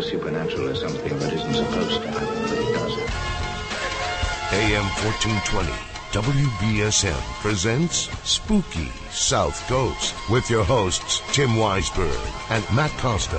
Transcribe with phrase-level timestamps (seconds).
[0.00, 2.96] the supernatural as something that isn't supposed to happen, but it does.
[4.52, 5.68] AM 1420,
[6.12, 12.16] WBSM presents Spooky South Coast with your hosts Tim Weisberg
[12.50, 13.36] and Matt Costa.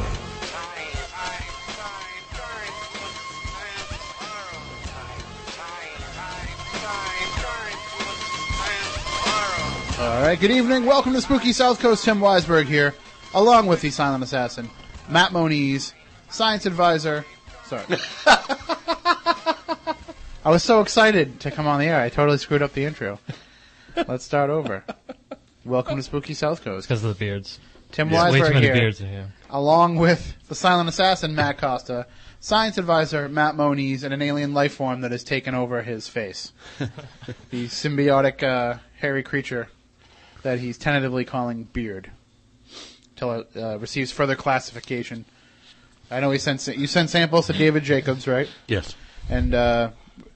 [9.99, 10.85] All right, good evening.
[10.85, 12.05] Welcome to Spooky South Coast.
[12.05, 12.93] Tim Weisberg here,
[13.33, 14.69] along with the silent assassin,
[15.09, 15.93] Matt Moniz,
[16.31, 17.25] science advisor.
[17.65, 17.83] Sorry.
[20.43, 23.19] I was so excited to come on the air, I totally screwed up the intro.
[24.07, 24.83] Let's start over.
[25.63, 26.87] Welcome to Spooky South Coast.
[26.87, 27.59] Because of the beards.
[27.91, 29.33] Tim Way too many here, beards in here.
[29.49, 32.07] along with the silent assassin, Matt Costa,
[32.39, 36.53] science advisor, Matt Moniz, and an alien life form that has taken over his face.
[37.49, 39.67] the symbiotic, uh, hairy creature
[40.43, 42.09] that he's tentatively calling Beard.
[43.17, 45.25] Till it uh, receives further classification.
[46.11, 48.49] I know he sent you sent samples to David Jacobs, right?
[48.67, 48.95] Yes.
[49.29, 49.91] And uh,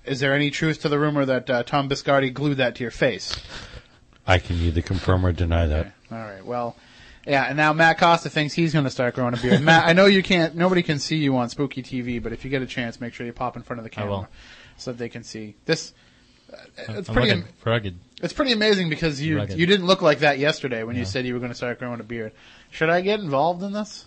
[0.06, 2.92] is there any truth to the rumor that uh, Tom Biscardi glued that to your
[2.92, 3.36] face?
[4.26, 5.92] I can either confirm or deny that.
[6.12, 6.44] All right.
[6.46, 6.76] Well,
[7.28, 7.44] yeah.
[7.46, 9.62] And now Matt Costa thinks he's going to start growing a beard.
[9.62, 10.56] Matt, I know you can't.
[10.56, 13.26] Nobody can see you on Spooky TV, but if you get a chance, make sure
[13.26, 14.28] you pop in front of the I camera will.
[14.78, 15.94] so that they can see this.
[16.54, 16.56] uh,
[16.90, 17.30] It's I'm pretty.
[17.36, 18.00] looking rugged.
[18.22, 19.58] It's pretty amazing because you Rugged.
[19.60, 22.00] you didn't look like that yesterday when you said you were going to start growing
[22.00, 22.32] a beard.
[22.72, 24.06] Should I get involved in this?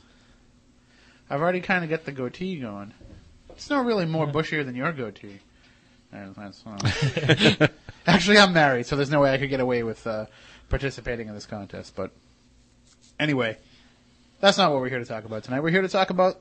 [1.31, 2.95] I've already kind of got the goatee going.
[3.51, 5.41] It's not really more bushier than your goatee.
[6.13, 6.63] Uh, that's-
[7.59, 7.69] well.
[8.07, 10.27] Actually, I'm married, so there's no way I could get away with uh,
[10.71, 11.95] participating in this contest.
[11.95, 12.11] But
[13.21, 13.59] anyway,
[14.41, 15.61] that's not what we're here to talk about tonight.
[15.61, 16.41] We're here to talk about.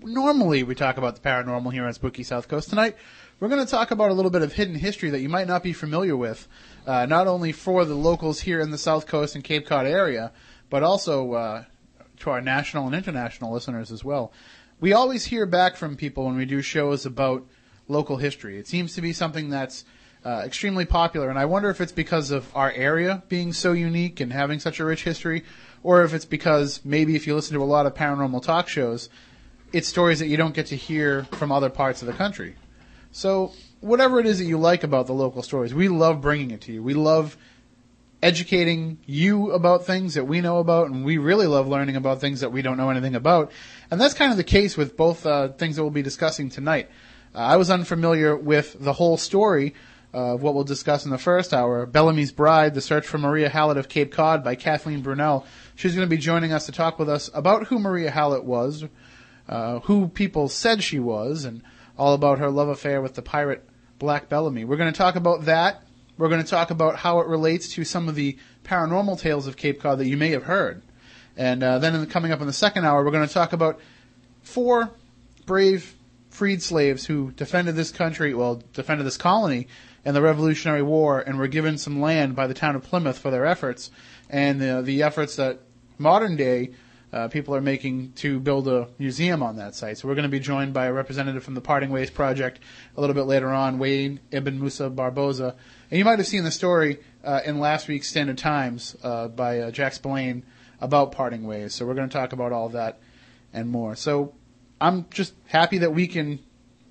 [0.00, 2.70] Normally, we talk about the paranormal here on Spooky South Coast.
[2.70, 2.94] Tonight,
[3.40, 5.64] we're going to talk about a little bit of hidden history that you might not
[5.64, 6.46] be familiar with,
[6.86, 10.30] uh, not only for the locals here in the South Coast and Cape Cod area,
[10.70, 11.64] but also uh,
[12.20, 14.32] to our national and international listeners as well.
[14.80, 17.44] We always hear back from people when we do shows about
[17.88, 18.58] local history.
[18.58, 19.84] It seems to be something that's
[20.24, 24.20] uh, extremely popular, and I wonder if it's because of our area being so unique
[24.20, 25.44] and having such a rich history,
[25.82, 29.08] or if it's because maybe if you listen to a lot of paranormal talk shows,
[29.72, 32.56] it's stories that you don't get to hear from other parts of the country.
[33.10, 36.60] So, whatever it is that you like about the local stories, we love bringing it
[36.62, 36.82] to you.
[36.82, 37.36] We love
[38.22, 42.40] educating you about things that we know about, and we really love learning about things
[42.40, 43.52] that we don't know anything about.
[43.90, 46.88] And that's kind of the case with both uh, things that we'll be discussing tonight.
[47.34, 49.74] Uh, I was unfamiliar with the whole story
[50.12, 53.76] of what we'll discuss in the first hour Bellamy's Bride, The Search for Maria Hallett
[53.76, 55.44] of Cape Cod by Kathleen Brunelle.
[55.74, 58.84] She's going to be joining us to talk with us about who Maria Hallett was,
[59.48, 61.62] uh, who people said she was, and
[61.96, 63.68] all about her love affair with the pirate
[63.98, 64.64] Black Bellamy.
[64.64, 65.82] We're going to talk about that.
[66.18, 69.56] We're going to talk about how it relates to some of the paranormal tales of
[69.56, 70.82] Cape Cod that you may have heard.
[71.36, 73.80] And uh, then the, coming up in the second hour, we're going to talk about
[74.42, 74.90] four
[75.46, 75.94] brave
[76.30, 79.68] freed slaves who defended this country, well, defended this colony
[80.04, 83.30] in the Revolutionary War and were given some land by the town of Plymouth for
[83.30, 83.90] their efforts
[84.28, 85.60] and the, the efforts that
[85.98, 86.70] modern day
[87.12, 89.98] uh, people are making to build a museum on that site.
[89.98, 92.60] So we're going to be joined by a representative from the Parting Ways Project
[92.96, 95.56] a little bit later on, Wayne Ibn Musa Barboza.
[95.90, 99.60] And you might have seen the story uh, in last week's Standard Times uh, by
[99.60, 100.42] uh, Jack Spillane
[100.80, 101.74] about Parting Ways.
[101.74, 103.00] So we're going to talk about all that
[103.52, 103.96] and more.
[103.96, 104.34] So
[104.80, 106.40] I'm just happy that we can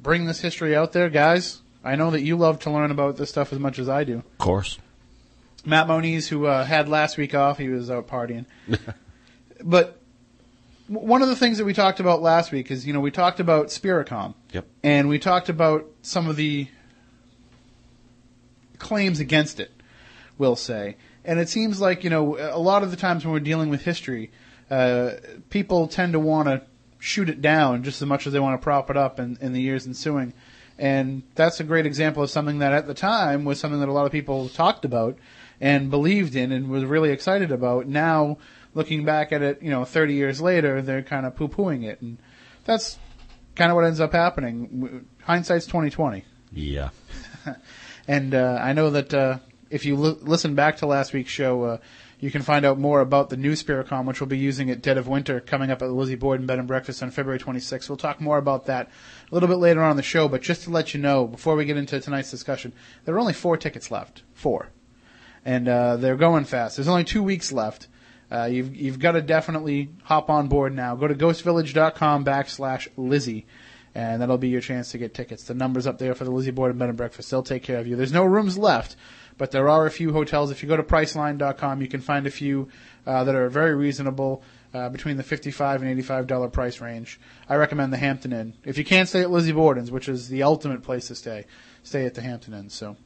[0.02, 1.62] bring this history out there, guys.
[1.84, 4.18] I know that you love to learn about this stuff as much as I do.
[4.18, 4.80] Of course.
[5.64, 8.46] Matt Moniz, who uh, had last week off, he was out partying.
[9.64, 10.02] but
[10.90, 13.12] w- one of the things that we talked about last week is, you know, we
[13.12, 14.34] talked about Spiricom.
[14.54, 14.66] Yep.
[14.84, 16.68] And we talked about some of the
[18.80, 19.72] claims against it,
[20.38, 20.98] we'll say.
[21.26, 23.82] And it seems like, you know, a lot of the times when we're dealing with
[23.82, 24.32] history,
[24.70, 25.12] uh,
[25.50, 26.62] people tend to want to
[27.00, 29.54] shoot it down just as much as they want to prop it up in, in
[29.54, 30.34] the years ensuing.
[30.80, 33.94] And that's a great example of something that at the time was something that a
[33.94, 35.18] lot of people talked about
[35.60, 37.88] and believed in and was really excited about.
[37.88, 38.38] Now,
[38.74, 42.00] looking back at it, you know, 30 years later, they're kind of poo-pooing it.
[42.02, 42.20] And
[42.64, 42.98] that's
[43.56, 45.08] kind of what ends up happening.
[45.24, 46.24] Hindsight's 2020.
[46.54, 46.90] Yeah.
[48.08, 49.40] And uh, I know that uh,
[49.70, 51.78] if you l- listen back to last week's show, uh,
[52.20, 54.98] you can find out more about the new Spiricom, which we'll be using at Dead
[54.98, 57.90] of Winter coming up at the Lizzie Borden Bed and Breakfast on February 26th.
[57.90, 58.90] We'll talk more about that
[59.30, 61.56] a little bit later on in the show, but just to let you know, before
[61.56, 62.74] we get into tonight's discussion,
[63.06, 64.24] there are only four tickets left.
[64.34, 64.70] Four.
[65.46, 66.78] And uh, they're going fast.
[66.78, 67.88] There's only two weeks left.
[68.32, 70.96] Uh, you've, you've got to definitely hop on board now.
[70.96, 73.46] Go to ghostvillage.com backslash Lizzie
[73.98, 75.44] and that'll be your chance to get tickets.
[75.44, 77.32] The number's up there for the Lizzie Borden Bed and Breakfast.
[77.32, 77.96] They'll take care of you.
[77.96, 78.96] There's no rooms left,
[79.38, 80.52] but there are a few hotels.
[80.52, 82.70] If you go to Priceline.com, you can find a few
[83.08, 84.44] uh, that are very reasonable.
[84.74, 87.20] Uh, between the fifty-five and eighty-five dollar price range.
[87.48, 88.54] I recommend the Hampton Inn.
[88.66, 91.46] If you can't stay at Lizzie Borden's, which is the ultimate place to stay,
[91.84, 92.70] stay at the Hampton Inn.
[92.70, 92.98] So.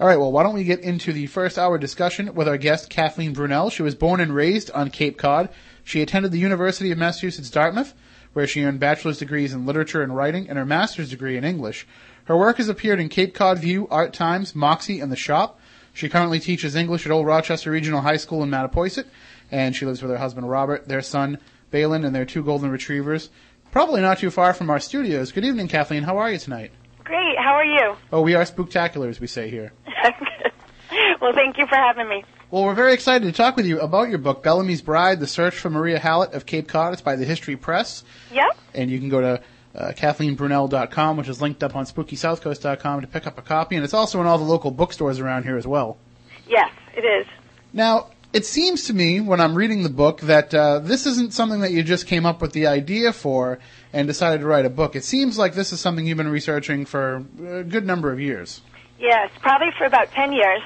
[0.00, 2.88] All right, well, why don't we get into the first hour discussion with our guest,
[2.88, 3.70] Kathleen Brunelle.
[3.70, 5.50] She was born and raised on Cape Cod.
[5.84, 7.92] She attended the University of Massachusetts Dartmouth,
[8.34, 11.86] where she earned bachelor's degrees in literature and writing and her master's degree in English.
[12.24, 15.58] Her work has appeared in Cape Cod View, Art Times, Moxie, and The Shop.
[15.92, 19.06] She currently teaches English at Old Rochester Regional High School in Mattapoisett,
[19.50, 21.38] and she lives with her husband Robert, their son
[21.70, 23.30] Balin, and their two golden retrievers.
[23.70, 25.32] Probably not too far from our studios.
[25.32, 26.02] Good evening, Kathleen.
[26.02, 26.70] How are you tonight?
[27.02, 27.36] Great.
[27.38, 27.96] How are you?
[28.12, 29.72] Oh, we are spooktacular, as we say here.
[31.20, 32.24] well, thank you for having me.
[32.54, 35.56] Well, we're very excited to talk with you about your book, Bellamy's Bride: The Search
[35.56, 36.92] for Maria Hallett of Cape Cod.
[36.92, 38.56] It's by the History Press, Yep.
[38.74, 39.40] and you can go to
[39.74, 43.92] uh, KathleenBrunelle.com, which is linked up on SpookySouthCoast.com to pick up a copy, and it's
[43.92, 45.98] also in all the local bookstores around here as well.
[46.46, 47.26] Yes, it is.
[47.72, 51.58] Now, it seems to me when I'm reading the book that uh, this isn't something
[51.62, 53.58] that you just came up with the idea for
[53.92, 54.94] and decided to write a book.
[54.94, 58.60] It seems like this is something you've been researching for a good number of years.
[59.00, 60.62] Yes, probably for about 10 years.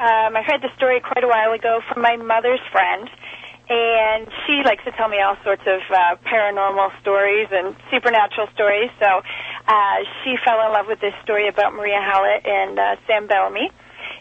[0.00, 3.10] Um, I heard the story quite a while ago from my mother's friend,
[3.68, 8.94] and she likes to tell me all sorts of uh, paranormal stories and supernatural stories.
[9.02, 9.10] So
[9.66, 13.72] uh, she fell in love with this story about Maria Hallett and uh, Sam Bellamy,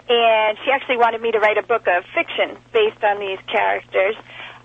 [0.09, 4.15] and she actually wanted me to write a book of fiction based on these characters.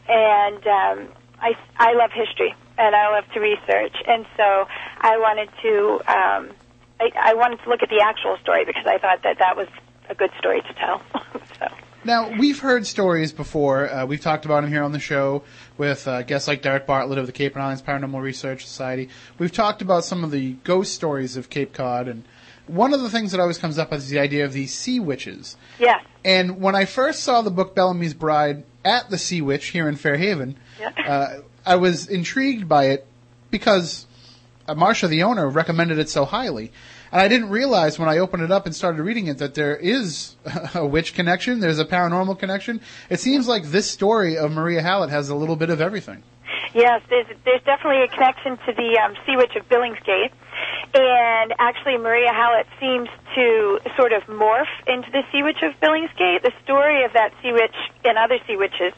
[0.09, 0.99] And um,
[1.45, 4.65] I, I love history, and I love to research, and so
[4.97, 6.01] I wanted to.
[6.09, 6.57] Um,
[7.05, 9.69] I, I wanted to look at the actual story because I thought that that was
[10.09, 11.03] a good story to tell.
[11.59, 11.69] so.
[12.05, 13.89] Now, we've heard stories before.
[13.91, 15.45] Uh, we've talked about them here on the show
[15.79, 19.09] with uh, guests like Derek Bartlett of the Cape and Islands Paranormal Research Society.
[19.39, 22.25] We've talked about some of the ghost stories of Cape Cod, and
[22.67, 25.57] one of the things that always comes up is the idea of these sea witches.
[25.79, 26.05] Yes.
[26.25, 29.95] And when I first saw the book Bellamy's Bride at the Sea Witch here in
[29.97, 30.91] Fairhaven, Yeah.
[31.07, 33.07] uh, I was intrigued by it
[33.53, 34.07] because
[34.69, 36.73] Marsha, the owner, recommended it so highly.
[37.13, 39.77] And I didn't realize when I opened it up and started reading it that there
[39.77, 40.35] is
[40.75, 42.81] a witch connection, there's a paranormal connection.
[43.11, 46.23] It seems like this story of Maria Hallett has a little bit of everything.
[46.75, 50.33] Yes, there's there's definitely a connection to the um, Sea Witch of Billingsgate,
[50.95, 56.43] and actually Maria Hallett seems to sort of morph into the Sea Witch of Billingsgate.
[56.43, 58.93] The story of that Sea Witch and other Sea Witches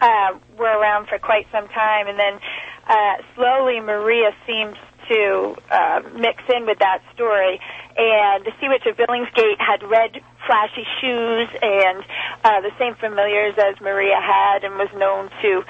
[0.00, 2.40] uh, were around for quite some time, and then
[2.88, 4.76] uh, slowly Maria seems
[5.10, 7.58] to uh, mix in with that story.
[7.96, 11.98] And the Sea Witch of Billingsgate had red, flashy shoes and
[12.44, 15.62] uh, the same familiars as Maria had, and was known to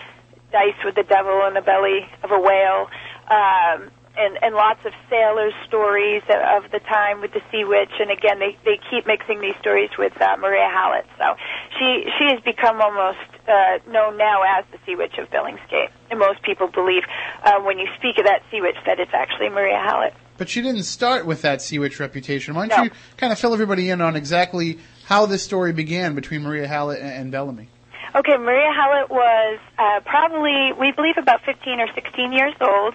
[0.53, 2.91] dice with the devil in the belly of a whale,
[3.31, 7.91] um, and, and lots of sailors' stories of the time with the Sea Witch.
[7.99, 11.07] And again, they, they keep mixing these stories with uh, Maria Hallett.
[11.19, 11.35] So
[11.79, 13.19] she she has become almost
[13.49, 15.89] uh, known now as the Sea Witch of Billingsgate.
[16.11, 17.03] And most people believe
[17.45, 20.13] uh, when you speak of that Sea Witch that it's actually Maria Hallett.
[20.37, 22.55] But she didn't start with that Sea Witch reputation.
[22.55, 22.85] Why don't No.
[22.85, 27.01] you kind of fill everybody in on exactly how this story began between Maria Hallett
[27.01, 27.69] and, and Bellamy?
[28.13, 32.95] Okay, Maria Hallett was uh, probably, we believe, about 15 or 16 years old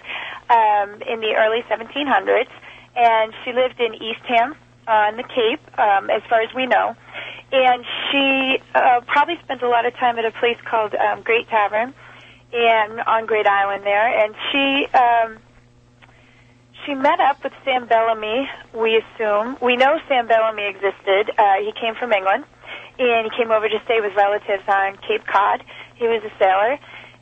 [0.50, 2.52] um, in the early 1700s,
[2.98, 4.56] and she lived in Eastham
[4.90, 6.96] on the Cape, um, as far as we know.
[7.54, 11.48] And she uh, probably spent a lot of time at a place called um, Great
[11.48, 11.94] Tavern,
[12.52, 14.20] and on Great Island there.
[14.20, 15.38] And she um,
[16.86, 18.50] she met up with Sam Bellamy.
[18.74, 21.32] We assume we know Sam Bellamy existed.
[21.38, 22.44] Uh, he came from England
[22.98, 25.64] and he came over to stay with relatives on Cape Cod.
[25.96, 26.80] He was a sailor,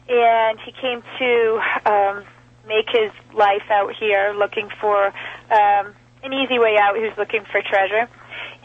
[0.09, 2.23] and he came to um,
[2.67, 6.95] make his life out here, looking for um, an easy way out.
[6.95, 8.07] He was looking for treasure,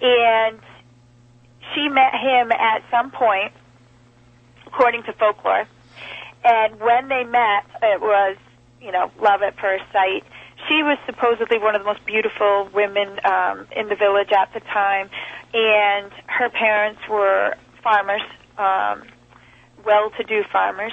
[0.03, 0.59] and
[1.75, 3.53] she met him at some point,
[4.67, 5.67] according to folklore.
[6.45, 8.37] And when they met, it was
[8.81, 10.25] you know love at first sight.
[10.67, 14.61] She was supposedly one of the most beautiful women um, in the village at the
[14.61, 15.09] time,
[15.55, 18.23] and her parents were farmers,
[18.59, 19.05] um,
[19.85, 20.93] well-to-do farmers.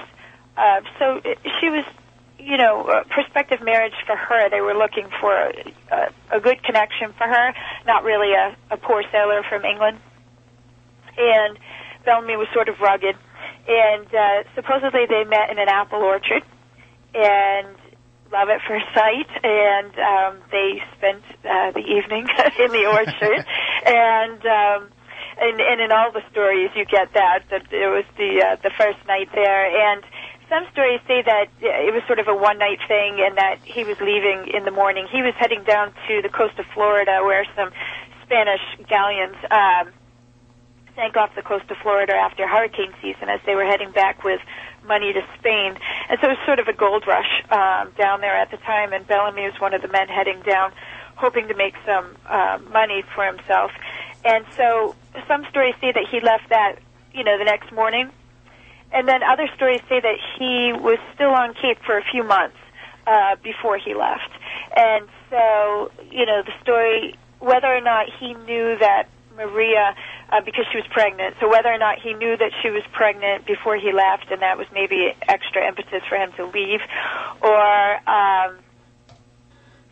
[0.56, 1.20] Uh, so
[1.60, 1.84] she was,
[2.38, 4.50] you know, a prospective marriage for her.
[4.50, 7.54] They were looking for a, a, a good connection for her,
[7.86, 10.00] not really a, a poor sailor from England.
[11.18, 11.58] And
[12.06, 13.16] Bellamy was sort of rugged,
[13.68, 16.44] and uh, supposedly they met in an apple orchard,
[17.14, 17.76] and
[18.32, 22.28] love at first sight, and um, they spent uh, the evening
[22.60, 23.46] in the orchard,
[23.86, 24.90] and um,
[25.40, 28.72] and and in all the stories you get that that it was the uh, the
[28.78, 30.04] first night there, and
[30.50, 33.84] some stories say that it was sort of a one night thing, and that he
[33.84, 35.08] was leaving in the morning.
[35.12, 37.72] He was heading down to the coast of Florida, where some
[38.24, 39.38] Spanish galleons.
[39.52, 39.94] Um,
[40.96, 44.40] sank off the coast of Florida after hurricane season as they were heading back with
[44.88, 45.78] money to Spain.
[46.10, 48.94] And so it was sort of a gold rush um, down there at the time,
[48.94, 50.72] and Bellamy was one of the men heading down,
[51.16, 53.72] hoping to make some uh, money for himself.
[54.24, 54.96] And so
[55.28, 56.78] some stories say that he left that,
[57.14, 58.10] you know, the next morning.
[58.92, 62.58] And then other stories say that he was still on Cape for a few months
[63.08, 64.32] uh, before he left.
[64.76, 69.96] And so, you know, the story, whether or not he knew that Maria,
[70.32, 73.46] uh, because she was pregnant, so whether or not he knew that she was pregnant
[73.46, 76.80] before he left, and that was maybe extra impetus for him to leave,
[77.42, 78.58] or um,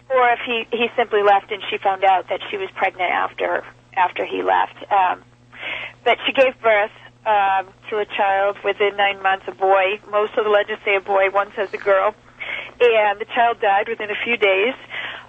[0.10, 3.66] or if he he simply left and she found out that she was pregnant after
[3.96, 4.78] after he left.
[4.92, 5.24] Um,
[6.04, 6.92] but she gave birth
[7.26, 10.00] um, to a child within nine months, a boy.
[10.12, 11.30] Most of the legends say a boy.
[11.32, 12.14] One says a girl,
[12.80, 14.76] and the child died within a few days.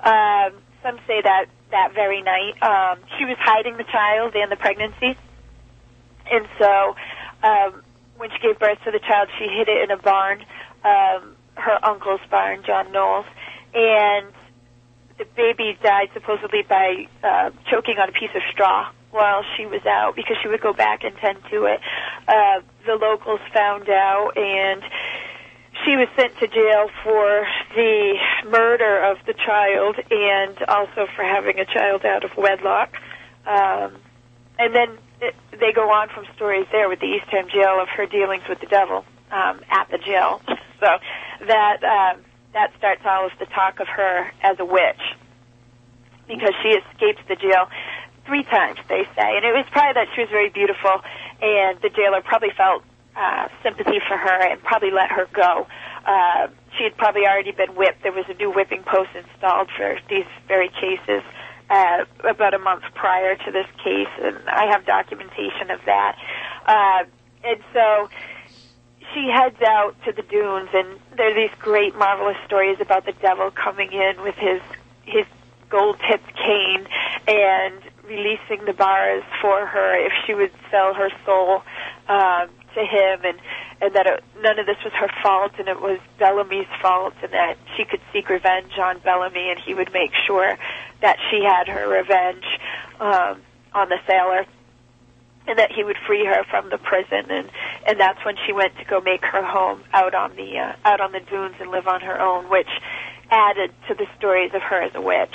[0.02, 2.54] Um, some say that that very night.
[2.62, 5.18] Um, she was hiding the child and the pregnancy,
[6.30, 6.94] and so
[7.42, 7.82] um,
[8.16, 10.40] when she gave birth to the child, she hid it in a barn,
[10.84, 13.26] um, her uncle's barn, John Knowles,
[13.74, 14.32] and
[15.18, 19.84] the baby died supposedly by uh, choking on a piece of straw while she was
[19.86, 21.80] out because she would go back and tend to it.
[22.26, 24.82] Uh, the locals found out and
[25.84, 28.14] she was sent to jail for the
[28.48, 32.96] murder of the child and also for having a child out of wedlock.
[33.46, 33.96] Um,
[34.58, 38.06] and then it, they go on from stories there with the Eastham jail of her
[38.06, 40.40] dealings with the devil um, at the jail.
[40.80, 40.88] so
[41.46, 42.18] that uh,
[42.52, 45.02] that starts all of the talk of her as a witch
[46.26, 47.68] because she escapes the jail
[48.26, 49.36] three times, they say.
[49.36, 51.02] And it was probably that she was very beautiful,
[51.42, 52.82] and the jailer probably felt
[53.16, 55.66] uh, sympathy for her and probably let her go.
[56.06, 58.02] Uh, she had probably already been whipped.
[58.02, 61.22] There was a new whipping post installed for these very cases
[61.70, 66.16] uh, about a month prior to this case, and I have documentation of that.
[66.66, 67.04] Uh,
[67.44, 68.08] and so
[69.12, 73.12] she heads out to the dunes, and there are these great, marvelous stories about the
[73.12, 74.60] devil coming in with his
[75.04, 75.26] his
[75.68, 76.86] gold-tipped cane
[77.26, 81.62] and releasing the bars for her if she would sell her soul
[82.08, 83.38] um, to him, and
[83.80, 87.32] and that it, none of this was her fault, and it was Bellamy's fault, and
[87.32, 90.56] that she could seek revenge on Bellamy, and he would make sure
[91.00, 92.44] that she had her revenge
[93.00, 93.40] um,
[93.72, 94.46] on the sailor
[95.46, 97.50] and that he would free her from the prison and
[97.86, 101.00] and that's when she went to go make her home out on the uh, out
[101.00, 102.68] on the dunes and live on her own which
[103.30, 105.34] added to the stories of her as a witch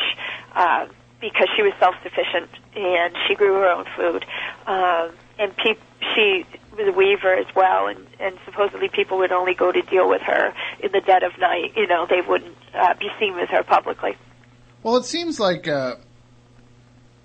[0.55, 0.88] uh,
[1.22, 4.25] because she was self sufficient and she grew her own food
[4.67, 5.77] um, and pe-
[6.15, 6.46] she
[6.79, 10.21] was a weaver as well and and supposedly people would only go to deal with
[10.21, 11.74] her in the dead of night.
[11.75, 14.17] You know they wouldn't uh, be seen with her publicly.
[14.83, 15.95] Well, it seems like uh,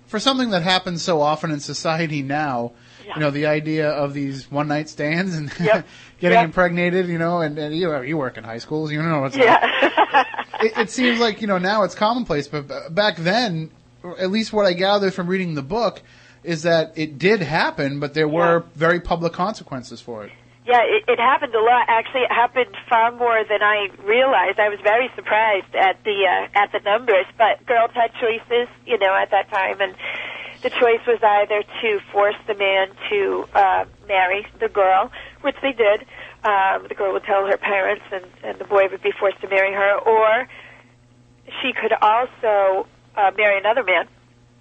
[0.07, 2.73] for something that happens so often in society now,
[3.13, 5.85] you know, the idea of these one night stands and Yep.
[6.19, 6.45] getting Yep.
[6.45, 10.23] impregnated, you know, and, and you you work in high schools, you know what's yeah.
[10.61, 13.71] It, it seems like you know now it's commonplace, but back then,
[14.17, 16.01] at least what I gathered from reading the book,
[16.45, 18.69] is that it did happen, but there were Yeah.
[18.75, 20.31] very public consequences for it.
[20.65, 21.85] Yeah, it, it happened a lot.
[21.87, 24.59] Actually, it happened far more than I realized.
[24.59, 27.25] I was very surprised at the uh, at the numbers.
[27.37, 29.93] But girls had choices, you know, at that time, and
[30.63, 35.11] the choice was either to force the man to uh, marry the girl,
[35.41, 36.01] which they did.
[36.43, 39.47] Um, the girl would tell her parents, and, and the boy would be forced to
[39.47, 40.47] marry her, or
[41.61, 44.07] she could also uh, marry another man.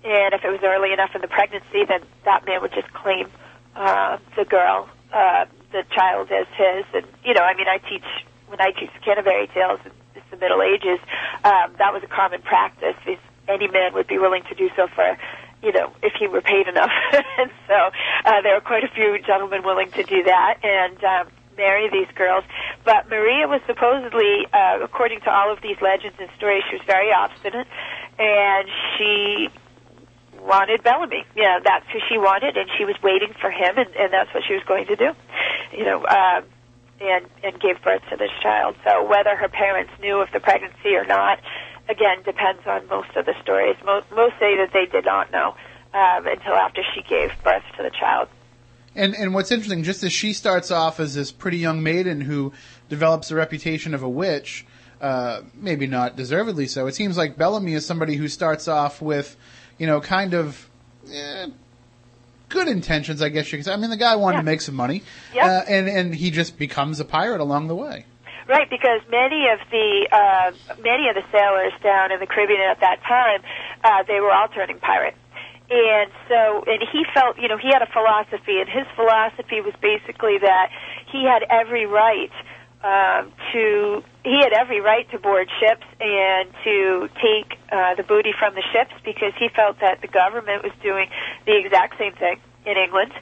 [0.04, 3.28] And if it was early enough in the pregnancy, then that man would just claim
[3.74, 6.84] uh, the girl, uh, the child as his.
[6.92, 8.04] And you know, I mean, I teach
[8.48, 9.80] when I teach Canterbury tales
[10.14, 11.00] it's the Middle Ages.
[11.42, 12.96] Um, that was a common practice.
[13.06, 13.18] If
[13.48, 15.16] any man would be willing to do so for,
[15.62, 16.90] you know, if he were paid enough.
[17.38, 17.90] and so
[18.24, 22.12] uh, there were quite a few gentlemen willing to do that and um, marry these
[22.14, 22.44] girls.
[22.84, 26.86] But Maria was supposedly, uh, according to all of these legends and stories, she was
[26.86, 27.66] very obstinate,
[28.18, 29.48] and she
[30.44, 31.24] wanted Bellamy.
[31.34, 34.44] Yeah, that's who she wanted, and she was waiting for him, and, and that's what
[34.46, 35.10] she was going to do.
[35.72, 36.44] You know, um,
[37.00, 38.76] and and gave birth to this child.
[38.84, 41.40] So whether her parents knew of the pregnancy or not,
[41.88, 43.76] again, depends on most of the stories.
[43.84, 45.56] Most most say that they did not know
[45.92, 48.28] um, until after she gave birth to the child.
[48.94, 52.52] And and what's interesting, just as she starts off as this pretty young maiden who
[52.88, 54.64] develops a reputation of a witch,
[55.00, 56.86] uh, maybe not deservedly so.
[56.86, 59.36] It seems like Bellamy is somebody who starts off with,
[59.78, 60.68] you know, kind of.
[61.12, 61.46] Eh,
[62.50, 63.72] Good intentions, I guess you could say.
[63.72, 64.40] I mean, the guy wanted Yeah.
[64.42, 65.02] to make some money,
[65.34, 65.44] Yep.
[65.44, 68.04] uh, and and he just becomes a pirate along the way.
[68.46, 70.52] Right, because many of the uh,
[70.84, 73.40] many of the sailors down in the Caribbean at that time,
[73.82, 75.16] uh, they were all turning pirate,
[75.70, 79.74] And so, and he felt, you know, he had a philosophy, and his philosophy was
[79.80, 80.68] basically that
[81.10, 82.30] he had every right
[82.84, 88.32] um, to, he had every right to board ships and to take uh, the booty
[88.38, 91.08] from the ships because he felt that the government was doing
[91.46, 92.36] the exact same thing
[92.66, 93.12] in England.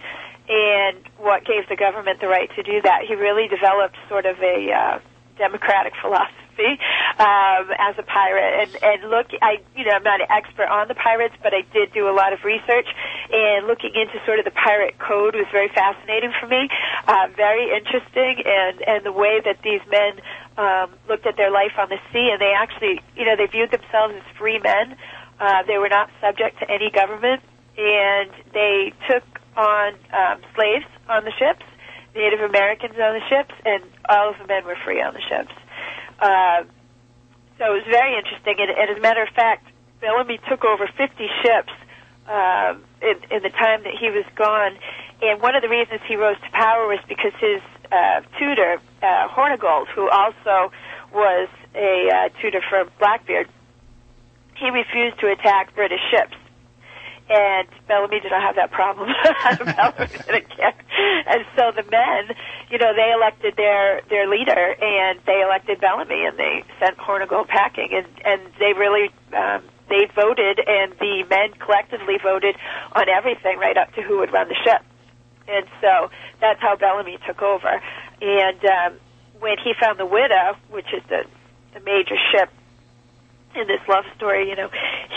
[0.49, 3.02] And what gave the government the right to do that?
[3.07, 4.99] He really developed sort of a uh,
[5.38, 8.68] democratic philosophy um, as a pirate.
[8.68, 11.62] And, and look, I, you know, I'm not an expert on the pirates, but I
[11.73, 12.87] did do a lot of research,
[13.32, 16.68] and looking into sort of the pirate code was very fascinating for me,
[17.09, 20.21] uh, very interesting, and and the way that these men
[20.56, 23.71] um, looked at their life on the sea, and they actually, you know, they viewed
[23.71, 24.97] themselves as free men.
[25.40, 27.42] Uh, they were not subject to any government,
[27.76, 29.25] and they took
[29.56, 31.64] on um, slaves on the ships,
[32.14, 35.52] Native Americans on the ships, and all of the men were free on the ships.
[36.22, 36.62] Uh,
[37.58, 38.54] so it was very interesting.
[38.58, 39.66] And, and as a matter of fact,
[40.00, 41.72] Bellamy took over 50 ships
[42.28, 44.78] uh, in, in the time that he was gone.
[45.20, 47.60] And one of the reasons he rose to power was because his
[47.90, 50.72] uh, tutor, uh, Hornigold, who also
[51.12, 53.48] was a uh, tutor for Blackbeard,
[54.56, 56.36] he refused to attack British ships
[57.32, 59.08] and Bellamy did not have that problem.
[59.42, 60.74] Bellamy didn't care.
[61.26, 62.36] And so the men,
[62.70, 67.48] you know, they elected their their leader, and they elected Bellamy, and they sent Hornigold
[67.48, 72.56] packing, and and they really um, they voted, and the men collectively voted
[72.92, 74.82] on everything, right up to who would run the ship.
[75.48, 76.10] And so
[76.40, 77.80] that's how Bellamy took over.
[78.20, 79.00] And um,
[79.40, 81.24] when he found the Widow, which is the
[81.72, 82.50] the major ship
[83.54, 84.68] in this love story, you know,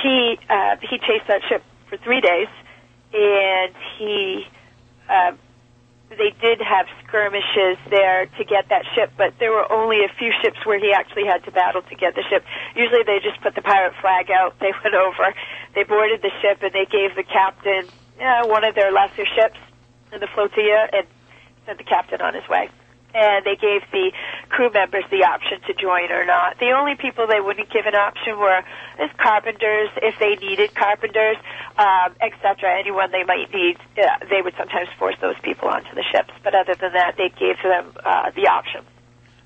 [0.02, 1.62] he uh, he chased that ship
[1.96, 2.48] for three days,
[3.14, 4.46] and he.
[5.10, 5.32] Uh,
[6.10, 10.32] they did have skirmishes there to get that ship, but there were only a few
[10.42, 12.46] ships where he actually had to battle to get the ship.
[12.76, 15.34] Usually they just put the pirate flag out, they went over,
[15.74, 17.90] they boarded the ship, and they gave the captain
[18.22, 19.58] uh, one of their lesser ships
[20.14, 21.08] in the flotilla and
[21.66, 22.70] sent the captain on his way
[23.16, 24.12] and they gave the
[24.50, 26.60] crew members the option to join or not.
[26.60, 28.62] The only people they wouldn't give an option were
[29.00, 31.38] as carpenters, if they needed carpenters,
[31.78, 32.78] um, etc.
[32.78, 36.32] Anyone they might need, uh, they would sometimes force those people onto the ships.
[36.44, 38.84] But other than that, they gave them uh, the option.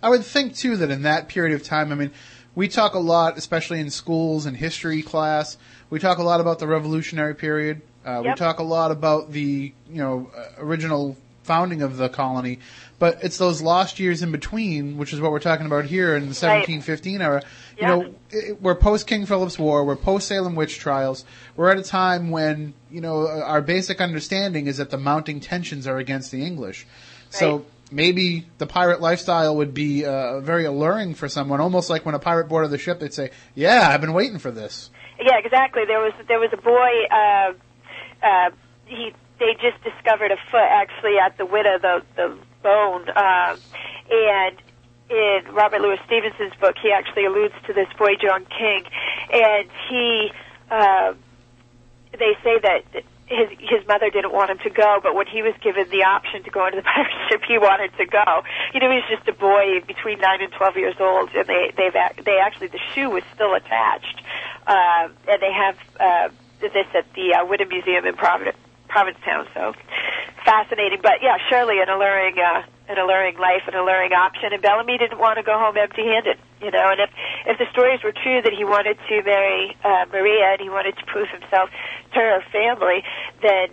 [0.02, 2.12] I would think too that in that period of time, I mean,
[2.56, 5.58] we talk a lot, especially in schools and history class.
[5.90, 7.82] We talk a lot about the Revolutionary period.
[8.06, 8.24] Uh, Yep.
[8.24, 11.18] We talk a lot about the you know uh, original
[11.50, 12.60] founding of the colony,
[13.00, 16.24] but it's those lost years in between, which is what we're talking about here in
[16.30, 17.42] the 1715 era.
[17.76, 17.88] You Yeah.
[17.88, 21.26] know, it, we're post King Philip's War, we're post Salem witch trials.
[21.56, 25.40] We're at a time when you know uh, our basic understanding is that the mounting
[25.40, 26.86] tensions are against the English.
[27.32, 32.14] So maybe the pirate lifestyle would be uh, very alluring for someone, almost like when
[32.16, 35.84] a pirate boarded the ship, they'd say, "Yeah, I've been waiting for this." Yeah, exactly.
[35.88, 36.92] There was there was a boy.
[37.12, 37.54] Uh,
[38.26, 38.50] uh,
[38.86, 43.58] he they just discovered a foot actually at the widow, the the bone, um,
[44.12, 44.58] and
[45.10, 48.84] in Robert Louis Stevenson's book, he actually alludes to this boy John King,
[49.32, 50.32] and he.
[50.70, 51.14] Uh,
[52.12, 52.84] they say that
[53.30, 56.44] his his mother didn't want him to go, but when he was given the option
[56.44, 58.44] to go into the pirate ship, he wanted to go.
[58.74, 61.72] You know, he was just a boy between nine and twelve years old, and they
[61.78, 61.94] they've
[62.26, 64.22] they actually the shoe was still attached,
[64.68, 68.58] uh, and they have uh, this at the uh, Whydah Museum in Providence,
[68.90, 69.48] Provincetown.
[69.54, 69.74] So
[70.44, 74.52] fascinating, but yeah, surely an alluring uh, an alluring life, an alluring option.
[74.52, 76.90] And Bellamy didn't want to go home empty-handed, you know.
[76.90, 77.10] And if
[77.46, 80.98] if the stories were true that he wanted to marry uh, Maria and he wanted
[80.98, 81.70] to prove himself
[82.14, 83.04] to her family,
[83.42, 83.70] then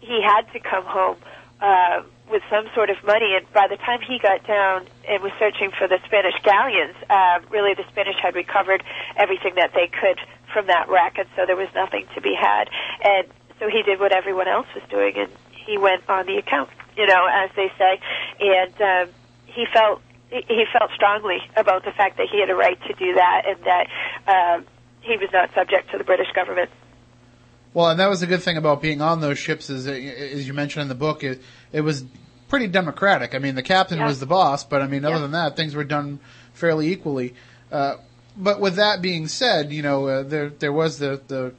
[0.00, 1.16] he had to come home
[1.60, 3.36] uh, with some sort of money.
[3.36, 7.40] And by the time he got down and was searching for the Spanish galleons, uh,
[7.50, 8.82] really the Spanish had recovered
[9.16, 10.18] everything that they could
[10.52, 12.70] from that wreck, and so there was nothing to be had.
[13.04, 13.28] And
[13.58, 15.30] so he did what everyone else was doing, and
[15.66, 18.00] he went on the account, you know, as they say,
[18.40, 19.14] and um,
[19.46, 23.14] he felt he felt strongly about the fact that he had a right to do
[23.14, 23.86] that, and that
[24.26, 24.64] um,
[25.00, 26.70] he was not subject to the British government.
[27.74, 30.52] Well, and that was the good thing about being on those ships, is as you
[30.54, 31.40] mentioned in the book, it,
[31.72, 32.04] it was
[32.48, 33.34] pretty democratic.
[33.34, 34.06] I mean, the captain Yeah.
[34.06, 35.20] was the boss, but I mean, other Yeah.
[35.22, 36.18] than that, things were done
[36.54, 37.34] fairly equally.
[37.70, 37.96] Uh,
[38.36, 41.54] but with that being said, you know, uh, there there was the the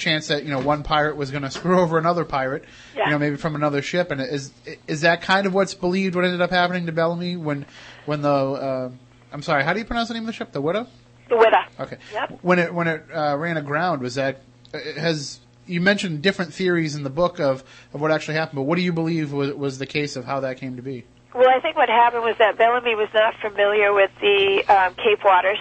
[0.00, 2.64] chance that you know one pirate was going to screw over another pirate,
[2.96, 3.04] Yeah.
[3.06, 4.52] you know, maybe from another ship, and is
[4.88, 6.14] is that kind of what's believed?
[6.16, 7.66] What ended up happening to Bellamy when
[8.06, 8.90] when the uh,
[9.32, 10.50] I'm sorry, how do you pronounce the name of the ship?
[10.52, 10.86] The Widow.
[11.28, 11.58] The widow.
[11.78, 11.96] Okay.
[12.12, 12.38] Yep.
[12.42, 14.40] When it when it uh, ran aground, was that
[14.74, 17.62] uh, has you mentioned different theories in the book of,
[17.94, 20.40] of what actually happened, but what do you believe was, was the case of how
[20.40, 21.04] that came to be?
[21.32, 25.22] Well, I think what happened was that Bellamy was not familiar with the um, Cape
[25.24, 25.60] Waters,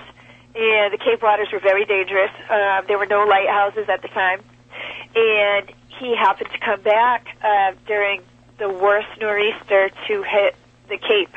[0.60, 2.32] and the Cape Waters were very dangerous.
[2.50, 4.42] Uh, there were no lighthouses at the time,
[5.16, 8.22] and he happened to come back uh, during
[8.58, 10.56] the worst nor'easter to hit
[10.90, 11.34] the Cape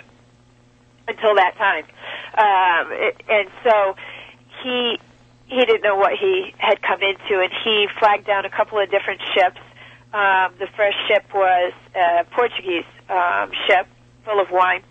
[1.07, 1.85] until that time,
[2.35, 3.95] um, it, and so
[4.63, 4.99] he
[5.47, 8.91] he didn't know what he had come into, and he flagged down a couple of
[8.91, 9.61] different ships.
[10.13, 13.87] Um, the first ship was a Portuguese um, ship
[14.25, 14.83] full of wine.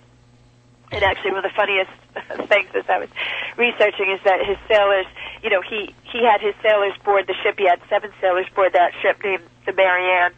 [0.91, 1.91] And actually, one of the funniest
[2.49, 3.09] things as I was
[3.57, 5.05] researching is that his sailors,
[5.43, 7.55] you know, he he had his sailors board the ship.
[7.57, 10.33] He had seven sailors board that ship named the Marianne.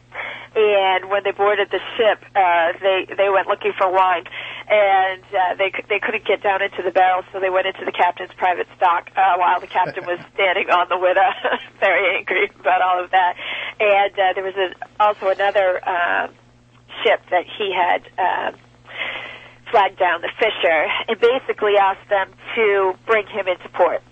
[0.55, 4.25] And when they boarded the ship, uh, they they went looking for wine,
[4.69, 7.91] and uh, they they couldn't get down into the barrels, so they went into the
[7.91, 11.25] captain's private stock uh, while the captain was standing on the widow,
[11.79, 13.33] very angry about all of that.
[13.79, 16.27] And uh, there was a, also another uh,
[17.03, 18.05] ship that he had.
[18.15, 18.51] Uh,
[19.73, 24.05] flagged down the Fisher and basically asked them to bring him into port.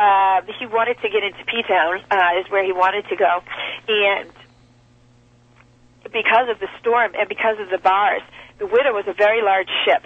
[0.00, 3.42] Um, he wanted to get into P Town, uh, is where he wanted to go,
[3.86, 4.32] and
[6.10, 8.22] because of the storm and because of the bars,
[8.58, 10.02] the Widow was a very large ship,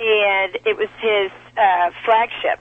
[0.00, 2.58] and it was his uh, flagship.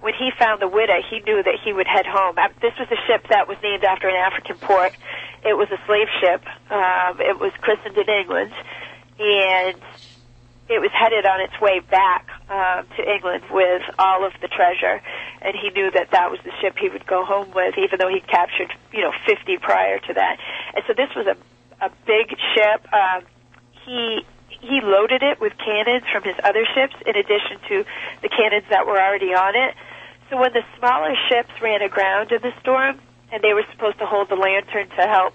[0.00, 2.36] When he found the Widow, he knew that he would head home.
[2.38, 4.92] Uh, This was a ship that was named after an African port.
[5.44, 6.44] It was a slave ship.
[6.70, 8.52] Um, it was christened in England,
[9.18, 9.80] and
[10.68, 15.00] it was headed on its way back um, to England with all of the treasure,
[15.42, 18.08] and he knew that that was the ship he would go home with, even though
[18.08, 20.38] he captured, you know, 50 prior to that.
[20.74, 21.36] And so this was a
[21.80, 22.86] a big ship.
[22.92, 23.24] Um,
[23.84, 27.84] he he loaded it with cannons from his other ships, in addition to
[28.22, 29.74] the cannons that were already on it.
[30.30, 32.98] So when the smaller ships ran aground in the storm,
[33.30, 35.34] and they were supposed to hold the lantern to help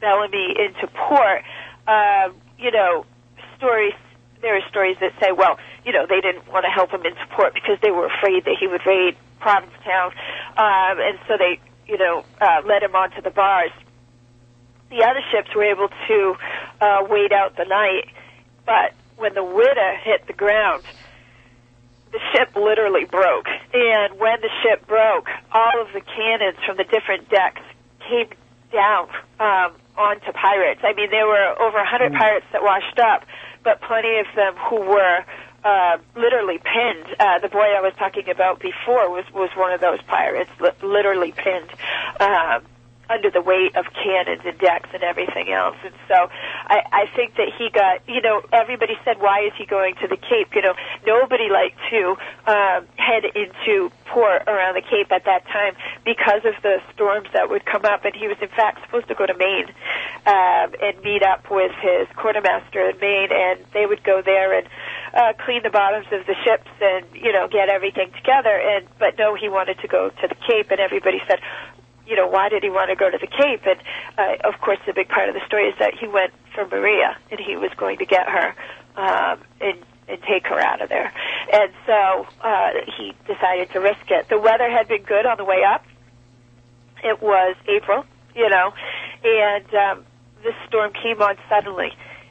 [0.00, 1.44] Bellamy into port,
[1.86, 3.06] um, you know,
[3.56, 3.94] stories
[4.44, 7.24] there are stories that say, well, you know, they didn't want to help him into
[7.34, 10.12] port because they were afraid that he would raid Provincetown,
[10.56, 13.72] um, and so they, you know, uh, led him onto the bars.
[14.88, 16.36] The other ships were able to
[16.80, 18.08] uh, wait out the night,
[18.64, 20.84] but when the Whydah hit the ground,
[22.12, 23.48] the ship literally broke.
[23.72, 27.60] And when the ship broke, all of the cannons from the different decks
[28.08, 28.30] came
[28.72, 29.08] down
[29.40, 30.80] um, onto pirates.
[30.82, 33.24] I mean, there were over a 100 pirates that washed up,
[33.64, 35.24] but plenty of them who were
[35.64, 37.16] uh, literally pinned.
[37.18, 40.70] Uh, the boy I was talking about before was was one of those pirates, li-
[40.82, 41.70] literally pinned.
[42.20, 42.62] Um,
[43.08, 45.76] under the weight of cannons and decks and everything else.
[45.84, 46.30] And so
[46.66, 50.08] I, I think that he got, you know, everybody said, why is he going to
[50.08, 50.54] the Cape?
[50.54, 50.74] You know,
[51.06, 55.74] nobody liked to um, head into port around the Cape at that time
[56.04, 58.04] because of the storms that would come up.
[58.04, 59.66] And he was, in fact, supposed to go to Maine
[60.24, 64.68] um, and meet up with his quartermaster in Maine, and they would go there and
[65.12, 68.54] uh, clean the bottoms of the ships and you know get everything together.
[68.54, 71.40] And but no, he wanted to go to the Cape, and everybody said,
[72.06, 73.66] you know, why did he want to go to the Cape?
[73.66, 73.80] And
[74.16, 77.18] uh, of course, the big part of the story is that he went for Maria,
[77.30, 78.54] and he was going to get her
[78.96, 81.12] um, and and take her out of there.
[81.52, 84.28] And so uh, he decided to risk it.
[84.28, 85.84] The weather had been good on the way up.
[87.02, 88.72] It was April, you know,
[89.22, 90.04] and um,
[90.42, 91.90] this storm came on suddenly,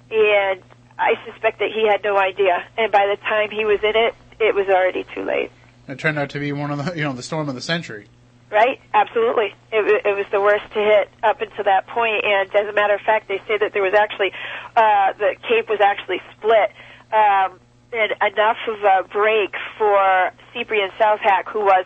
[0.10, 0.62] and
[0.98, 2.64] I suspect that he had no idea.
[2.78, 5.52] And by the time he was in it, it was already too late.
[5.88, 8.08] It turned out to be one of the, you know, the storm of the century.
[8.50, 8.80] Right?
[8.94, 9.54] Absolutely.
[9.72, 12.94] It, it was the worst to hit up until that point, and as a matter
[12.94, 14.32] of fact, they say that there was actually
[14.76, 16.70] uh, the Cape was actually split.
[17.12, 17.60] Um,
[17.94, 21.86] and enough of a break for Cyprian Southack, who was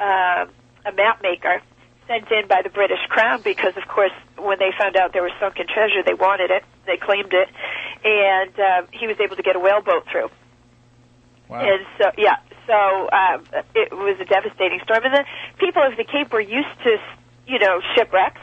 [0.00, 0.54] um
[0.86, 1.60] a map maker,
[2.06, 5.32] sent in by the British Crown because, of course, when they found out there was
[5.38, 7.48] sunken treasure, they wanted it, they claimed it,
[8.04, 10.30] and uh, he was able to get a whaleboat through.
[11.48, 11.60] Wow.
[11.60, 13.44] And so, yeah, so um,
[13.74, 15.04] it was a devastating storm.
[15.04, 15.24] And the
[15.58, 16.96] people of the Cape were used to,
[17.46, 18.40] you know, shipwrecks.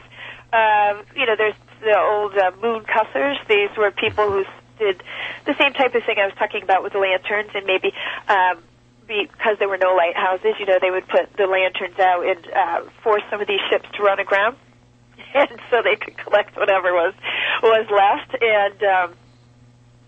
[0.54, 3.38] Um, you know, there's the old uh, moon cussers.
[3.48, 4.44] These were people who
[4.78, 5.02] did
[5.46, 7.94] the same type of thing I was talking about with the lanterns, and maybe
[8.28, 8.64] um,
[9.08, 12.90] because there were no lighthouses, you know, they would put the lanterns out and uh,
[13.04, 14.58] force some of these ships to run aground,
[15.34, 17.14] and so they could collect whatever was
[17.62, 18.42] was left.
[18.42, 19.16] And um,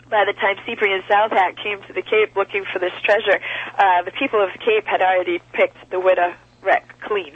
[0.09, 3.39] by the time Cyprian Southack came to the Cape looking for this treasure,
[3.77, 7.33] uh, the people of the Cape had already picked the Whydah wreck clean,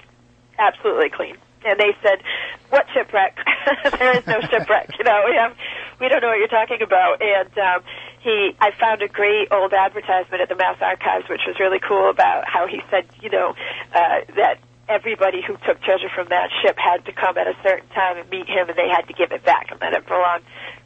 [0.57, 1.37] absolutely clean.
[1.65, 2.23] And they said,
[2.69, 3.37] "What shipwreck?
[3.99, 4.97] there is no shipwreck.
[4.97, 5.55] You know, we have,
[5.99, 7.83] we don't know what you're talking about." And um,
[8.21, 12.09] he, I found a great old advertisement at the Mass Archives, which was really cool
[12.09, 13.53] about how he said, you know,
[13.93, 17.87] uh, that everybody who took treasure from that ship had to come at a certain
[17.89, 20.43] time and meet him, and they had to give it back, and that it belonged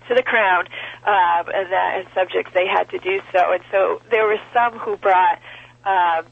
[0.08, 0.68] to the crown,
[1.04, 3.52] um, and that and subjects they had to do so.
[3.52, 5.40] And so there were some who brought
[5.84, 6.26] um,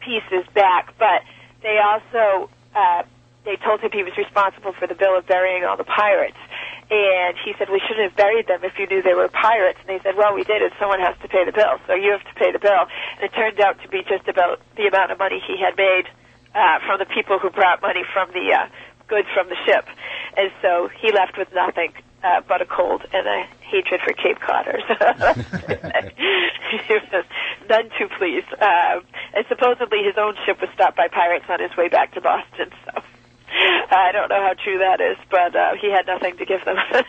[0.00, 1.22] pieces back, but
[1.62, 3.02] they also uh,
[3.44, 6.38] they told him he was responsible for the bill of burying all the pirates.
[6.90, 9.78] And he said, we shouldn't have buried them if you knew they were pirates.
[9.84, 12.12] And they said, well, we did, and someone has to pay the bill, so you
[12.12, 12.88] have to pay the bill.
[13.16, 16.08] And it turned out to be just about the amount of money he had made
[16.54, 18.68] uh, from the people who brought money from the uh,
[19.08, 19.88] goods from the ship.
[20.36, 21.92] And so he left with nothing
[22.24, 24.82] uh, but a cold and a hatred for Cape Codders.
[24.88, 24.94] he
[26.94, 27.02] was
[27.68, 28.46] none too pleased.
[28.60, 29.00] Uh,
[29.34, 32.70] and supposedly his own ship was stopped by pirates on his way back to Boston.
[32.84, 33.02] So
[33.94, 36.76] I don't know how true that is, but uh, he had nothing to give them.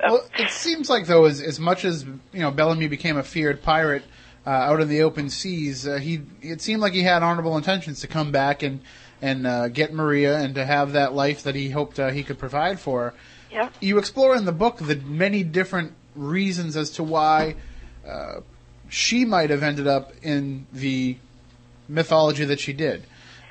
[0.00, 0.12] so.
[0.12, 3.62] Well, it seems like though, as as much as you know, Bellamy became a feared
[3.62, 4.04] pirate
[4.46, 8.00] uh, out in the open seas, uh, he it seemed like he had honorable intentions
[8.00, 8.80] to come back and
[9.22, 12.38] and uh, get Maria and to have that life that he hoped uh, he could
[12.38, 13.14] provide for her.
[13.50, 13.70] Yeah.
[13.80, 17.56] You explore in the book the many different reasons as to why
[18.06, 18.40] uh,
[18.88, 21.16] she might have ended up in the
[21.88, 23.04] mythology that she did.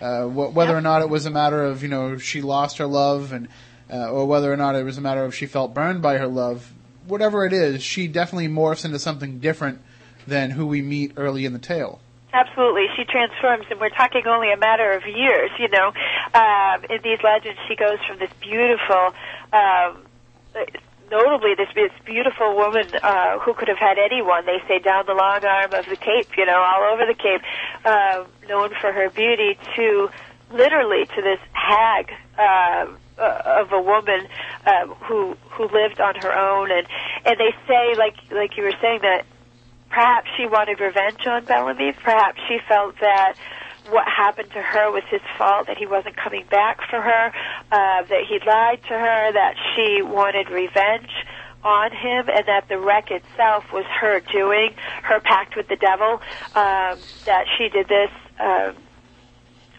[0.03, 2.85] Uh, wh- whether or not it was a matter of you know she lost her
[2.85, 3.47] love and
[3.91, 6.27] uh, or whether or not it was a matter of she felt burned by her
[6.27, 6.73] love,
[7.07, 9.79] whatever it is, she definitely morphs into something different
[10.27, 11.99] than who we meet early in the tale.
[12.33, 15.51] Absolutely, she transforms, and we're talking only a matter of years.
[15.59, 15.93] You know,
[16.33, 19.13] um, in these legends, she goes from this beautiful,
[19.53, 20.03] um,
[21.13, 24.45] notably this this beautiful woman uh, who could have had anyone.
[24.45, 27.41] They say down the long arm of the Cape, you know, all over the Cape,
[27.85, 30.09] uh, known for her beauty, to
[30.51, 32.11] literally to this hag.
[32.37, 34.27] Uh, uh, of a woman
[34.65, 36.87] uh, who who lived on her own, and
[37.25, 39.23] and they say, like like you were saying, that
[39.89, 41.93] perhaps she wanted revenge on Bellamy.
[42.03, 43.35] Perhaps she felt that
[43.89, 47.31] what happened to her was his fault, that he wasn't coming back for her,
[47.71, 51.11] uh, that he lied to her, that she wanted revenge
[51.63, 56.21] on him, and that the wreck itself was her doing, her pact with the devil,
[56.55, 58.11] um, that she did this.
[58.39, 58.75] Um,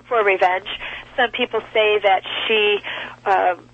[0.08, 0.68] for revenge.
[1.16, 2.78] Some people say that she
[3.24, 3.68] um,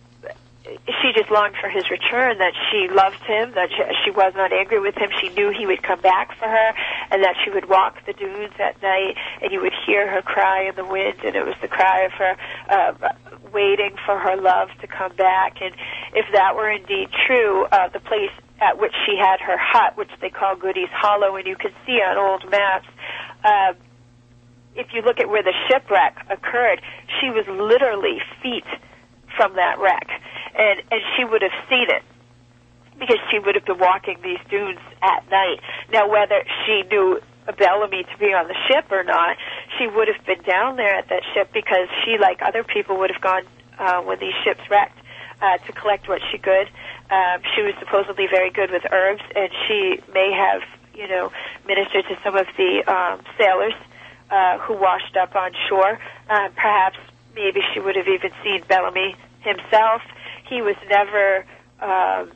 [1.02, 4.52] she just longed for his return, that she loved him, that she, she was not
[4.52, 5.10] angry with him.
[5.20, 6.72] She knew he would come back for her,
[7.10, 10.68] and that she would walk the dunes at night, and you would hear her cry
[10.68, 12.36] in the wind, and it was the cry of her
[12.68, 12.92] uh,
[13.52, 15.60] waiting for her love to come back.
[15.60, 15.74] And
[16.14, 18.30] if that were indeed true, uh, the place
[18.60, 21.98] at which she had her hut, which they call Goody's Hollow, and you can see
[21.98, 22.86] on old maps,
[23.44, 23.72] uh,
[24.76, 26.80] if you look at where the shipwreck occurred,
[27.20, 28.64] she was literally feet
[29.36, 30.08] from that wreck,
[30.54, 32.02] and and she would have seen it
[32.98, 35.60] because she would have been walking these dunes at night.
[35.90, 37.20] Now, whether she knew
[37.56, 39.36] Bellamy to be on the ship or not,
[39.78, 43.10] she would have been down there at that ship because she, like other people, would
[43.10, 43.42] have gone
[43.78, 44.98] uh, when these ships wrecked
[45.40, 46.68] uh, to collect what she could.
[47.10, 50.62] Um, she was supposedly very good with herbs, and she may have,
[50.94, 51.32] you know,
[51.66, 53.74] ministered to some of the um, sailors
[54.30, 55.98] uh, who washed up on shore.
[56.28, 56.98] Uh, perhaps
[57.34, 60.02] maybe she would have even seen Bellamy himself.
[60.50, 61.44] He was never,
[61.80, 62.32] um,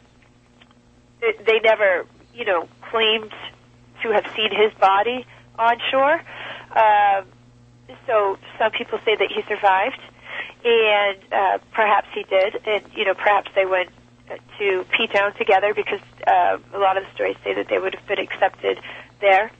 [1.20, 3.32] they never, you know, claimed
[4.02, 5.26] to have seen his body
[5.58, 6.22] on shore.
[6.76, 7.26] Um,
[8.06, 10.00] so some people say that he survived,
[10.64, 13.90] and uh, perhaps he did, and you know, perhaps they went
[14.58, 17.94] to P Town together because uh, a lot of the stories say that they would
[17.94, 18.78] have been accepted
[19.20, 19.50] there.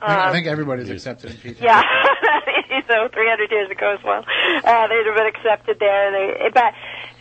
[0.00, 1.64] I think everybody's accepted in P-Town.
[1.64, 1.82] Yeah,
[2.88, 4.24] so 300 years ago as well,
[4.64, 6.12] uh, they'd have been accepted there.
[6.12, 6.72] They, but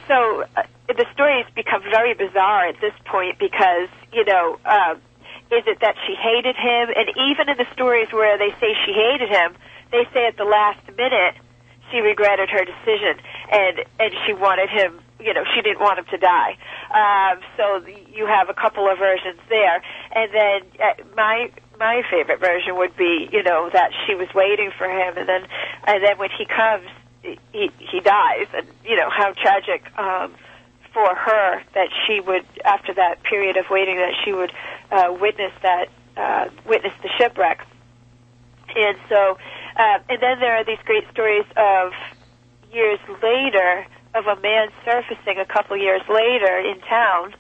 [0.08, 4.98] so uh, the stories become very bizarre at this point because you know, um,
[5.52, 6.90] is it that she hated him?
[6.96, 9.56] And even in the stories where they say she hated him,
[9.92, 11.36] they say at the last minute
[11.92, 13.16] she regretted her decision
[13.52, 15.00] and and she wanted him.
[15.20, 16.58] You know, she didn't want him to die.
[16.94, 17.82] Um, so
[18.14, 19.82] you have a couple of versions there,
[20.14, 24.72] and then uh, my my favorite version would be, you know, that she was waiting
[24.78, 25.48] for him, and then
[25.88, 26.86] and then when he comes,
[27.52, 30.34] he he dies, and you know how tragic um,
[30.94, 34.52] for her that she would, after that period of waiting, that she would
[34.92, 37.66] uh, witness that uh, witness the shipwreck,
[38.76, 39.38] and so
[39.78, 41.94] uh, and then there are these great stories of
[42.72, 43.86] years later
[44.16, 47.36] of a man surfacing a couple years later in town,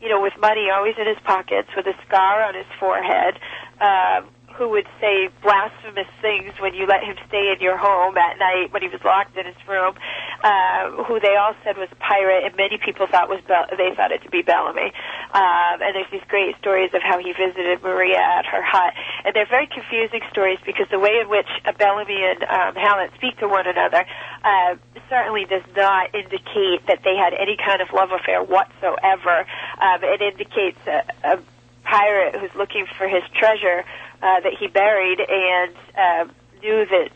[0.00, 3.38] you know, with money always in his pockets, with a scar on his forehead,
[3.80, 8.38] um, who would say blasphemous things when you let him stay in your home at
[8.38, 9.94] night when he was locked in his room,
[10.42, 13.94] uh, who they all said was a pirate, and many people thought was Bell- they
[13.94, 14.92] thought it to be Bellamy.
[15.32, 19.34] Um, and there's these great stories of how he visited Maria at her hut, and
[19.34, 23.38] they're very confusing stories because the way in which uh, Bellamy and um, Hallett speak
[23.38, 24.06] to one another
[24.42, 24.76] uh,
[25.08, 29.44] certainly does not indicate that they had any kind of love affair whatsoever.
[29.80, 31.38] Um, it indicates a, a
[31.86, 33.84] pirate who's looking for his treasure
[34.22, 36.24] uh, that he buried and uh,
[36.60, 37.10] knew that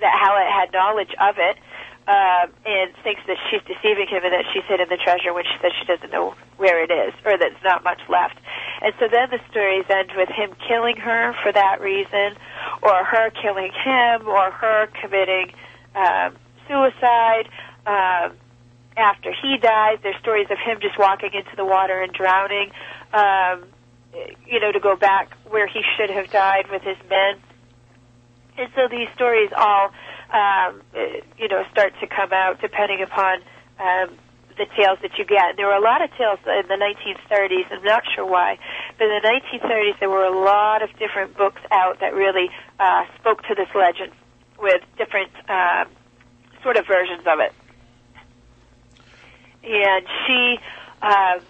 [0.00, 1.56] that Hallett had knowledge of it.
[2.10, 5.54] um, and thinks that she's deceiving him and that she's hidden the treasure when she
[5.62, 8.34] says she doesn't know where it is or that there's not much left.
[8.82, 12.34] And so then the stories end with him killing her for that reason,
[12.82, 15.52] or her killing him, or her committing
[15.94, 16.34] um,
[16.66, 17.48] suicide.
[17.86, 18.34] Um,
[18.96, 22.72] after he dies, there's stories of him just walking into the water and drowning.
[23.12, 23.64] Um,
[24.46, 27.40] you know, to go back where he should have died with his men.
[28.58, 29.90] And so these stories all,
[30.32, 30.82] um,
[31.38, 33.38] you know, start to come out depending upon
[33.78, 34.16] um,
[34.58, 35.56] the tales that you get.
[35.56, 37.70] There were a lot of tales in the 1930s.
[37.70, 38.58] I'm not sure why,
[38.98, 43.04] but in the 1930s there were a lot of different books out that really uh,
[43.18, 44.12] spoke to this legend
[44.58, 45.88] with different um,
[46.62, 47.52] sort of versions of it.
[49.64, 50.58] And she.
[51.00, 51.40] Uh,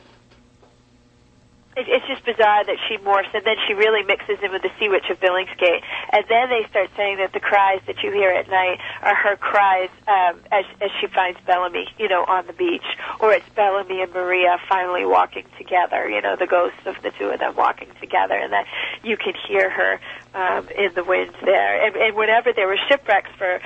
[1.81, 4.71] it, it's just bizarre that she morphs and then she really mixes in with the
[4.79, 5.81] Sea Witch of Billingsgate.
[6.13, 9.37] And then they start saying that the cries that you hear at night are her
[9.37, 12.85] cries um, as, as she finds Bellamy, you know, on the beach.
[13.21, 17.31] Or it's Bellamy and Maria finally walking together, you know, the ghosts of the two
[17.31, 18.35] of them walking together.
[18.35, 18.67] And that
[19.03, 20.01] you can hear her
[20.35, 21.87] um, in the wind there.
[21.87, 23.61] And, and whenever there were shipwrecks for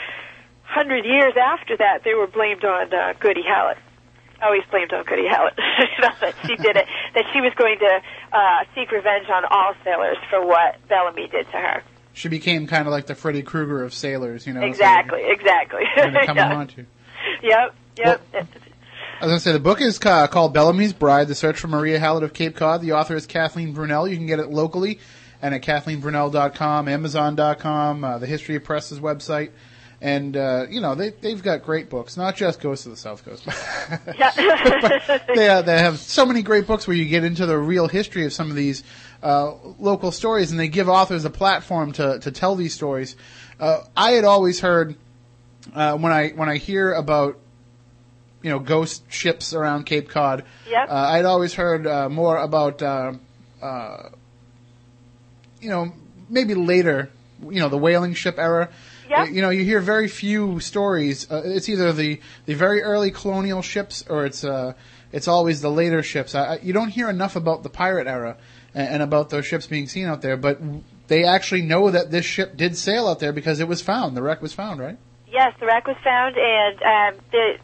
[0.62, 3.78] hundred years after that, they were blamed on uh, Goody Hallett
[4.44, 5.54] always blamed on Goody Hallett
[6.20, 8.00] that she did it, that she was going to
[8.32, 11.82] uh, seek revenge on all sailors for what Bellamy did to her.
[12.12, 14.62] She became kind of like the Freddy Krueger of sailors, you know.
[14.62, 15.82] Exactly, so exactly.
[16.26, 16.54] Come yeah.
[16.54, 16.86] on to.
[17.42, 18.22] Yep, yep.
[18.32, 18.46] Well,
[19.20, 21.68] I was going to say, the book is uh, called Bellamy's Bride, The Search for
[21.68, 22.82] Maria Hallett of Cape Cod.
[22.82, 24.08] The author is Kathleen Brunelle.
[24.08, 25.00] You can get it locally
[25.44, 29.50] and at KathleenBrunelle.com, Amazon.com, uh, the History of Press's website
[30.04, 33.24] and uh, you know they they've got great books, not just Ghosts of the South
[33.24, 33.46] Coast.
[35.34, 38.26] they uh, they have so many great books where you get into the real history
[38.26, 38.84] of some of these
[39.22, 43.16] uh, local stories, and they give authors a platform to to tell these stories.
[43.58, 44.94] Uh, I had always heard
[45.74, 47.38] uh, when I when I hear about
[48.42, 50.90] you know ghost ships around Cape Cod, yep.
[50.90, 53.14] I'd always heard uh, more about uh,
[53.62, 54.10] uh,
[55.62, 55.94] you know
[56.28, 57.08] maybe later
[57.42, 58.68] you know the whaling ship era.
[59.08, 59.30] Yep.
[59.30, 61.30] You know, you hear very few stories.
[61.30, 64.72] Uh, it's either the, the very early colonial ships or it's uh,
[65.12, 66.34] it's always the later ships.
[66.34, 68.36] I, I, you don't hear enough about the pirate era
[68.74, 70.60] and, and about those ships being seen out there, but
[71.06, 74.16] they actually know that this ship did sail out there because it was found.
[74.16, 74.98] The wreck was found, right?
[75.28, 77.58] Yes, the wreck was found, and um, the,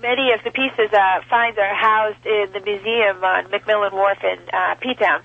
[0.00, 4.38] many of the pieces uh, finds are housed in the museum on MacMillan Wharf in
[4.52, 5.22] uh, P-Town.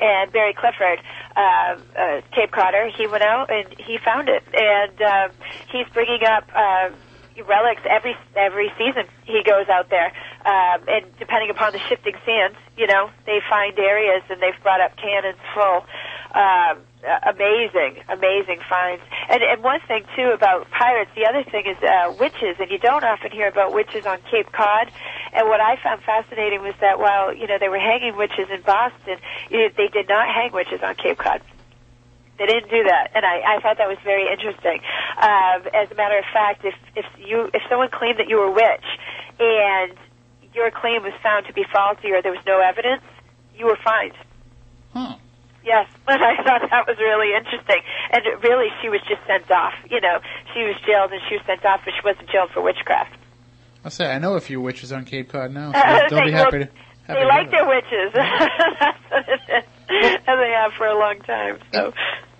[0.00, 1.00] And Barry Clifford
[1.36, 5.30] uh, uh, Cape Codder, he went out and he found it, and um,
[5.70, 6.90] he's bringing up uh,
[7.44, 9.04] relics every every season.
[9.24, 10.12] He goes out there,
[10.44, 14.80] um, and depending upon the shifting sands, you know, they find areas, and they've brought
[14.80, 15.84] up cannons full.
[16.34, 16.78] Um,
[17.22, 19.02] amazing, amazing finds.
[19.28, 22.78] And and one thing too about pirates, the other thing is uh, witches, and you
[22.78, 24.90] don't often hear about witches on Cape Cod.
[25.32, 28.62] And what I found fascinating was that while you know they were hanging witches in
[28.62, 29.18] Boston,
[29.50, 31.42] it, they did not hang witches on Cape Cod.
[32.38, 34.80] They didn't do that, and I, I thought that was very interesting.
[35.16, 38.46] Um, as a matter of fact, if if you if someone claimed that you were
[38.46, 38.84] a witch,
[39.40, 39.96] and
[40.54, 43.02] your claim was found to be faulty or there was no evidence,
[43.56, 44.14] you were fined.
[44.92, 45.16] Huh.
[45.66, 47.82] Yes, but I thought that was really interesting.
[48.12, 49.74] And really, she was just sent off.
[49.90, 50.20] You know,
[50.54, 53.16] she was jailed and she was sent off, but she wasn't jailed for witchcraft.
[53.84, 55.72] I'll say I know a few witches on Cape Cod now.
[55.72, 56.68] So Uh, they'll be happy to.
[57.06, 58.12] Happy They to like their witches.
[58.14, 59.64] That's what it is.
[60.26, 61.58] And they have for a long time.
[61.72, 61.92] So,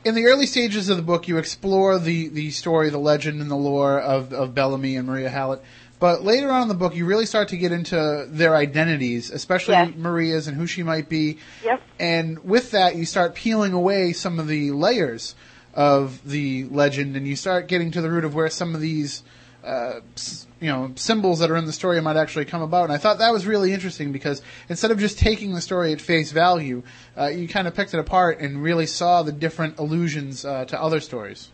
[0.05, 3.49] in the early stages of the book, you explore the, the story, the legend, and
[3.49, 5.62] the lore of, of Bellamy and Maria Hallett.
[5.99, 9.75] But later on in the book, you really start to get into their identities, especially
[9.75, 9.95] Yes.
[9.97, 11.39] Maria's and who she might be.
[11.65, 11.81] yep.
[11.99, 15.35] And with that, you start peeling away some of the layers
[15.73, 19.23] of the legend, and you start getting to the root of where some of these,
[19.65, 20.01] uh,
[20.61, 22.85] you know, symbols that are in the story might actually come about.
[22.85, 26.01] And I thought that was really interesting because instead of just taking the story at
[26.01, 26.83] face value,
[27.17, 30.81] uh, you kind of picked it apart and really saw the different allusions uh, to
[30.81, 31.51] other stories.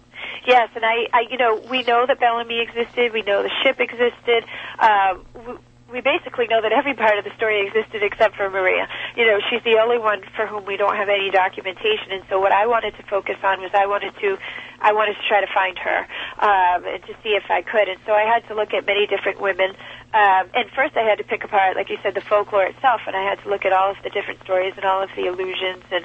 [0.47, 3.13] Yes, and I, I, you know, we know that Bellamy existed.
[3.13, 4.45] We know the ship existed.
[4.81, 5.59] Um,
[5.93, 8.89] we, basically know that every part of the story existed except for Maria.
[9.17, 12.11] You know, she's the only one for whom we don't have any documentation.
[12.11, 14.39] And so, what I wanted to focus on was I wanted to,
[14.81, 15.99] I wanted to try to find her
[16.41, 17.89] um, and to see if I could.
[17.89, 19.77] And so, I had to look at many different women.
[20.13, 23.17] Um, and first, I had to pick apart, like you said, the folklore itself, and
[23.17, 25.85] I had to look at all of the different stories and all of the illusions,
[25.91, 26.05] and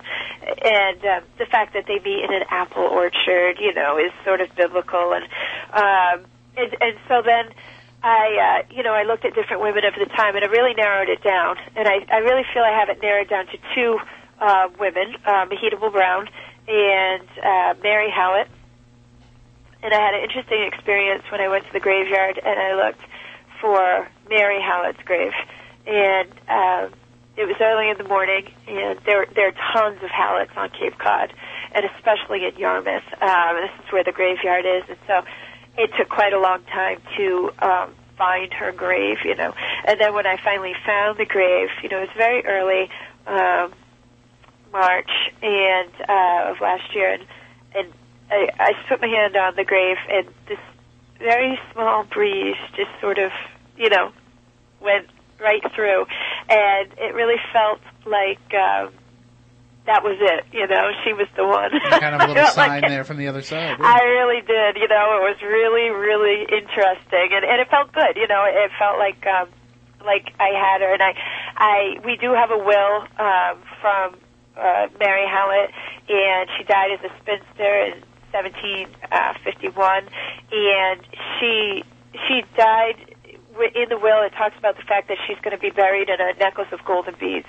[0.63, 4.39] and um, the fact that they meet in an apple orchard, you know, is sort
[4.39, 5.25] of biblical, and
[5.73, 6.25] um,
[6.55, 7.51] and, and so then.
[8.03, 10.73] I, uh, you know, I looked at different women of the time, and I really
[10.75, 11.57] narrowed it down.
[11.75, 13.99] And I, I really feel I have it narrowed down to two
[14.39, 16.29] uh, women, uh, Mehitable Brown
[16.67, 18.47] and uh, Mary Hallett.
[19.83, 23.01] and I had an interesting experience when I went to the graveyard and I looked
[23.61, 25.31] for Mary Hallett's grave,
[25.87, 26.93] and um,
[27.35, 30.97] it was early in the morning, and there there are tons of Halletts on Cape
[30.97, 31.33] Cod,
[31.73, 33.03] and especially in Yarmouth.
[33.21, 35.23] Um, this is where the graveyard is, and so
[35.77, 39.53] it took quite a long time to um, find her grave, you know.
[39.85, 42.89] And then when I finally found the grave, you know, it was very early,
[43.27, 43.73] um,
[44.71, 45.09] March
[45.41, 47.23] and uh, of last year, and
[47.75, 47.93] and
[48.29, 50.59] I, I just put my hand on the grave, and this
[51.19, 53.31] very small breeze just sort of,
[53.77, 54.11] you know,
[54.81, 55.07] went
[55.39, 56.05] right through,
[56.49, 58.53] and it really felt like.
[58.53, 58.93] Um,
[59.87, 60.91] that was it, you know.
[61.03, 61.71] She was the one.
[61.99, 63.79] kind of a little sign like- there from the other side.
[63.79, 64.75] I really did.
[64.75, 68.15] You know, it was really, really interesting, and and it felt good.
[68.19, 69.47] You know, it felt like um,
[70.05, 71.15] like I had her, and I,
[71.57, 74.19] I we do have a will um, from
[74.59, 75.71] uh, Mary Hallett,
[76.11, 78.03] and she died as a spinster in
[78.35, 80.03] 1751,
[80.51, 80.99] and
[81.39, 81.83] she
[82.27, 83.15] she died
[83.73, 84.21] in the will.
[84.27, 86.83] It talks about the fact that she's going to be buried in a necklace of
[86.85, 87.47] golden beads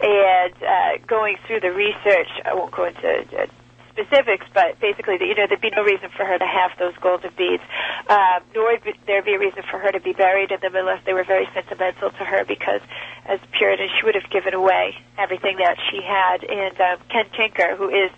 [0.00, 3.46] and uh, going through the research, I won't go into uh,
[3.90, 7.30] specifics, but basically, you know, there'd be no reason for her to have those golden
[7.36, 7.62] beads,
[8.08, 11.04] uh, nor would there be a reason for her to be buried in them unless
[11.04, 12.80] they were very sentimental to her, because
[13.26, 16.42] as a Puritan, she would have given away everything that she had.
[16.42, 18.10] And um, Ken Tinker, who is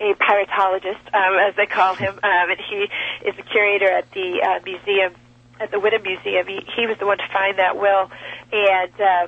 [0.00, 2.88] a piratologist, um, as they call him, um, and he
[3.24, 5.14] is the curator at the uh, museum,
[5.60, 6.46] at the Whydah Museum.
[6.46, 8.10] He, he was the one to find that will,
[8.52, 9.00] and.
[9.00, 9.26] Uh,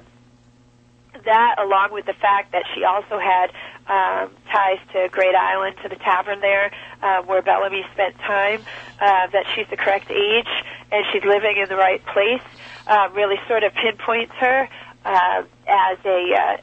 [1.24, 3.50] that along with the fact that she also had
[3.86, 8.62] um, ties to Great Island, to the tavern there, uh, where Bellamy spent time,
[9.00, 10.48] uh, that she's the correct age
[10.90, 12.42] and she's living in the right place,
[12.86, 14.68] uh, really sort of pinpoints her
[15.04, 16.56] uh, as a uh,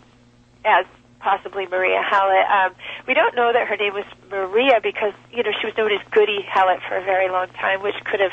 [0.66, 0.86] as
[1.20, 2.46] possibly Maria Hallett.
[2.50, 2.76] Um,
[3.08, 6.00] we don't know that her name was Maria because you know she was known as
[6.12, 8.32] Goody Hallett for a very long time, which could have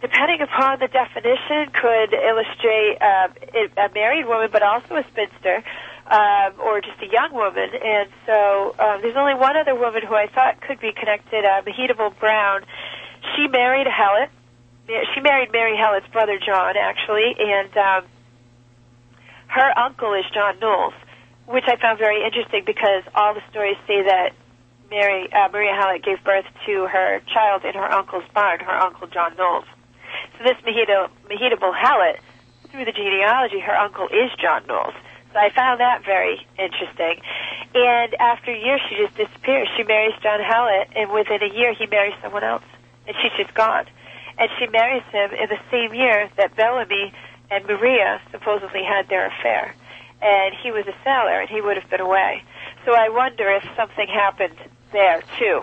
[0.00, 3.32] depending upon the definition, could illustrate um,
[3.76, 5.62] a married woman, but also a spinster,
[6.06, 7.68] um, or just a young woman.
[7.74, 11.62] And so um, there's only one other woman who I thought could be connected, uh,
[11.62, 12.62] Mehitable Brown.
[13.36, 14.30] She married Hallett.
[15.14, 18.04] She married Mary Hallett's brother John, actually, and um,
[19.48, 20.94] her uncle is John Knowles,
[21.46, 24.32] which I found very interesting because all the stories say that
[24.90, 29.08] Mary uh, Maria Hallett gave birth to her child in her uncle's barn, her uncle
[29.08, 29.66] John Knowles.
[30.38, 32.20] So this Mahita, Mehitable Hallett,
[32.70, 34.94] through the genealogy, her uncle is John Knowles.
[35.32, 37.20] So I found that very interesting.
[37.74, 39.68] And after a year, she just disappears.
[39.76, 42.62] She marries John Hallett, and within a year, he marries someone else,
[43.08, 43.86] and she's just gone.
[44.38, 47.12] And she marries him in the same year that Bellamy
[47.50, 49.74] and Maria supposedly had their affair.
[50.22, 52.44] And he was a sailor, and he would have been away.
[52.84, 54.56] So I wonder if something happened
[54.92, 55.62] there, too.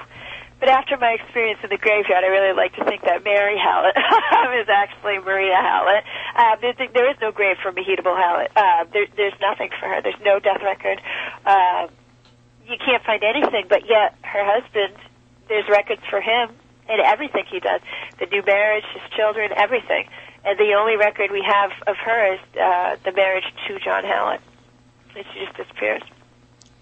[0.60, 3.96] But after my experience in the graveyard, I really like to think that Mary Hallett
[4.62, 6.04] is actually Maria Hallett.
[6.36, 8.52] Uh, there, there is no grave for Mehitable Hallett.
[8.56, 10.02] Uh, there, there's nothing for her.
[10.02, 11.02] There's no death record.
[11.46, 11.88] Uh,
[12.66, 14.96] you can't find anything, but yet her husband,
[15.48, 16.50] there's records for him
[16.88, 17.82] and everything he does.
[18.20, 20.08] The new marriage, his children, everything.
[20.46, 24.42] And the only record we have of her is uh, the marriage to John Hallett.
[25.16, 26.04] And she just disappears.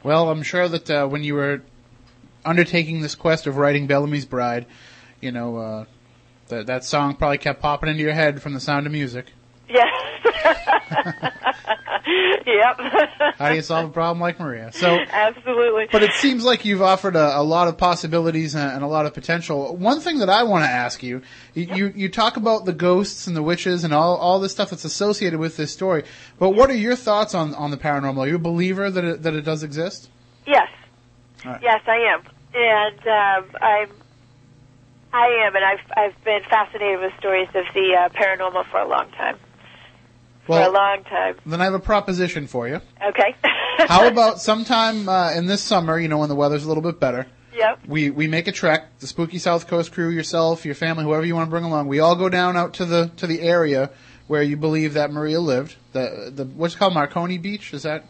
[0.04, 1.62] Well, I'm sure that uh, when you were
[2.46, 4.66] undertaking this quest of writing Bellamy's Bride,
[5.22, 5.86] you know, uh,
[6.48, 9.28] that that song probably kept popping into your head from the sound of music.
[9.70, 9.88] Yes.
[12.46, 12.80] yep.
[13.38, 14.72] How do you solve a problem like Maria?
[14.74, 15.88] So, Absolutely.
[15.92, 19.06] but it seems like you've offered a, a lot of possibilities and, and a lot
[19.06, 19.76] of potential.
[19.76, 21.22] One thing that I want to ask you,
[21.54, 24.70] you, you, you talk about the ghosts and the witches and all, all this stuff
[24.70, 26.04] that's associated with this story,
[26.40, 28.18] but what are your thoughts on, on the paranormal?
[28.20, 30.10] Are you a believer that it, that it does exist?
[30.46, 30.68] Yes.
[31.46, 31.62] Right.
[31.62, 32.22] Yes, I am,
[32.54, 33.90] and um, I'm.
[35.16, 38.88] I am, and I've I've been fascinated with stories of the uh, paranormal for a
[38.88, 39.38] long time.
[40.46, 41.36] for a long time.
[41.46, 42.82] then I have a proposition for you.
[43.10, 43.36] Okay.
[43.88, 47.00] How about sometime uh, in this summer, you know, when the weather's a little bit
[47.00, 47.80] better, Yep.
[47.88, 51.36] we, we make a trek, the Spooky South Coast crew, yourself, your family, whoever you
[51.36, 51.88] want to bring along.
[51.88, 53.92] We all go down out to the to the area
[54.28, 55.76] where you believe that Maria lived.
[55.92, 57.72] The the what's it called Marconi Beach?
[57.74, 58.04] Is that?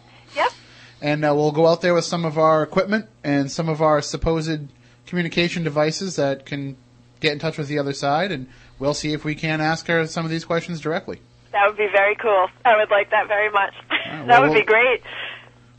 [1.03, 4.01] And uh, we'll go out there with some of our equipment and some of our
[4.01, 4.69] supposed
[5.05, 6.77] communication devices that can
[7.19, 8.47] get in touch with the other side, and
[8.79, 11.19] we'll see if we can ask her some of these questions directly.
[11.51, 12.47] That would be very cool.
[12.63, 13.73] I would like that very much.
[13.89, 15.01] that well, would be we'll- great.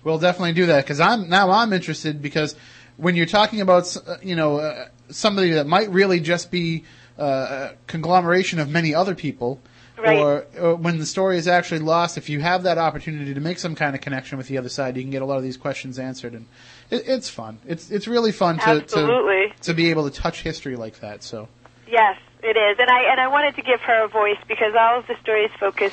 [0.04, 2.54] We'll definitely do that because I'm now I'm interested because
[2.98, 6.84] when you're talking about uh, you know uh, somebody that might really just be
[7.18, 9.60] uh, a conglomeration of many other people,
[10.04, 10.18] Right.
[10.18, 13.58] or, or when the story is actually lost, if you have that opportunity to make
[13.58, 15.56] some kind of connection with the other side, you can get a lot of these
[15.56, 16.46] questions answered, and
[16.90, 17.58] it, it's fun.
[17.66, 21.22] It's it's really fun to, to to be able to touch history like that.
[21.22, 21.48] So
[21.86, 24.98] Yes, it is, and I and I wanted to give her a voice because all
[24.98, 25.92] of the stories focus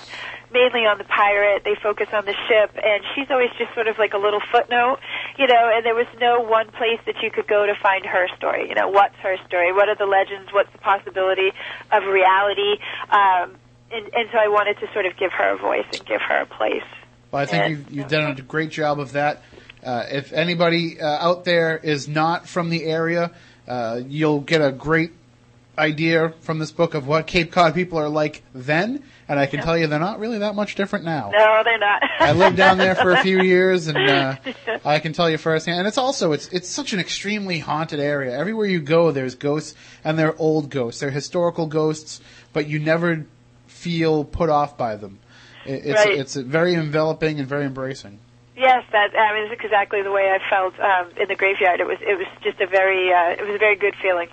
[0.52, 1.64] mainly on the pirate.
[1.64, 5.00] They focus on the ship, and she's always just sort of like a little footnote,
[5.38, 5.72] you know.
[5.74, 8.68] And there was no one place that you could go to find her story.
[8.68, 9.72] You know, what's her story?
[9.74, 10.52] What are the legends?
[10.52, 11.52] What's the possibility
[11.92, 12.80] of reality?
[13.10, 13.56] Um,
[13.94, 16.42] and, and so I wanted to sort of give her a voice and give her
[16.42, 16.84] a place.
[17.32, 17.68] Well, I think Yeah.
[17.70, 19.42] you've, you've done a great job of that.
[19.84, 23.32] Uh, if anybody uh, out there is not from the area,
[23.68, 25.12] uh, you'll get a great
[25.78, 29.62] idea from this book of what Cape Cod people are like then, and I can
[29.62, 31.32] tell you they're not really that much different now.
[31.32, 32.04] No, they're not.
[32.20, 34.36] I lived down there for a few years, and uh,
[34.84, 35.80] I can tell you firsthand.
[35.80, 38.38] And it's also it's it's such an extremely haunted area.
[38.38, 39.74] Everywhere you go, there's ghosts,
[40.04, 41.00] and they're old ghosts.
[41.00, 42.20] They're historical ghosts,
[42.54, 43.26] but you never
[43.82, 45.20] feel put off by them.
[45.66, 46.18] It's Right.
[46.18, 48.20] it's very enveloping and very embracing.
[48.56, 51.80] Yes, that I mean, it's exactly the way I felt um, in the graveyard.
[51.80, 54.30] It was it was just a very uh, it was a very good feeling.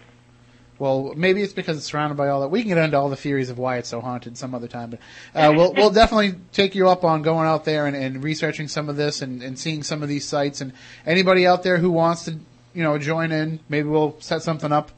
[0.78, 2.48] Well, maybe it's because it's surrounded by all that.
[2.48, 4.90] We can get into all the theories of why it's so haunted some other time,
[4.90, 5.00] but
[5.34, 8.88] uh, we'll we'll definitely take you up on going out there and, and researching some
[8.88, 10.60] of this and, and seeing some of these sites.
[10.60, 10.72] And
[11.06, 12.32] anybody out there who wants to,
[12.74, 14.92] you know, join in, maybe we'll set something up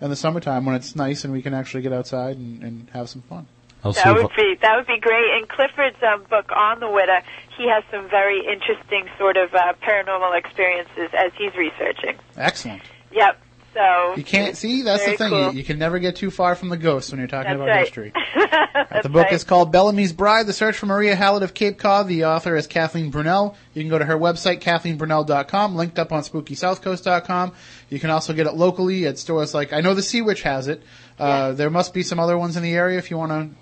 [0.00, 3.08] in the summertime when it's nice and we can actually get outside and, and have
[3.08, 3.46] some fun.
[3.84, 5.30] I'll That would be that would be great.
[5.36, 7.22] And Clifford's um, book on the Whydah,
[7.56, 12.16] he has some very interesting sort of uh, paranormal experiences as he's researching.
[12.36, 12.82] Excellent.
[13.12, 13.40] Yep.
[13.74, 15.30] So You can't see that's the thing.
[15.30, 15.50] cool.
[15.52, 17.68] You, you can never get too far from the ghosts when you're talking That's about
[17.68, 17.80] right.
[17.80, 18.12] history.
[18.90, 19.32] That's The book right.
[19.32, 22.06] is called Bellamy's Bride, The Search for Maria Hallett of Cape Cod.
[22.06, 23.56] The author is Kathleen Brunelle.
[23.74, 27.52] You can go to her website, kathleenbrunelle.com, linked up on spookysouthcoast.com.
[27.90, 30.68] You can also get it locally at stores like, I know the Sea Witch has
[30.68, 30.82] it.
[31.18, 33.56] Uh, There must be some other ones in the area if you want to.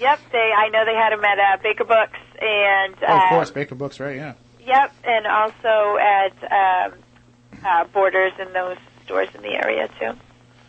[0.00, 0.18] Yep.
[0.32, 3.50] They I know they had them at uh, Baker Books and Oh, of uh, course,
[3.50, 4.16] Baker Books, right?
[4.16, 4.34] Yeah.
[4.66, 6.98] Yep, and also at um,
[7.64, 10.12] uh, Borders and those stores in the area too,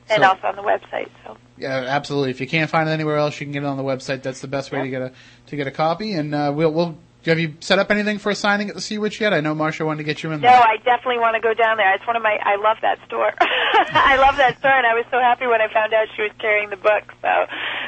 [0.10, 1.10] and So- also on the website.
[1.26, 2.32] So Yeah, absolutely.
[2.32, 4.24] If you can't find it anywhere else, you can get it on the website.
[4.24, 5.12] That's the best way to get a
[5.48, 6.14] to get a copy.
[6.14, 8.98] And uh, we'll we'll have you set up anything for a signing at the Sea
[8.98, 9.34] Witch yet?
[9.34, 10.52] I know Marsha wanted to get you in there.
[10.52, 10.58] no.
[10.58, 11.94] I definitely want to go down there.
[11.94, 12.38] It's one of my.
[12.42, 13.32] I love that store.
[13.42, 16.32] I love that store, and I was so happy when I found out she was
[16.40, 17.04] carrying the book.
[17.22, 17.46] So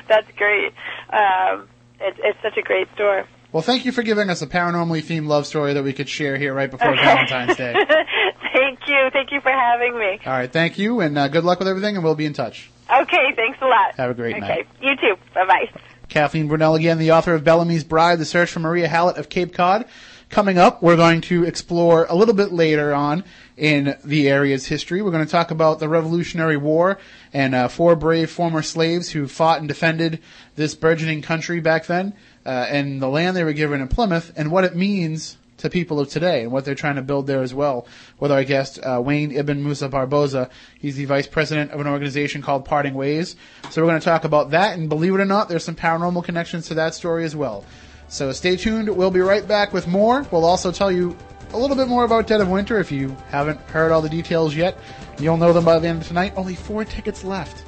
[0.08, 0.74] that's great.
[1.10, 1.68] Um,
[2.00, 3.26] it's it's such a great store.
[3.52, 6.38] Well, thank you for giving us a paranormally themed love story that we could share
[6.38, 7.74] here right before Valentine's Day.
[8.54, 10.20] thank you, thank you for having me.
[10.26, 12.72] All right, thank you, and uh, good luck with everything, and we'll be in touch.
[12.92, 13.96] Okay, thanks a lot.
[13.96, 14.68] Have a great okay, night.
[14.78, 14.88] Okay.
[14.88, 15.22] You too.
[15.36, 15.82] Bye bye.
[16.14, 19.52] Kathleen Brunelle again, the author of Bellamy's Bride, The Search for Maria Hallett of Cape
[19.52, 19.86] Cod.
[20.30, 23.24] Coming up, we're going to explore a little bit later on
[23.58, 25.02] in the area's history.
[25.02, 27.00] We're going to talk about the Revolutionary War
[27.34, 30.20] and uh, four brave former slaves who fought and defended
[30.56, 32.14] this burgeoning country back then
[32.46, 36.00] uh, and the land they were given in Plymouth and what it means to people
[36.00, 37.88] of today and what they're trying to build there as well.
[38.20, 40.50] With our guest, uh, Wayne Ibn Musa Barboza.
[40.78, 43.38] He's the vice president of an organization called Parting Ways.
[43.70, 46.26] So we're going to talk about that, and believe it or not, there's some paranormal
[46.26, 47.66] connections to that story as well.
[48.10, 48.90] So stay tuned.
[48.90, 50.28] We'll be right back with more.
[50.32, 51.18] We'll also tell you
[51.54, 54.54] a little bit more about Dead of Winter if you haven't heard all the details
[54.56, 54.78] yet.
[55.18, 56.34] You'll know them by the end of tonight.
[56.36, 57.64] Only four tickets left.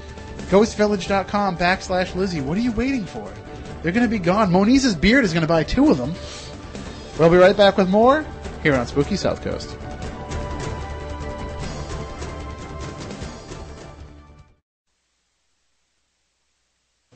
[0.50, 2.42] Ghostvillage.com backslash Lizzie.
[2.42, 3.32] What are you waiting for?
[3.82, 4.52] They're going to be gone.
[4.52, 6.14] Moniz's Beard is going to buy two of them.
[7.18, 8.26] We'll be right back with more
[8.62, 9.78] here on Spooky South Coast.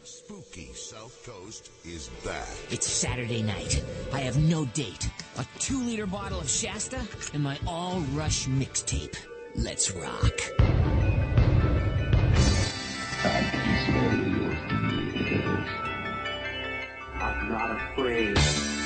[0.04, 2.48] Spooky South Coast is back.
[2.72, 3.84] It's Saturday night.
[4.14, 5.10] I have no date.
[5.38, 7.02] A two liter bottle of Shasta
[7.34, 9.18] and my all rush mixtape.
[9.56, 10.40] Let's rock.
[17.22, 18.79] I'm not afraid.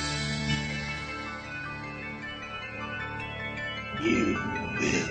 [4.04, 4.34] You
[4.78, 5.08] will.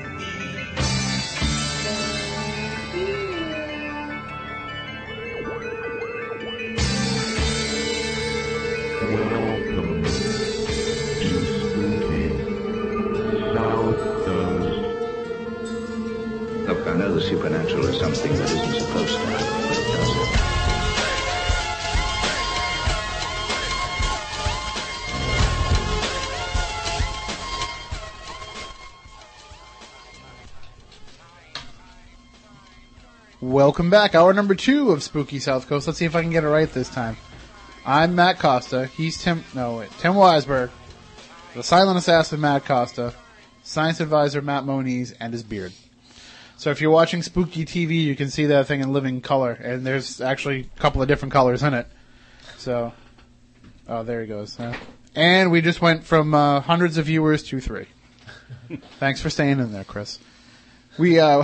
[9.01, 10.09] Welcome to
[11.57, 12.25] Spooky.
[16.67, 19.62] Look, I know the supernatural is something that isn't supposed to happen,
[33.43, 34.15] Welcome back.
[34.15, 35.85] Hour number two of Spooky South Coast.
[35.85, 37.17] Let's see if I can get it right this time.
[37.85, 38.85] I'm Matt Costa.
[38.85, 39.43] He's Tim.
[39.53, 39.89] No, wait.
[39.97, 40.69] Tim Weisberg.
[41.53, 43.13] The silent assassin Matt Costa.
[43.61, 45.73] Science advisor Matt Moniz and his beard.
[46.55, 49.85] So if you're watching Spooky TV, you can see that thing in living color, and
[49.85, 51.87] there's actually a couple of different colors in it.
[52.57, 52.93] So,
[53.89, 54.55] oh, there he goes.
[54.55, 54.71] Huh?
[55.15, 57.87] And we just went from uh, hundreds of viewers to three.
[58.99, 60.17] Thanks for staying in there, Chris.
[60.97, 61.43] We uh,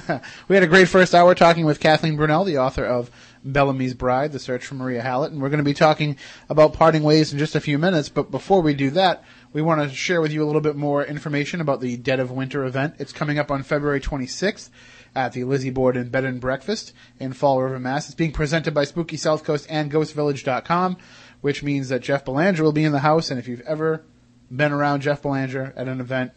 [0.48, 3.12] we had a great first hour talking with Kathleen Brunelle, the author of
[3.44, 6.16] Bellamy's Bride: The Search for Maria Hallett, and we're going to be talking
[6.48, 8.08] about parting ways in just a few minutes.
[8.08, 9.22] But before we do that,
[9.52, 12.32] we want to share with you a little bit more information about the Dead of
[12.32, 12.96] Winter event.
[12.98, 14.68] It's coming up on February 26th
[15.14, 18.06] at the Lizzie Borden Bed and Breakfast in Fall River, Mass.
[18.06, 20.96] It's being presented by Spooky South Coast and GhostVillage.com,
[21.40, 23.30] which means that Jeff Belanger will be in the house.
[23.30, 24.02] And if you've ever
[24.50, 26.32] been around Jeff Belanger at an event,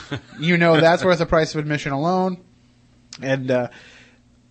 [0.38, 2.38] you know that's worth the price of admission alone.
[3.20, 3.68] And uh,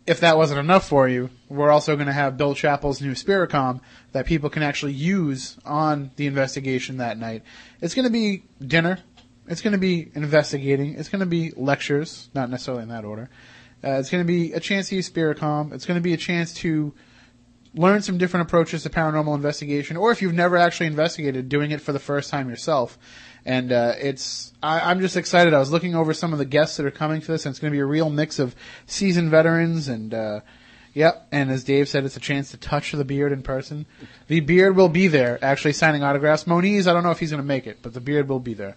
[0.06, 3.82] if that wasn't enough for you, we're also going to have Bill Chappell's new Spiricom
[4.12, 7.44] that people can actually use on the investigation that night.
[7.82, 9.00] It's going to be dinner.
[9.48, 10.96] It's going to be investigating.
[10.96, 13.30] It's going to be lectures, not necessarily in that order.
[13.84, 15.74] Uh, it's going to be a chance to use Spiricom.
[15.74, 16.94] It's going to be a chance to
[17.74, 21.82] learn some different approaches to paranormal investigation, or if you've never actually investigated, doing it
[21.82, 22.98] for the first time yourself.
[23.46, 25.54] And uh, it's I, I'm just excited.
[25.54, 27.60] I was looking over some of the guests that are coming for this, and it's
[27.60, 30.14] going to be a real mix of seasoned veterans and.
[30.14, 30.40] Uh,
[30.94, 33.86] Yep, and as Dave said, it's a chance to touch the beard in person.
[34.28, 36.46] The beard will be there, actually signing autographs.
[36.46, 38.54] Moniz, I don't know if he's going to make it, but the beard will be
[38.54, 38.76] there.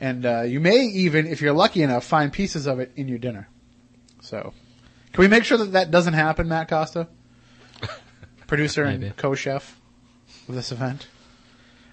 [0.00, 3.18] And uh, you may even, if you're lucky enough, find pieces of it in your
[3.18, 3.48] dinner.
[4.20, 4.52] So,
[5.12, 7.06] can we make sure that that doesn't happen, Matt Costa?
[8.48, 9.80] Producer and co-chef
[10.48, 11.06] of this event.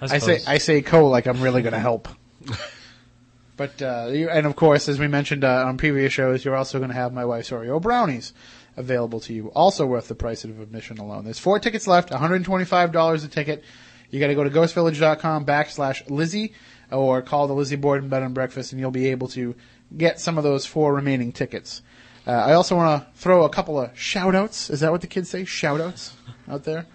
[0.01, 0.39] I, I say.
[0.47, 2.07] I say co like I'm really going to help.
[3.57, 6.77] but uh, you, and of course, as we mentioned uh, on previous shows, you're also
[6.79, 8.33] going to have my wife's Oreo brownies
[8.77, 11.25] available to you, also worth the price of admission alone.
[11.25, 13.63] There's four tickets left, $125 a ticket.
[14.09, 16.53] You got to go to ghostvillage.com backslash Lizzie
[16.89, 19.53] or call the Lizzie Borden Bed and Breakfast, and you'll be able to
[19.95, 21.81] get some of those four remaining tickets.
[22.25, 24.69] Uh, I also want to throw a couple of shout outs.
[24.69, 25.45] Is that what the kids say?
[25.45, 26.13] Shout outs
[26.47, 26.85] out there?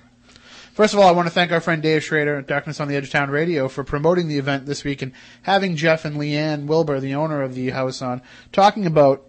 [0.74, 2.96] First of all, I want to thank our friend Dave Schrader at Darkness on the
[2.96, 5.12] Edge of Town Radio for promoting the event this week and
[5.42, 8.20] having Jeff and Leanne Wilbur, the owner of the house, on
[8.50, 9.24] talking about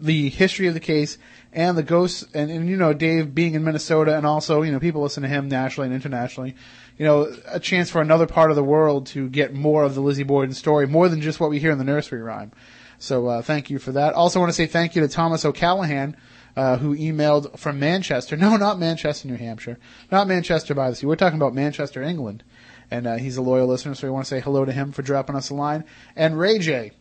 [0.00, 1.16] the history of the case
[1.52, 4.80] and the ghosts and, and you know Dave being in Minnesota and also you know
[4.80, 6.56] people listen to him nationally and internationally.
[6.98, 10.00] You know a chance for another part of the world to get more of the
[10.00, 12.50] Lizzie Borden story more than just what we hear in the nursery rhyme.
[12.98, 14.14] So uh, thank you for that.
[14.14, 16.16] Also want to say thank you to Thomas O'Callahan
[16.56, 18.36] uh, who emailed from Manchester.
[18.44, 19.78] No not Manchester New Hampshire.
[20.10, 21.06] Not Manchester by the sea.
[21.06, 22.44] We're talking about Manchester England.
[22.90, 25.02] And uh, he's a loyal listener so we want to say hello to him for
[25.02, 25.84] dropping us a line.
[26.14, 26.92] And Ray J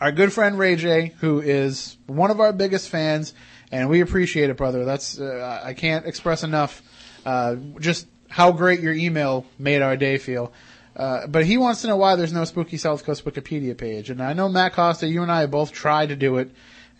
[0.00, 3.34] our good friend Ray J, who is one of our biggest fans,
[3.70, 4.84] and we appreciate it, brother.
[4.84, 6.82] That's uh, I can't express enough
[7.24, 10.52] uh, just how great your email made our day feel.
[10.96, 14.22] Uh, but he wants to know why there's no Spooky South Coast Wikipedia page, and
[14.22, 16.50] I know Matt Costa, you and I both tried to do it,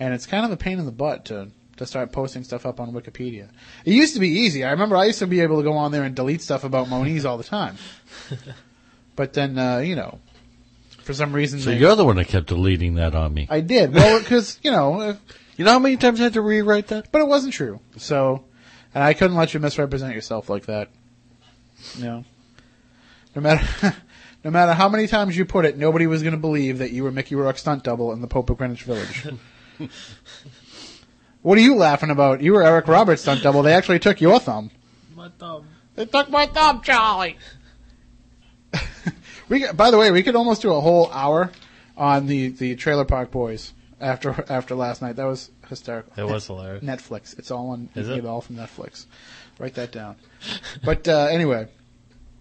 [0.00, 2.78] and it's kind of a pain in the butt to to start posting stuff up
[2.78, 3.48] on Wikipedia.
[3.84, 4.62] It used to be easy.
[4.64, 6.88] I remember I used to be able to go on there and delete stuff about
[6.88, 7.76] Moniz all the time.
[9.16, 10.20] but then, uh, you know,
[11.02, 13.46] for some reason, So they- you're the one that kept deleting that on me.
[13.50, 13.92] I did.
[13.92, 15.16] Well, because you know, if,
[15.56, 17.10] You know how many times I had to rewrite that?
[17.10, 17.80] but it wasn't true.
[17.96, 18.44] So,
[18.94, 20.90] and I couldn't let you misrepresent yourself like that.
[21.96, 22.24] You know,
[23.34, 23.96] no matter
[24.44, 27.02] no matter how many times you put it, nobody was going to believe that you
[27.02, 29.26] were Mickey Rourke stunt double in the Pope of Greenwich Village.
[31.42, 32.40] what are you laughing about?
[32.42, 33.62] You were Eric Roberts stunt double.
[33.62, 34.70] They actually took your thumb.
[35.14, 35.66] My thumb.
[35.94, 37.36] They took my thumb, Charlie.
[39.48, 41.50] we could- by the way, we could almost do a whole hour
[41.96, 45.16] on the the Trailer Park Boys after after last night.
[45.16, 46.12] That was hysterical.
[46.16, 46.82] It was hilarious.
[46.84, 47.38] Netflix.
[47.38, 47.88] It's all on.
[47.94, 48.18] Is it?
[48.18, 49.06] it all from Netflix.
[49.58, 50.16] Write that down.
[50.84, 51.68] but uh, anyway,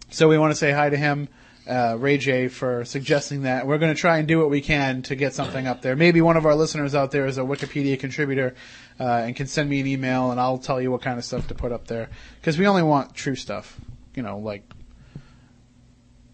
[0.09, 1.27] so we want to say hi to him,
[1.68, 3.66] uh, Ray J, for suggesting that.
[3.66, 5.95] We're going to try and do what we can to get something up there.
[5.95, 8.55] Maybe one of our listeners out there is a Wikipedia contributor
[8.99, 11.47] uh, and can send me an email, and I'll tell you what kind of stuff
[11.47, 12.09] to put up there.
[12.39, 13.80] Because we only want true stuff.
[14.16, 14.64] You know, like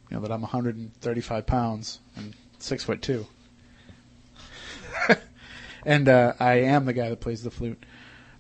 [0.09, 3.25] you know that I'm 135 pounds and six foot two.
[5.85, 7.81] and uh, I am the guy that plays the flute.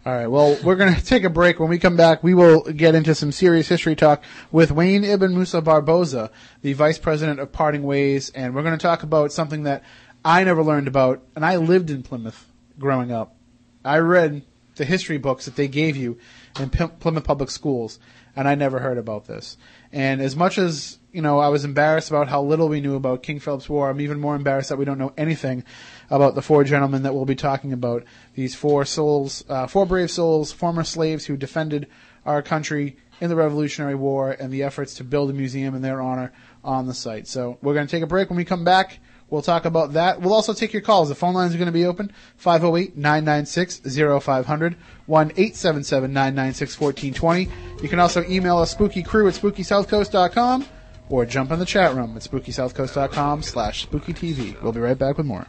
[0.05, 0.27] All right.
[0.27, 1.59] Well, we're going to take a break.
[1.59, 5.33] When we come back, we will get into some serious history talk with Wayne Ibn
[5.33, 6.31] Musa Barboza,
[6.61, 9.83] the vice president of Parting Ways, and we're going to talk about something that
[10.23, 12.47] I never learned about, and I lived in Plymouth
[12.77, 13.35] growing up.
[13.83, 14.43] I read
[14.75, 16.17] the history books that they gave you
[16.59, 17.99] in P- Plymouth Public Schools,
[18.35, 19.57] and I never heard about this.
[19.91, 23.23] And as much as you know, I was embarrassed about how little we knew about
[23.23, 23.89] King Philip's War.
[23.89, 25.63] I'm even more embarrassed that we don't know anything
[26.09, 28.03] about the four gentlemen that we'll be talking about.
[28.35, 31.87] These four souls, uh, four brave souls, former slaves who defended
[32.25, 36.01] our country in the Revolutionary War and the efforts to build a museum in their
[36.01, 36.31] honor
[36.63, 37.27] on the site.
[37.27, 38.29] So we're going to take a break.
[38.29, 38.99] When we come back,
[39.29, 40.21] We'll talk about that.
[40.21, 41.07] We'll also take your calls.
[41.09, 42.11] The phone lines are going to be open
[42.43, 44.75] 508-996-0500,
[45.07, 47.83] 1-877-996-1420.
[47.83, 50.65] You can also email us spookycrew at spookysouthcoast.com
[51.09, 54.59] or jump in the chat room at spookysouthcoast.com slash spookytv.
[54.61, 55.45] We'll be right back with more.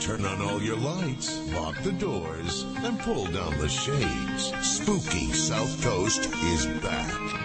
[0.00, 4.54] Turn on all your lights, lock the doors, and pull down the shades.
[4.66, 7.37] Spooky South Coast is back.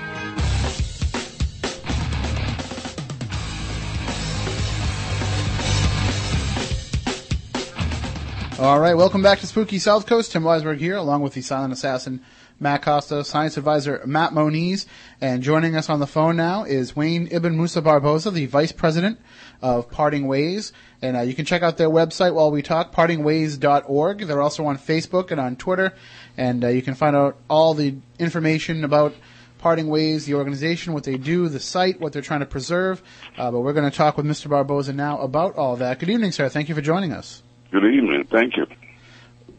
[8.60, 10.32] All right, welcome back to Spooky South Coast.
[10.32, 12.22] Tim Weisberg here, along with the silent assassin
[12.60, 14.86] Matt Costa, science advisor Matt Moniz,
[15.20, 19.20] and joining us on the phone now is Wayne Ibn Musa Barboza, the vice president
[19.64, 20.72] of Parting Ways.
[21.02, 24.20] And uh, you can check out their website while we talk, partingways.org.
[24.20, 25.92] They're also on Facebook and on Twitter,
[26.38, 29.16] and uh, you can find out all the information about
[29.58, 33.02] Parting Ways, the organization, what they do, the site, what they're trying to preserve.
[33.36, 34.48] Uh, but we're going to talk with Mr.
[34.48, 35.98] Barboza now about all that.
[35.98, 36.50] Good evening, sir.
[36.50, 37.42] Thank you for joining us.
[37.74, 38.28] Good evening.
[38.30, 38.68] Thank you.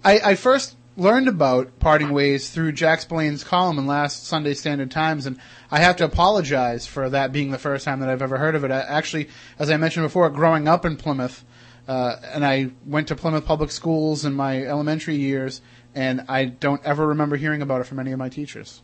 [0.05, 4.93] I, I first learned about parting ways through Jack Spillane's column in last Sunday Standard
[4.93, 5.37] Times, and
[5.69, 8.63] I have to apologize for that being the first time that I've ever heard of
[8.63, 8.71] it.
[8.71, 11.45] I, actually, as I mentioned before, growing up in Plymouth,
[11.89, 15.61] uh, and I went to Plymouth Public Schools in my elementary years,
[15.93, 18.81] and I don't ever remember hearing about it from any of my teachers.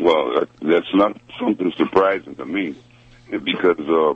[0.00, 2.78] Well, that's not something surprising to me
[3.30, 4.14] because uh,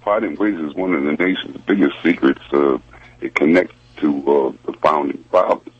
[0.00, 2.40] parting ways is one of the nation's biggest secrets.
[2.50, 2.78] Uh,
[3.24, 5.72] it connects to uh, the founding fathers.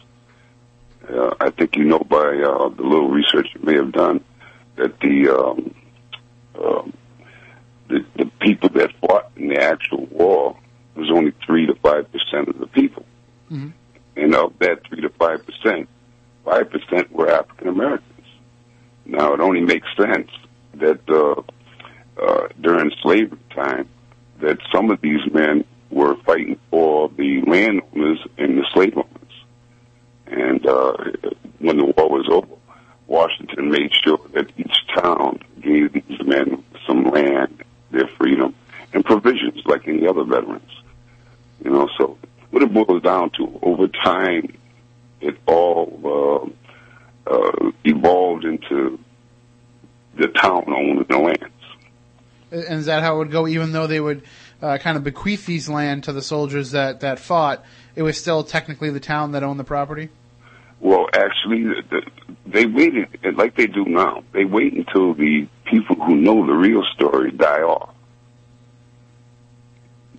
[1.09, 4.25] Uh, I think you know by uh, the little research you may have done
[4.77, 5.75] that the um,
[6.59, 6.93] um,
[7.89, 10.57] the, the people that fought in the actual war
[10.97, 13.05] was only three to five percent of the people,
[13.51, 13.73] Mhm.
[14.17, 15.89] and of that three to five percent,
[16.45, 18.11] five percent were African Americans.
[19.05, 20.31] Now, it only makes sense
[20.75, 21.43] that uh,
[22.23, 23.87] uh, during slavery time,
[24.41, 29.09] that some of these men were fighting for the landowners and the slave owners.
[30.27, 30.95] And uh,
[31.59, 32.55] when the war was over,
[33.07, 38.55] Washington made sure that each town gave these men some land, their freedom,
[38.93, 40.71] and provisions like any other veterans.
[41.63, 42.19] You know, so
[42.51, 44.57] what it boils down to, over time,
[45.21, 46.53] it all
[47.27, 48.99] uh, uh, evolved into
[50.17, 51.51] the town owning the lands.
[52.51, 53.49] And is that how it would go?
[53.49, 54.23] Even though they would
[54.65, 57.63] uh, kind of bequeath these land to the soldiers that, that fought,
[57.95, 60.09] it was still technically the town that owned the property?
[60.81, 62.03] Well, actually, the, the,
[62.47, 66.83] they waited, like they do now, they wait until the people who know the real
[66.95, 67.95] story die off.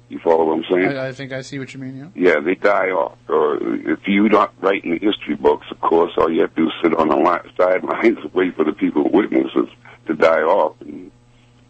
[0.10, 0.98] You follow what I'm saying?
[0.98, 2.34] I, I think I see what you mean, yeah.
[2.34, 3.18] Yeah, they die off.
[3.28, 6.62] Or if you don't write in the history books, of course, all you have to
[6.62, 9.70] do is sit on the line, sidelines and wait for the people who witnesses
[10.06, 11.12] to die off, and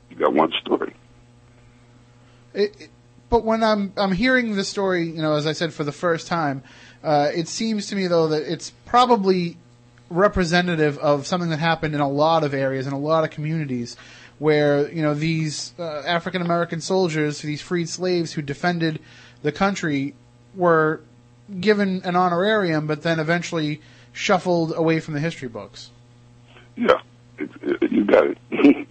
[0.09, 0.93] you got one story.
[2.55, 2.89] It,
[3.29, 6.27] but when I'm I'm hearing the story, you know, as I said for the first
[6.27, 6.63] time,
[7.03, 9.57] uh, it seems to me though that it's probably
[10.09, 13.97] representative of something that happened in a lot of areas in a lot of communities
[14.39, 18.99] where you know these uh, African American soldiers, these freed slaves who defended
[19.41, 20.13] the country,
[20.55, 21.01] were
[21.59, 23.81] given an honorarium, but then eventually
[24.11, 25.91] shuffled away from the history books.
[26.75, 27.01] Yeah,
[27.37, 28.37] it, it, you got it.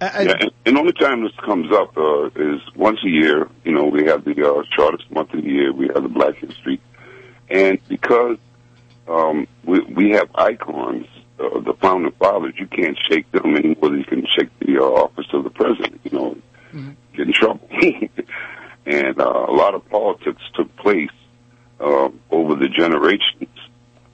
[0.00, 3.48] I, Yeah, and, and only time this comes up uh, is once a year.
[3.64, 5.72] You know, we have the uh, shortest month of the year.
[5.72, 6.80] We have the Black History,
[7.48, 8.38] and because
[9.08, 11.06] um, we, we have icons,
[11.40, 14.78] uh, the founding fathers, you can't shake them any more than you can shake the
[14.78, 16.00] uh, office of the president.
[16.04, 16.36] You know,
[17.14, 17.68] get in trouble.
[18.86, 21.10] and uh, a lot of politics took place
[21.80, 23.48] uh, over the generations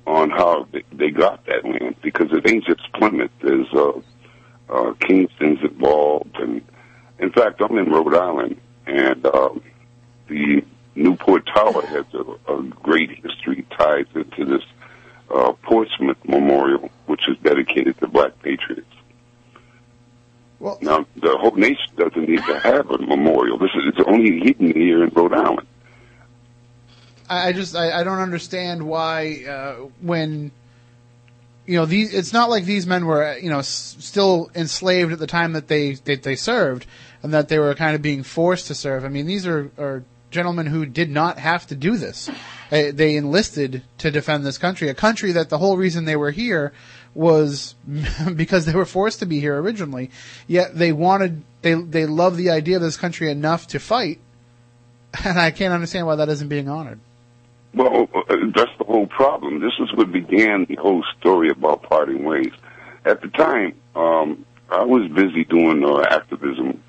[0.07, 3.31] on how they, they got that land because it ain't just Plymouth.
[3.41, 4.01] There's uh,
[4.73, 6.63] uh, Kingston's involved, and
[7.19, 9.63] in fact, I'm in Rhode Island, and um,
[10.29, 10.65] the
[10.95, 14.63] Newport Tower has a, a great history ties into this
[15.31, 18.87] uh, Portsmouth Memorial, which is dedicated to Black patriots.
[20.59, 23.59] Well- now the whole nation doesn't need to have a memorial.
[23.59, 25.67] This is it's only hidden here in Rhode Island.
[27.29, 30.53] I I just I, I don't understand why uh, when
[31.67, 35.19] you know these it's not like these men were you know s- still enslaved at
[35.19, 36.87] the time that they that they served
[37.23, 39.05] and that they were kind of being forced to serve.
[39.05, 42.29] I mean these are, are gentlemen who did not have to do this,
[42.73, 46.31] Uh, they enlisted to defend this country, a country that the whole reason they were
[46.31, 46.73] here
[47.15, 47.75] was
[48.35, 50.11] because they were forced to be here originally.
[50.49, 54.21] Yet they wanted, they they love the idea of this country enough to fight,
[55.25, 56.99] and I can't understand why that isn't being honored.
[57.75, 59.61] Well, uh, that's the whole problem.
[59.61, 62.53] This is what began the whole story about parting ways.
[63.05, 66.83] At the time, um, I was busy doing uh, activism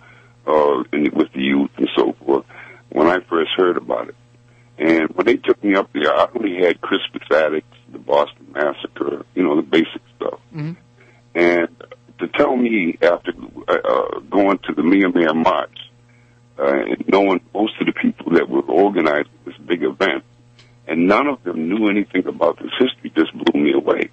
[0.45, 2.45] uh, in, with the youth and so forth
[2.89, 4.15] when I first heard about it.
[4.77, 9.25] And when they took me up there, I only had Crispus Attucks, the Boston Massacre,
[9.35, 10.39] you know, the basic stuff.
[10.53, 10.73] Mm-hmm.
[11.35, 11.83] And
[12.19, 13.33] to tell me after
[13.67, 15.77] uh, going to the Mia Mia March,
[16.59, 20.23] uh, and knowing most of the people that were organizing this big event,
[20.87, 24.09] and none of them knew anything about this history, just blew me away.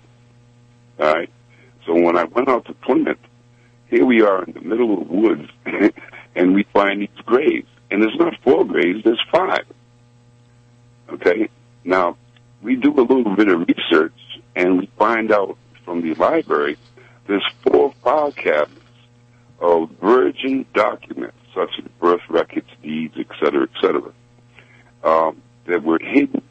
[0.98, 1.30] All right.
[1.86, 3.18] So when I went out to Plymouth,
[3.88, 5.48] here we are in the middle of the woods,
[6.36, 7.68] and we find these graves.
[7.90, 9.64] And there's not four graves, there's five.
[11.12, 11.48] Okay?
[11.84, 12.16] Now,
[12.62, 14.14] we do a little bit of research,
[14.54, 16.76] and we find out from the library
[17.26, 18.76] there's four file cabinets
[19.58, 24.12] of virgin documents, such as birth records, deeds, et cetera, et cetera,
[25.02, 26.42] um, that were hidden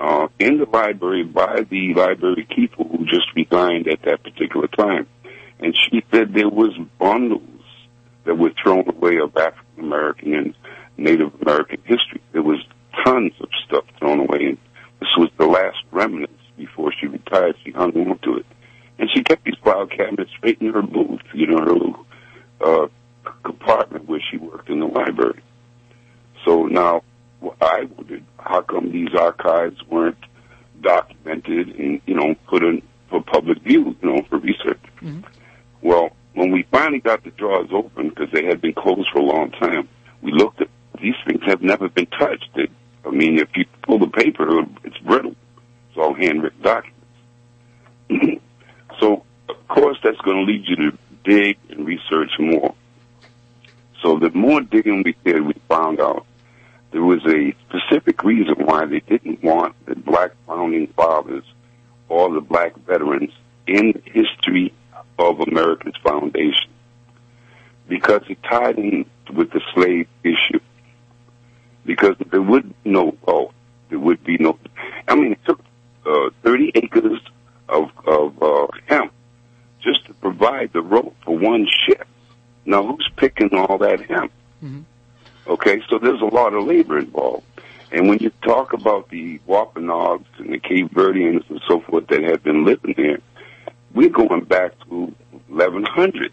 [0.00, 5.06] uh, in the library by the library keeper who just resigned at that particular time.
[5.60, 7.42] And she said there was bundles
[8.24, 10.54] that were thrown away of African American and
[10.96, 12.20] Native American history.
[12.32, 12.64] There was
[13.04, 14.58] tons of stuff thrown away, and
[15.00, 17.56] this was the last remnants before she retired.
[17.64, 18.46] She hung on to it,
[18.98, 22.06] and she kept these file cabinets right in her booth, you know, her little
[22.60, 22.86] uh,
[23.42, 25.42] compartment where she worked in the library.
[26.44, 27.02] So now
[27.60, 30.18] I wondered how come these archives weren't
[30.80, 34.80] documented and you know put in for public view, you know, for research.
[35.00, 35.20] Mm-hmm.
[35.82, 39.22] Well, when we finally got the drawers open because they had been closed for a
[39.22, 39.88] long time,
[40.22, 40.68] we looked at
[41.00, 42.50] these things have never been touched.
[42.56, 42.70] It,
[43.06, 45.36] I mean, if you pull the paper, it's brittle.
[45.88, 47.00] It's all handwritten documents.
[49.00, 52.74] so, of course, that's going to lead you to dig and research more.
[54.02, 56.26] So the more digging we did, we found out
[56.94, 61.42] there was a specific reason why they didn't want the black founding fathers
[62.08, 63.32] or the black veterans
[63.66, 64.72] in the history
[65.18, 66.70] of America's foundation
[67.88, 70.60] because it tied in with the slave issue.
[71.84, 73.50] Because there would be no oh,
[73.88, 74.56] there would be no.
[75.08, 75.60] I mean, it took
[76.06, 77.20] uh, 30 acres
[77.68, 79.12] of of uh, hemp
[79.80, 82.06] just to provide the rope for one ship.
[82.64, 84.30] Now, who's picking all that hemp?
[84.62, 84.82] Mm-hmm.
[85.46, 87.44] Okay, so there's a lot of labor involved.
[87.92, 92.22] And when you talk about the Wampanoags and the Cape Verdeans and so forth that
[92.22, 93.18] have been living there,
[93.92, 95.14] we're going back to
[95.48, 96.32] 1100,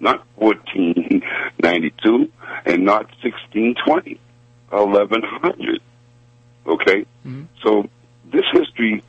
[0.00, 2.32] not 1492
[2.64, 4.18] and not 1620,
[4.70, 5.80] 1100.
[6.66, 7.06] Okay?
[7.24, 7.44] Mm-hmm.
[7.62, 7.88] So
[8.32, 9.04] this history,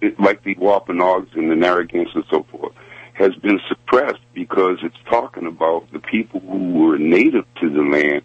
[0.00, 2.74] it, like the Wampanoags and the Narragansett and so forth,
[3.14, 8.22] has been suppressed because it's talking about the people who were native to the land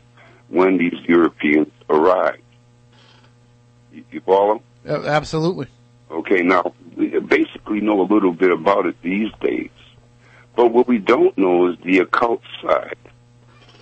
[0.50, 2.42] when these Europeans arrived.
[3.92, 4.62] You, you follow?
[4.88, 5.68] Uh, absolutely.
[6.10, 9.72] Okay, now we basically know a little bit about it these days,
[10.56, 12.98] but what we don't know is the occult side.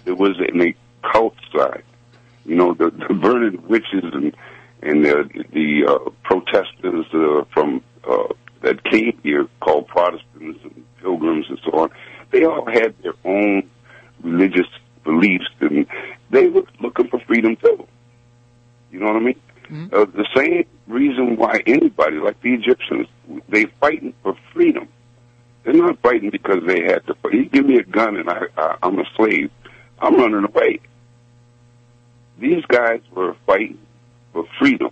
[0.05, 1.83] There was an occult side,
[2.45, 4.35] you know, the, the burning witches and
[4.81, 8.27] and the the uh, protesters uh, from uh,
[8.61, 11.89] that came here called Protestants and pilgrims and so on.
[12.31, 13.69] They all had their own
[14.23, 14.67] religious
[15.05, 15.87] beliefs, and
[16.29, 17.87] they were looking for freedom too.
[18.91, 19.41] You know what I mean?
[19.69, 19.95] Mm-hmm.
[19.95, 23.07] Uh, the same reason why anybody, like the Egyptians,
[23.47, 24.89] they fighting for freedom.
[25.63, 27.15] They're not fighting because they had to.
[27.31, 29.49] You give me a gun and I, I, I'm a slave.
[29.99, 30.79] I'm running away.
[32.37, 33.79] These guys were fighting
[34.33, 34.91] for freedom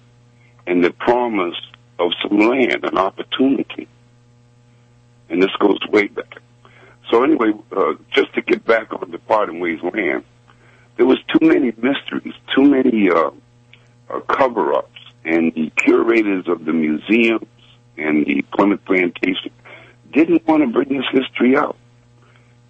[0.65, 1.59] and the promise
[1.99, 3.87] of some land, an opportunity.
[5.29, 6.41] And this goes way back.
[7.09, 10.23] So anyway, uh, just to get back on the Parting Ways land,
[10.97, 13.31] there was too many mysteries, too many uh,
[14.09, 17.47] uh, cover-ups, and the curators of the museums
[17.97, 19.51] and the Plymouth Plantation
[20.11, 21.77] didn't want to bring this history out.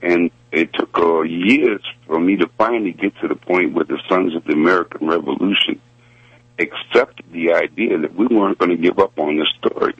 [0.01, 3.99] And it took uh, years for me to finally get to the point where the
[4.09, 5.81] Sons of the American Revolution
[6.59, 9.95] accepted the idea that we weren't going to give up on this story.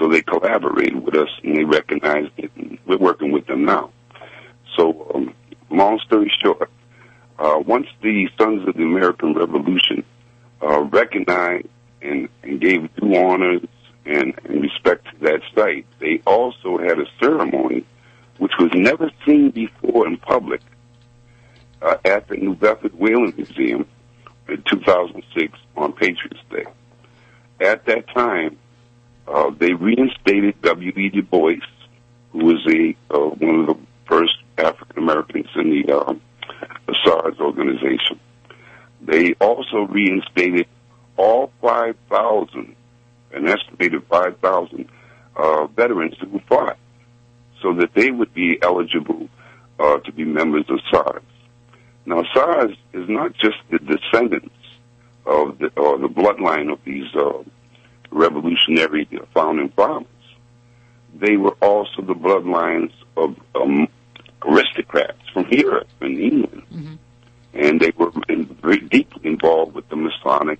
[0.00, 2.50] So they collaborated with us and they recognized it.
[2.56, 3.90] And we're working with them now.
[4.74, 5.34] So, um,
[5.68, 6.70] long story short,
[7.38, 10.02] uh, once the Sons of the American Revolution
[10.62, 11.68] uh, recognized
[12.00, 13.62] and, and gave due honors
[14.06, 17.84] and, and respect to that site, they also had a ceremony
[18.38, 20.62] which was never seen before in public
[21.82, 23.86] uh, at the New Bedford Whaling Museum
[24.48, 26.64] in 2006 on Patriots Day.
[27.60, 28.56] at that time,
[29.30, 31.10] uh, they reinstated W.E.
[31.10, 31.54] Du Bois,
[32.32, 33.76] who was a uh, one of the
[34.06, 36.14] first African Americans in the uh,
[37.04, 38.18] SARS organization.
[39.00, 40.66] They also reinstated
[41.16, 42.74] all 5,000,
[43.32, 44.88] an estimated 5,000
[45.36, 46.76] uh, veterans who fought,
[47.62, 49.28] so that they would be eligible
[49.78, 51.22] uh, to be members of SARS.
[52.04, 54.54] Now, SARS is not just the descendants
[55.24, 57.42] of the, or the bloodline of these uh,
[58.10, 60.06] revolutionary founding fathers.
[61.14, 63.88] They were also the bloodlines of um,
[64.42, 66.98] aristocrats from Europe and England.
[67.52, 70.58] And they were in, very deeply involved with the Masonics,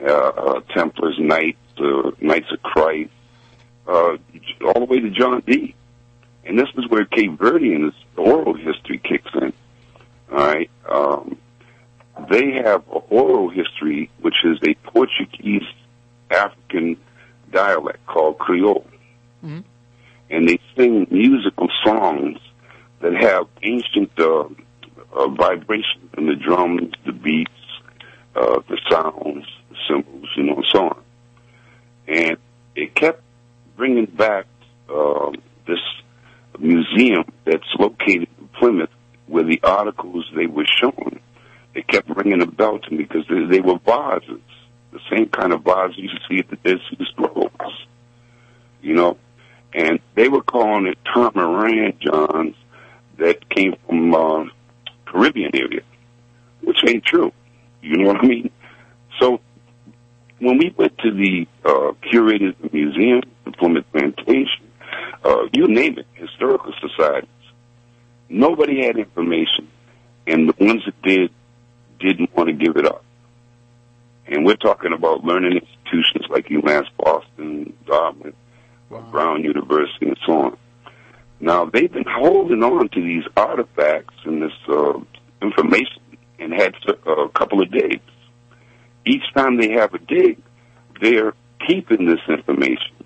[0.00, 3.10] uh, uh, Templars, Knights, uh, Knights of Christ,
[3.86, 4.16] uh,
[4.64, 5.74] all the way to John Dee.
[6.44, 9.52] And this is where Cape Verdean's oral history kicks in.
[10.30, 10.70] All right.
[10.88, 11.36] Um,
[12.30, 15.66] they have oral history, which is a Portuguese
[16.30, 16.96] African
[17.50, 18.86] dialect called Creole.
[19.44, 19.64] Mhm.
[20.30, 22.38] And they sing musical songs
[23.00, 24.44] that have ancient uh,
[25.14, 27.50] uh, vibrations in the drums, the beats,
[28.36, 31.02] uh, the sounds, the cymbals, you know, and so on.
[32.08, 32.36] And
[32.74, 33.22] it kept
[33.76, 34.46] bringing back
[34.90, 35.80] um, this
[36.58, 38.90] museum that's located in Plymouth
[39.26, 41.20] where the articles they were showing,
[41.74, 44.40] it kept ringing a bell to me because they, they were vases,
[44.92, 47.86] the same kind of vases you see at the Sea Scrolls,
[48.82, 49.16] you know,
[49.74, 52.56] and they were calling it Tamaran Johns
[53.18, 54.44] that came from uh,
[55.06, 55.82] Caribbean area,
[56.62, 57.32] which ain't true.
[57.82, 58.50] You know what I mean?
[59.20, 59.40] So
[60.38, 64.70] when we went to the uh, curators museum, the Plymouth Plantation,
[65.24, 67.28] uh, you name it, historical societies,
[68.28, 69.68] nobody had information,
[70.26, 71.30] and the ones that did
[71.98, 73.04] didn't want to give it up.
[74.28, 78.34] And we're talking about learning institutions like UMass Boston, Dartmouth,
[79.10, 80.58] Brown University, and so on.
[81.40, 84.98] Now they've been holding on to these artifacts and this uh,
[85.40, 86.02] information
[86.38, 88.00] and had uh, a couple of days.
[89.06, 90.42] Each time they have a dig,
[91.00, 91.32] they're
[91.66, 93.04] keeping this information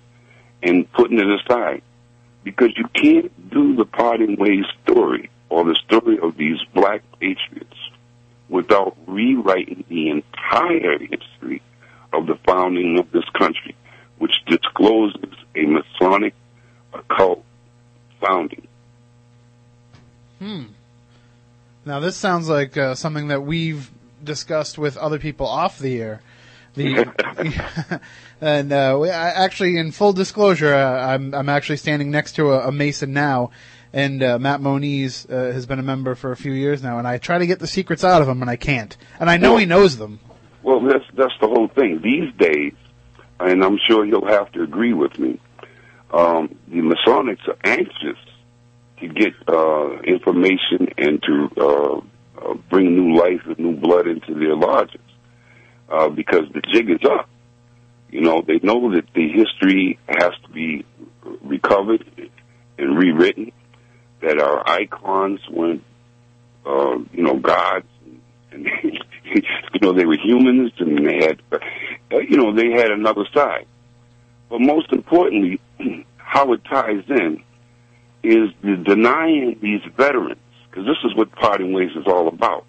[0.61, 1.83] and putting it aside
[2.43, 7.77] because you can't do the parting ways story or the story of these black patriots
[8.49, 11.61] without rewriting the entire history
[12.11, 13.75] of the founding of this country,
[14.17, 16.33] which discloses a Masonic
[16.93, 17.43] occult
[18.21, 18.67] founding.
[20.39, 20.63] Hmm.
[21.85, 23.89] Now this sounds like uh, something that we've
[24.23, 26.21] discussed with other people off the air.
[26.75, 28.01] The
[28.41, 32.71] and uh, actually, in full disclosure, uh, I'm I'm actually standing next to a, a
[32.71, 33.51] Mason now,
[33.93, 37.07] and uh, Matt Moniz uh, has been a member for a few years now, and
[37.07, 38.97] I try to get the secrets out of him, and I can't.
[39.19, 40.19] And I know he knows them.
[40.63, 42.01] Well, that's that's the whole thing.
[42.01, 42.73] These days,
[43.39, 45.39] and I'm sure you'll have to agree with me.
[46.11, 48.17] Um, the Masonics are anxious
[48.99, 51.97] to get uh, information and to uh,
[52.41, 55.01] uh, bring new life and new blood into their lodges
[55.89, 57.29] uh, because the jig is up.
[58.09, 60.85] You know, they know that the history has to be
[61.41, 62.05] recovered
[62.77, 63.51] and rewritten.
[64.23, 65.83] That our icons weren't,
[66.65, 67.85] uh, you know, gods,
[68.51, 69.03] and, and
[69.73, 73.65] you know they were humans, and they had, uh, you know, they had another side.
[74.49, 75.59] But most importantly,
[76.17, 77.43] how it ties in
[78.23, 82.65] is the denying these veterans, because this is what Parting Ways is all about.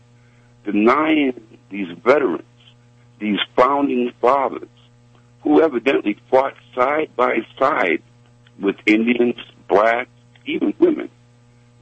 [0.64, 1.40] Denying
[1.70, 2.42] these veterans,
[3.20, 4.68] these founding fathers,
[5.42, 8.02] who evidently fought side by side
[8.58, 9.36] with Indians,
[9.68, 10.10] blacks,
[10.46, 11.10] even women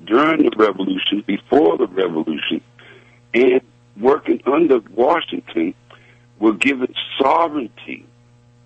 [0.04, 2.60] during the revolution, before the revolution,
[3.34, 3.60] and
[4.00, 5.74] working under Washington
[6.38, 8.06] were given sovereignty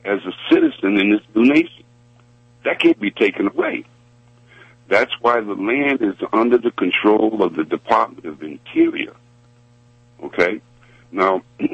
[0.05, 1.85] as a citizen in this new nation.
[2.65, 3.85] That can't be taken away.
[4.89, 9.15] That's why the land is under the control of the Department of Interior.
[10.23, 10.61] Okay?
[11.11, 11.43] Now,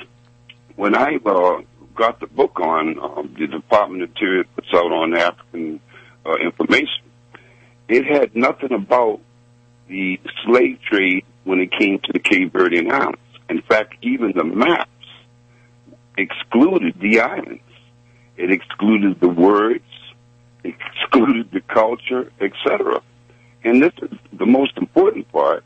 [0.77, 1.61] when I uh,
[1.95, 5.81] got the book on um, the Department of Interior puts out on African
[6.25, 7.05] uh, information,
[7.89, 9.21] it had nothing about
[9.93, 13.19] the slave trade when it came to the Cape Verdean Islands.
[13.49, 14.89] In fact, even the maps
[16.17, 17.63] excluded the islands.
[18.37, 19.85] It excluded the words,
[20.65, 23.03] excluded the culture, etc.
[23.63, 25.63] And this is the most important part.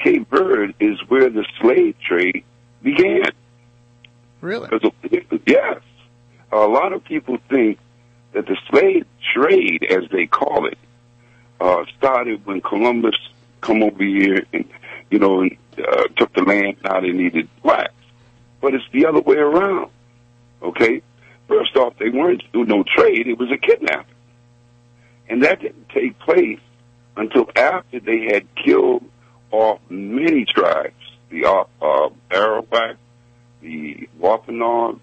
[0.00, 2.44] Cape Verde is where the slave trade
[2.82, 3.30] began.
[4.40, 4.68] Really?
[4.68, 5.80] Because, yes.
[6.50, 7.78] A lot of people think
[8.32, 10.78] that the slave trade, as they call it,
[11.60, 13.16] uh, started when Columbus
[13.60, 14.68] come over here and,
[15.10, 16.76] you know, and, uh, took the land.
[16.84, 17.92] Now they needed blacks.
[18.60, 19.90] But it's the other way around.
[20.62, 21.02] Okay?
[21.48, 24.14] first off, they weren't doing no trade; it was a kidnapping,
[25.28, 26.60] and that didn't take place
[27.16, 29.04] until after they had killed
[29.50, 30.94] off many tribes:
[31.30, 32.96] the uh, uh, Arawak,
[33.62, 35.00] the Wampanoag,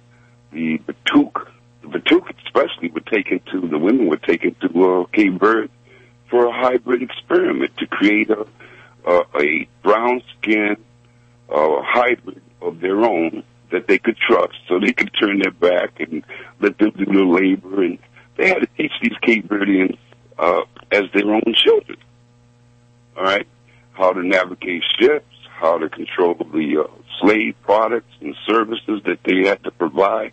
[0.51, 1.47] the Batuk.
[1.81, 5.69] The Batuk, especially, were taken to the women were taken to uh, Cape Verde
[6.33, 8.47] for a hybrid experiment to create a
[9.05, 10.77] a, brown skin
[11.53, 15.99] uh, hybrid of their own that they could trust, so they could turn their back
[15.99, 16.23] and
[16.59, 17.83] let them do the labor.
[17.83, 17.99] And
[18.35, 19.97] they had to teach these Cape Verdeans
[20.39, 20.61] uh,
[20.91, 21.99] as their own children.
[23.15, 23.47] All right,
[23.91, 29.47] how to navigate ships, how to control the uh, slave products and services that they
[29.47, 30.31] had to provide.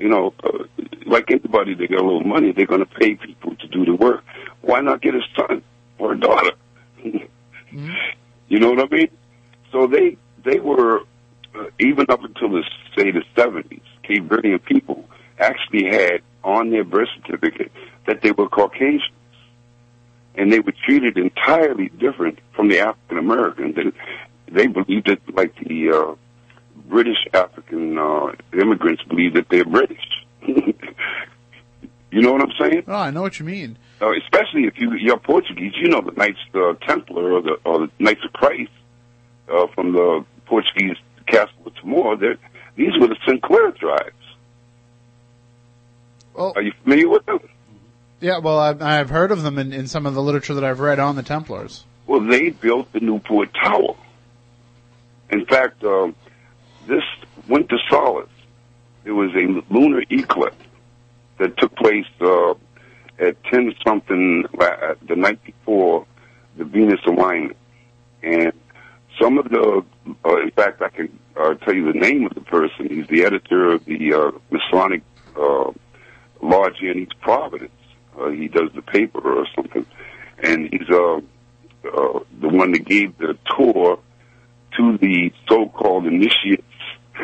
[0.00, 0.64] You know, uh,
[1.06, 3.94] like anybody, they got a little money, they're going to pay people to do the
[3.94, 4.24] work.
[4.62, 5.62] Why not get a son
[5.98, 6.52] or a daughter?
[8.48, 9.10] You know what I mean?
[9.72, 11.00] So they they were
[11.54, 12.64] uh, even up until the
[12.96, 13.80] say the seventies.
[14.02, 15.04] Cape Verdean people
[15.38, 17.70] actually had on their birth certificate
[18.06, 19.02] that they were Caucasians,
[20.34, 23.76] and they were treated entirely different from the African Americans.
[23.76, 23.92] They,
[24.52, 26.14] they believed that, like the uh,
[26.90, 30.04] British African uh, immigrants, believe that they're British.
[30.46, 30.74] you
[32.10, 32.84] know what I'm saying?
[32.88, 33.78] Oh, I know what you mean.
[34.02, 37.86] Uh, especially if you you're Portuguese, you know the Knights uh, Templar or the or
[37.86, 38.70] the Knights of Christ
[39.48, 42.16] uh, from the Portuguese Castle of Tomar.
[42.16, 42.36] They're,
[42.76, 44.14] these were the Sinclair tribes.
[46.34, 47.40] Well, Are you familiar with them?
[48.20, 50.80] Yeah, well, I've, I've heard of them in, in some of the literature that I've
[50.80, 51.84] read on the Templars.
[52.06, 53.96] Well, they built the Newport Tower.
[55.30, 56.14] In fact, um,
[56.86, 57.04] this
[57.48, 58.30] winter solstice,
[59.04, 60.56] there was a lunar eclipse
[61.38, 62.54] that took place uh,
[63.18, 66.06] at 10 something la- the night before
[66.56, 67.56] the Venus alignment.
[68.22, 68.52] And
[69.20, 69.84] some of the,
[70.24, 72.88] uh, in fact, I can uh, tell you the name of the person.
[72.88, 75.02] He's the editor of the uh, Masonic
[75.36, 75.72] uh,
[76.42, 77.72] Lodge in East Providence.
[78.18, 79.86] Uh, he does the paper or something.
[80.42, 83.98] And he's uh, uh, the one that gave the tour
[84.76, 86.62] to the so-called initiates,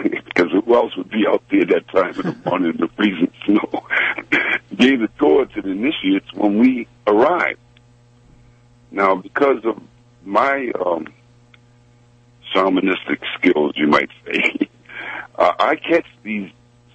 [0.25, 3.33] because who else would be out there that time in the morning in the freezing
[3.45, 3.87] snow?
[4.77, 7.59] gave the tour to the initiates when we arrived.
[8.91, 9.81] Now, because of
[10.25, 11.07] my um,
[12.55, 14.69] shamanistic skills, you might say,
[15.39, 16.51] uh, I catch these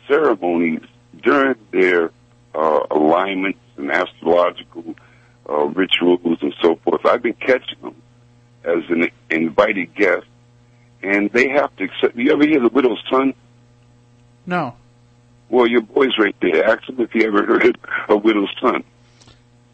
[0.08, 0.82] ceremonies
[1.22, 2.12] during their
[2.54, 4.96] uh, alignments and astrological
[5.50, 7.06] uh, rituals and so forth.
[7.06, 7.96] I've been catching them
[8.64, 10.26] as an invited guest,
[11.04, 12.16] and they have to accept.
[12.16, 13.34] You ever hear the widow's son?
[14.46, 14.76] No.
[15.50, 16.64] Well, your boy's right there.
[16.66, 17.78] Ask him if he ever heard
[18.10, 18.84] a widow's son.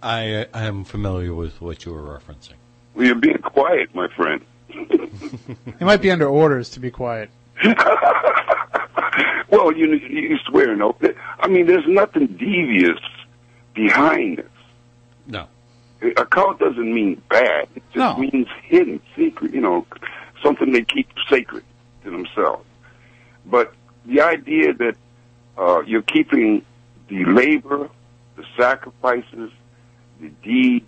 [0.02, 2.54] I I am familiar with what you were referencing.
[2.96, 4.44] Well, you're being quiet, my friend.
[4.70, 7.30] He might be under orders to be quiet.
[9.50, 10.96] well, you you swear no.
[11.40, 13.00] I mean, there's nothing devious
[13.74, 14.46] behind this.
[15.28, 15.48] No.
[16.18, 17.68] A cult doesn't mean bad.
[17.76, 18.18] It just No.
[18.18, 19.54] means hidden, secret.
[19.54, 19.86] You know,
[20.48, 21.64] something they keep sacred
[22.04, 22.66] to themselves.
[23.46, 23.74] But
[24.06, 24.96] the idea that
[25.58, 26.66] uh, you're keeping
[27.10, 27.90] the labor,
[28.36, 29.52] the sacrifices,
[30.20, 30.86] the deeds,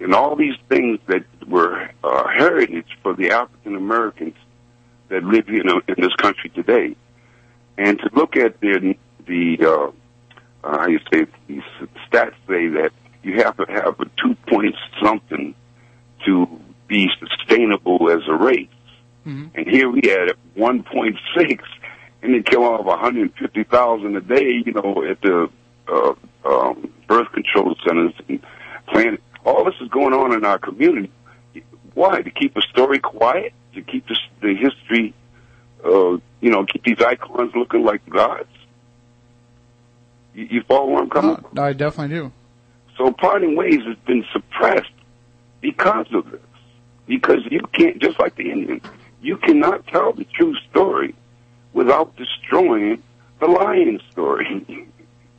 [0.00, 4.36] and all these things that were uh, heritage for the African Americans
[5.08, 6.96] that live in, in this country today,
[7.78, 9.90] and to look at their the uh,
[10.64, 11.62] uh, how you say these
[12.08, 12.90] stats say that
[13.22, 15.54] you have to have a two point something
[16.24, 16.46] to
[16.88, 18.68] be sustainable as a race,
[19.24, 21.64] and here we had one point six,
[22.22, 24.62] and they kill off one hundred fifty thousand a day.
[24.64, 25.48] You know, at the
[25.88, 26.14] uh,
[26.44, 28.40] um, birth control centers and
[28.88, 29.22] planet.
[29.44, 31.10] All this is going on in our community.
[31.94, 32.22] Why?
[32.22, 33.52] To keep a story quiet?
[33.74, 35.14] To keep the, the history,
[35.84, 38.48] uh, you know, keep these icons looking like gods?
[40.34, 41.50] You, you follow where I'm coming from?
[41.54, 42.32] No, I definitely do.
[42.96, 44.92] So parting ways has been suppressed
[45.60, 46.40] because of this.
[47.06, 48.84] Because you can't, just like the Indians,
[49.22, 51.14] you cannot tell the true story
[51.72, 53.02] without destroying
[53.40, 54.88] the lying story.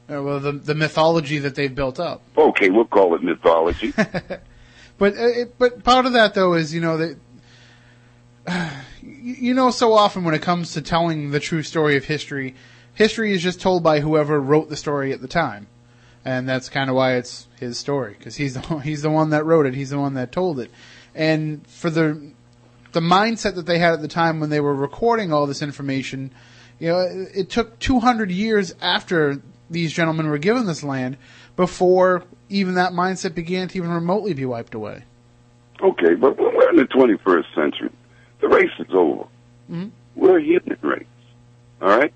[0.09, 2.21] Well, the the mythology that they've built up.
[2.37, 3.93] okay, we'll call it mythology.
[4.97, 7.17] But uh, it, but part of that though is you know that
[9.01, 12.55] you you know so often when it comes to telling the true story of history,
[12.93, 15.67] history is just told by whoever wrote the story at the time,
[16.23, 19.45] and that's kind of why it's his story because he's the he's the one that
[19.45, 20.69] wrote it, he's the one that told it,
[21.15, 22.31] and for the
[22.93, 26.31] the mindset that they had at the time when they were recording all this information,
[26.79, 31.17] you know, it, it took 200 years after these gentlemen were given this land
[31.55, 35.03] before even that mindset began to even remotely be wiped away.
[35.81, 37.89] Okay, but we're in the 21st century.
[38.39, 39.25] The race is over.
[39.71, 39.91] Mhm.
[40.15, 41.05] We're a human race.
[41.81, 42.13] All right?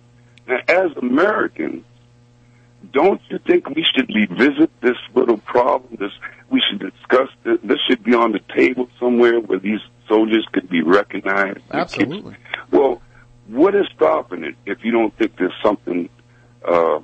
[0.48, 1.84] Now, as Americans,
[2.94, 5.98] don't you think we should revisit this little problem?
[6.00, 6.12] This
[6.50, 7.30] we should discuss.
[7.44, 11.60] This, this should be on the table somewhere where these soldiers could be recognized.
[11.72, 12.36] Absolutely.
[12.72, 13.02] Well,
[13.48, 16.10] what is stopping it if you don't think there's something
[16.68, 17.00] uh,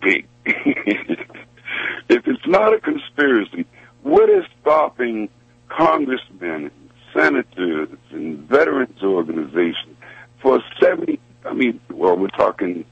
[0.00, 0.26] big?
[0.44, 3.66] if it's not a conspiracy,
[4.02, 5.28] what is stopping
[5.68, 6.70] congressmen, and
[7.12, 9.96] senators, and veterans organizations
[10.40, 11.18] for 70?
[11.44, 12.84] I mean, well, we're talking.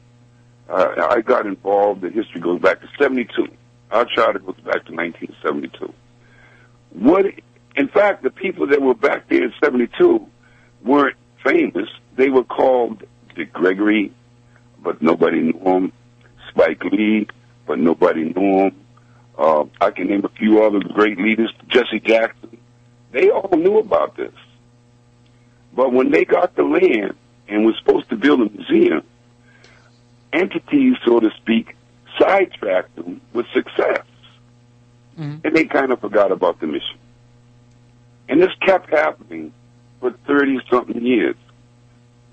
[0.68, 2.00] Uh, I got involved.
[2.00, 3.48] The history goes back to 72.
[3.90, 5.92] Our charter goes back to 1972.
[6.90, 7.26] What?
[7.76, 10.26] In fact, the people that were back there in 72
[10.82, 11.88] weren't famous.
[12.16, 13.02] They were called
[13.34, 14.12] Dick Gregory,
[14.82, 15.92] but nobody knew him.
[16.50, 17.26] Spike Lee,
[17.66, 18.76] but nobody knew him.
[19.36, 21.52] Uh, I can name a few other great leaders.
[21.68, 22.56] Jesse Jackson.
[23.10, 24.32] They all knew about this.
[25.74, 27.14] But when they got the land
[27.48, 29.02] and was supposed to build a museum,
[30.32, 31.76] entities, so to speak,
[32.18, 34.02] sidetracked them with success.
[35.18, 35.44] Mhm.
[35.44, 36.98] And they kind of forgot about the mission.
[38.28, 39.52] And this kept happening
[40.00, 41.36] for 30 something years.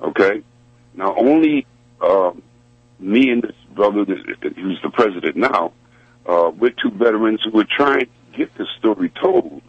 [0.02, 0.44] Okay?
[0.94, 1.66] Now, only
[2.02, 2.42] um,
[3.00, 5.74] me and this brother, who's the president now,
[6.26, 9.62] uh, we're two veterans who were trying to get this story told,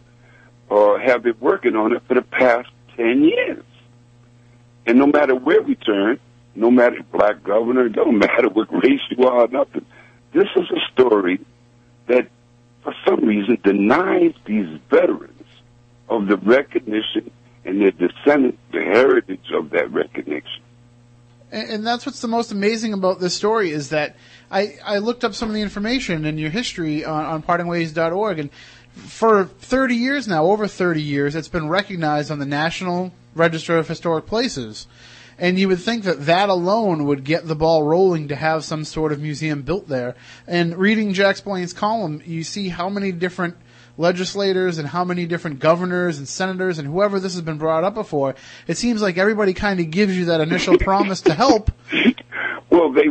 [0.70, 3.64] uh, have been working on it for the past 10 years.
[4.86, 6.18] And no matter where we turn,
[6.54, 9.84] no matter black governor, don't matter what race you are, nothing.
[10.32, 11.40] This is a story
[12.06, 12.28] that,
[12.82, 15.31] for some reason, denies these veterans
[16.16, 17.30] of the recognition
[17.64, 20.62] and their descendants the heritage of that recognition.
[21.50, 24.16] And, and that's what's the most amazing about this story is that
[24.50, 28.50] I, I looked up some of the information in your history on, on partingways.org, and
[28.94, 33.88] for 30 years now, over 30 years, it's been recognized on the National Register of
[33.88, 34.86] Historic Places.
[35.38, 38.84] And you would think that that alone would get the ball rolling to have some
[38.84, 40.14] sort of museum built there.
[40.46, 43.56] And reading Jack Blaine's column, you see how many different
[43.98, 47.94] legislators and how many different governors and senators and whoever this has been brought up
[47.94, 48.34] before.
[48.66, 51.70] It seems like everybody kind of gives you that initial promise to help.
[52.70, 53.04] Well, they,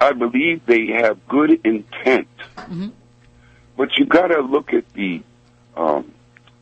[0.00, 2.26] I believe they have good intent,
[2.56, 2.92] Mhm.
[3.76, 5.22] but you got to look at the,
[5.76, 6.12] um,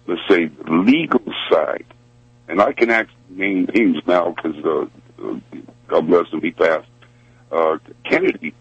[0.07, 1.87] let's say, legal side.
[2.49, 4.87] And I can actually name names now because, uh,
[5.27, 5.41] uh,
[5.89, 6.87] God bless him, he passed.
[7.51, 8.53] Uh, Kennedy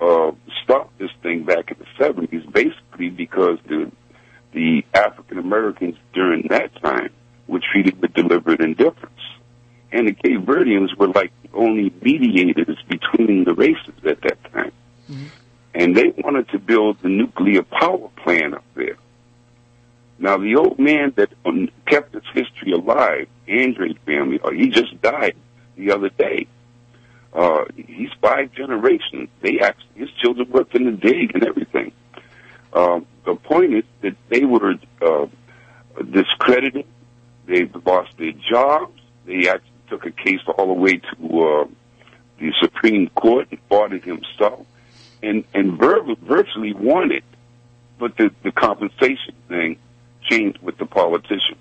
[0.00, 0.30] uh,
[0.62, 3.90] stopped this thing back in the seventies, basically because the
[4.52, 7.10] the African Americans during that time
[7.46, 9.20] were treated with deliberate indifference,
[9.90, 14.72] and the Cape Verdeans were like the only mediators between the races at that time,
[15.74, 18.96] and they wanted to build the nuclear power plant up there.
[20.18, 25.00] Now, the old man that um, kept this history alive, Andre family, uh, he just
[25.02, 25.34] died
[25.76, 26.46] the other day.
[27.32, 29.30] Uh, he's five generations.
[29.40, 31.92] They actually, his children worked in the dig and everything.
[32.72, 35.26] Um, the point is that they were uh,
[36.10, 36.86] discredited.
[37.46, 38.98] They lost their jobs.
[39.26, 41.66] They actually took a case all the way to uh,
[42.38, 44.66] the Supreme Court and fought it himself,
[45.22, 47.24] and and vir- virtually won it.
[47.98, 49.78] But the the compensation thing
[50.28, 51.58] changed with the politicians.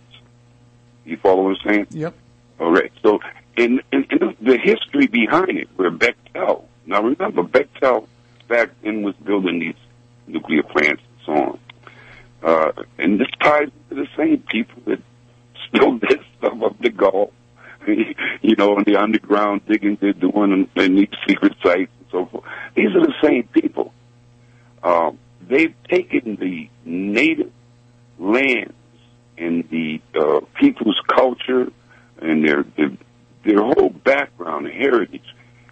[1.05, 1.87] You follow what I'm saying?
[1.91, 2.13] Yep.
[2.59, 2.91] All right.
[3.01, 3.19] So,
[3.57, 8.07] in, in, in the history behind it, where Bechtel, now remember, Bechtel
[8.47, 9.75] back then was building these
[10.27, 11.59] nuclear plants and so on.
[12.43, 15.01] Uh, and this ties to the same people that
[15.67, 17.31] still this stuff up the Gulf,
[17.87, 22.43] you know, in the underground digging they're doing in, these secret sites and so forth.
[22.75, 23.93] These are the same people.
[24.83, 27.51] Um, they've taken the native
[28.19, 28.73] lands
[29.37, 31.71] and the uh, people's culture
[32.21, 32.91] and their, their
[33.43, 35.25] their whole background and heritage,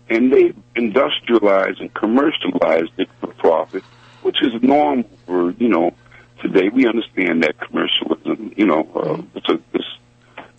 [0.09, 3.84] and they industrialized and commercialized it for profit,
[4.22, 5.94] which is normal for you know
[6.41, 6.70] today.
[6.70, 9.86] We understand that commercialism, you know, uh, it's a it's,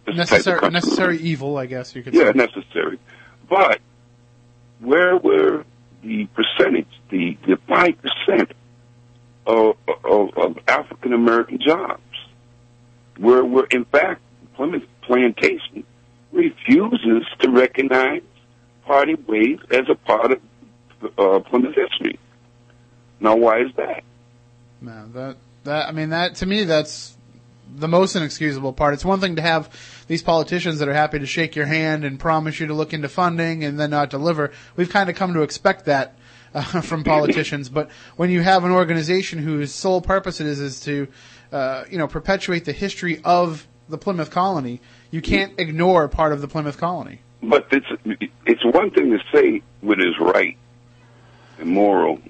[0.06, 2.38] it's a type of Necessary, necessary evil, I guess you could yeah, say.
[2.38, 2.98] necessary.
[3.48, 3.80] But
[4.80, 5.64] where were
[6.02, 8.52] the percentage, the the five percent
[9.46, 12.02] of, of, of African American jobs?
[13.18, 14.20] Where were in fact
[14.54, 15.84] Plymouth Plantation
[16.32, 18.22] refuses to recognize
[18.84, 20.40] parting ways as a part of
[21.18, 22.18] uh, Plymouth history.
[23.20, 24.02] Now, why is that?
[24.80, 27.16] Man, that that I mean that to me that's
[27.76, 28.94] the most inexcusable part.
[28.94, 32.18] It's one thing to have these politicians that are happy to shake your hand and
[32.18, 34.52] promise you to look into funding and then not deliver.
[34.76, 36.16] We've kind of come to expect that
[36.54, 37.68] uh, from politicians.
[37.68, 41.08] But when you have an organization whose sole purpose it is is to
[41.52, 44.80] uh, you know perpetuate the history of the Plymouth colony,
[45.10, 47.20] you can't ignore part of the Plymouth colony.
[47.42, 47.86] But it's
[48.46, 50.56] it's one thing to say what is right
[51.58, 52.20] and moral,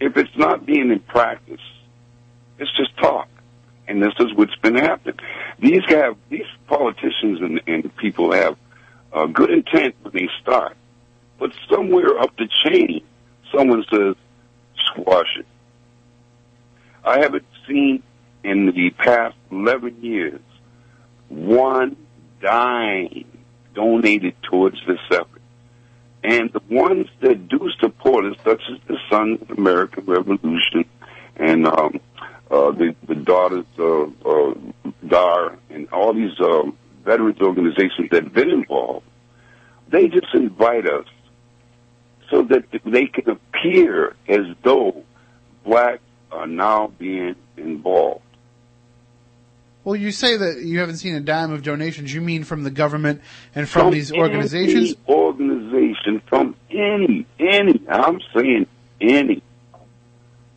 [0.00, 1.60] if it's not being in practice,
[2.58, 3.28] it's just talk.
[3.88, 5.16] And this is what's been happening.
[5.58, 8.56] These guys, these politicians and, and people have
[9.12, 10.76] uh, good intent when they start,
[11.38, 13.04] but somewhere up the chain,
[13.54, 14.16] someone says,
[14.86, 15.46] squash it.
[17.04, 18.02] I haven't seen
[18.42, 20.40] in the past 11 years
[21.28, 21.96] one
[22.40, 23.24] dime
[23.74, 25.35] donated towards this effort.
[26.26, 30.84] And the ones that do support us, such as the Sons of American Revolution
[31.36, 32.00] and um,
[32.50, 34.54] uh, the, the Daughters of uh,
[35.06, 39.06] Dar and all these um, veterans organizations that have been involved,
[39.88, 41.06] they just invite us
[42.28, 45.04] so that they can appear as though
[45.64, 48.25] blacks are now being involved.
[49.86, 52.12] Well, you say that you haven't seen a dime of donations.
[52.12, 53.22] You mean from the government
[53.54, 54.96] and from, these organizations?
[55.06, 57.80] Any organization from any, any.
[57.88, 58.66] I'm saying
[59.00, 59.44] any.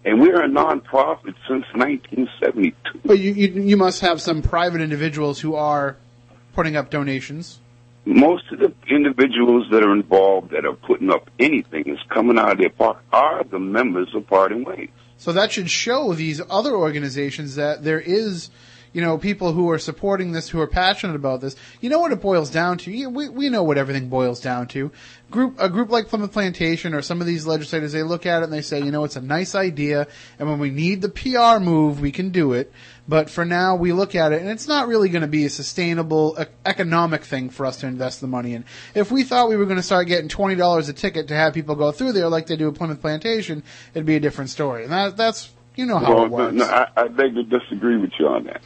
[0.04, 2.74] And we're a nonprofit since 1972.
[3.06, 5.96] But you, you you must have some private individuals who are
[6.54, 7.60] putting up donations.
[8.06, 12.54] Most of the individuals that are involved that are putting up anything is coming out
[12.54, 14.90] of their pocket are the members of Parting Ways.
[15.20, 18.50] So that should show these other organizations that there is,
[18.94, 21.56] you know, people who are supporting this, who are passionate about this.
[21.82, 22.92] You know what it boils down to?
[22.92, 24.92] You- We, we know what everything boils down to.
[25.32, 28.46] Group, a group like Plymouth Plantation or some of these legislators, they look at it
[28.46, 30.08] and they say, you know, it's a nice idea,
[30.40, 32.72] and when we need the PR move, we can do it.
[33.08, 35.50] But for now, we look at it, and it's not really going to be a
[35.50, 38.66] sustainable economic thing for us to invest the money in.
[38.96, 41.54] If we thought we were going to start getting twenty dollars a ticket to have
[41.54, 43.64] people go through there like they do at Plymouth Plantation,
[43.94, 44.84] it'd be a different story.
[44.84, 46.54] And that, that's you know how well, it works.
[46.56, 48.62] no, I, I beg to disagree with you on that.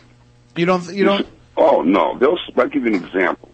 [0.56, 0.94] You don't.
[0.94, 1.28] You don't.
[1.58, 2.38] Oh no, they'll.
[2.58, 3.50] I'll give you an example.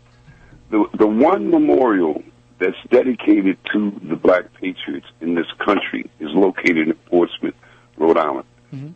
[0.69, 2.23] The the one memorial
[2.59, 7.55] that's dedicated to the Black Patriots in this country is located in Portsmouth,
[7.97, 8.45] Rhode Island.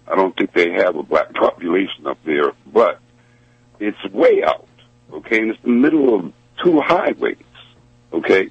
[0.07, 2.99] I don't think they have a black population up there, but
[3.79, 4.67] it's way out.
[5.11, 7.37] Okay, and it's the middle of two highways.
[8.11, 8.49] Okay,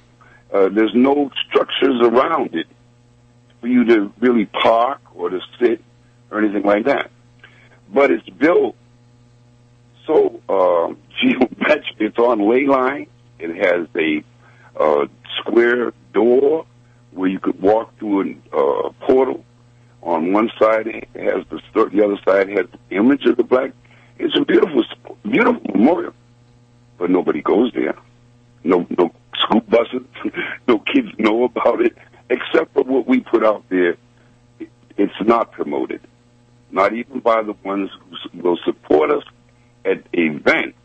[0.53, 2.67] uh, there's no structures around it
[3.61, 5.81] for you to really park or to sit
[6.31, 7.11] or anything like that.
[7.93, 8.75] But it's built
[10.05, 11.83] so uh, geometric.
[11.99, 13.07] It's on ley line.
[13.39, 14.23] It has a
[14.79, 15.07] uh,
[15.39, 16.65] square door
[17.11, 19.43] where you could walk through a uh, portal.
[20.01, 21.61] On one side, it has the
[21.93, 23.71] the other side has the image of the black.
[24.19, 24.83] It's a beautiful,
[25.23, 26.13] beautiful memorial,
[26.97, 27.95] but nobody goes there.
[28.63, 29.11] No, no
[29.43, 30.01] school buses.
[30.67, 31.95] no kids know about it,
[32.29, 33.95] except for what we put out there.
[34.59, 36.01] It- It's not promoted,
[36.71, 37.89] not even by the ones
[38.31, 39.23] who will support us
[39.85, 40.77] at events.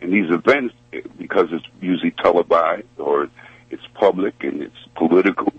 [0.00, 0.74] And these events,
[1.18, 3.28] because it's usually televised or
[3.70, 5.52] it's public and it's political,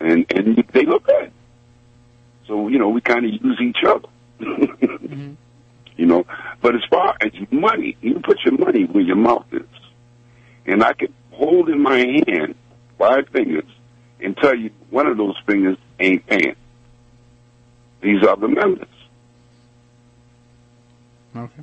[0.00, 1.32] and and they look bad.
[2.46, 4.08] So you know we kind of use each other.
[4.40, 5.34] Mm-hmm.
[5.96, 6.24] You know,
[6.62, 9.68] but as far as money, you put your money where your mouth is,
[10.64, 12.54] and I can hold in my hand
[12.98, 13.68] five fingers
[14.18, 16.56] and tell you one of those fingers ain't paying.
[18.00, 18.88] These are the members.
[21.36, 21.62] Okay.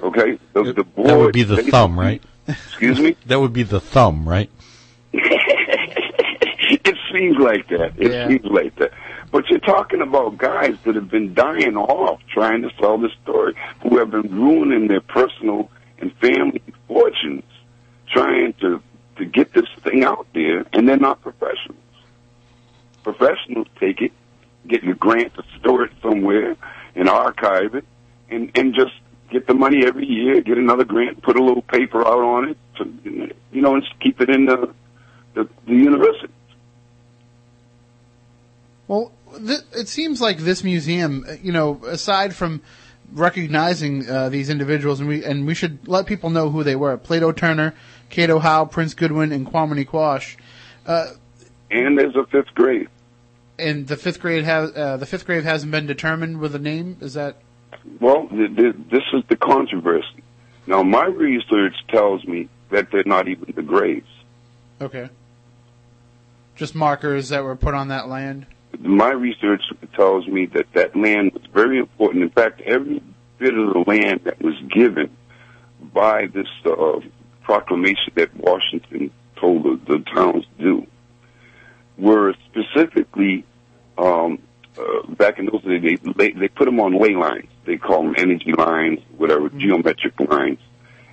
[0.00, 1.08] Okay, the, the board.
[1.08, 2.22] That would be the thumb, right?
[2.48, 3.16] Excuse me.
[3.26, 4.50] That would be the thumb, right?
[5.12, 7.92] it seems like that.
[7.96, 8.28] It Yeah.
[8.28, 8.92] seems like that.
[9.30, 13.54] But you're talking about guys that have been dying off trying to sell this story,
[13.82, 17.44] who have been ruining their personal and family fortunes
[18.12, 18.82] trying to
[19.16, 21.78] to get this thing out there, and they're not professionals.
[23.04, 24.10] Professionals take it,
[24.66, 26.56] get your grant to store it somewhere,
[26.96, 27.84] and archive it,
[28.30, 28.92] and and just
[29.30, 32.56] get the money every year, get another grant, put a little paper out on it,
[32.76, 34.72] to, you know, and keep it in the
[35.34, 36.32] the, the university.
[38.86, 42.60] Well, th- it seems like this museum, you know, aside from
[43.12, 46.96] recognizing uh, these individuals, and we and we should let people know who they were:
[46.98, 47.74] Plato Turner,
[48.10, 50.36] Cato Howe, Prince Goodwin, and Kwame Quash.
[50.86, 51.12] Uh,
[51.70, 52.88] And there's a fifth grade.
[53.58, 56.98] and the fifth grade has uh, the fifth grade hasn't been determined with a name.
[57.00, 57.36] Is that
[58.00, 60.22] Well, th- th- this is the controversy.
[60.66, 64.08] Now, my research tells me that they're not even the graves.
[64.80, 65.10] okay?
[66.56, 68.46] Just markers that were put on that land.
[68.78, 69.62] My research
[69.94, 72.22] tells me that that land was very important.
[72.22, 73.02] In fact, every
[73.38, 75.16] bit of the land that was given
[75.92, 77.00] by this uh,
[77.42, 79.10] proclamation that Washington
[79.40, 80.86] told the, the towns to do
[81.98, 83.44] were specifically
[83.98, 84.38] um,
[84.78, 85.98] uh, back in those days.
[86.02, 87.48] They, they they put them on ley lines.
[87.64, 90.58] They call them energy lines, whatever geometric lines,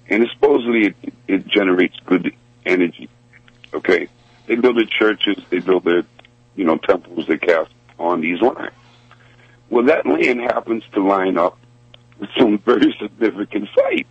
[0.07, 0.95] and supposedly it,
[1.27, 2.33] it generates good
[2.65, 3.09] energy.
[3.73, 4.07] Okay,
[4.47, 6.03] they build their churches, they build their
[6.55, 8.73] you know temples, they cast on these lines.
[9.69, 11.57] Well, that land happens to line up
[12.19, 14.09] with some very significant sites.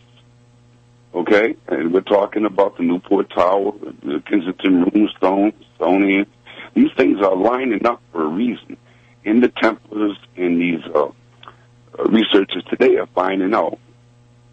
[1.12, 3.72] Okay, and we're talking about the Newport Tower,
[4.02, 6.26] the Kensington Runestone, Stonian.
[6.74, 8.76] These things are lining up for a reason.
[9.24, 13.78] And the Templars and these uh, uh, researchers today are finding out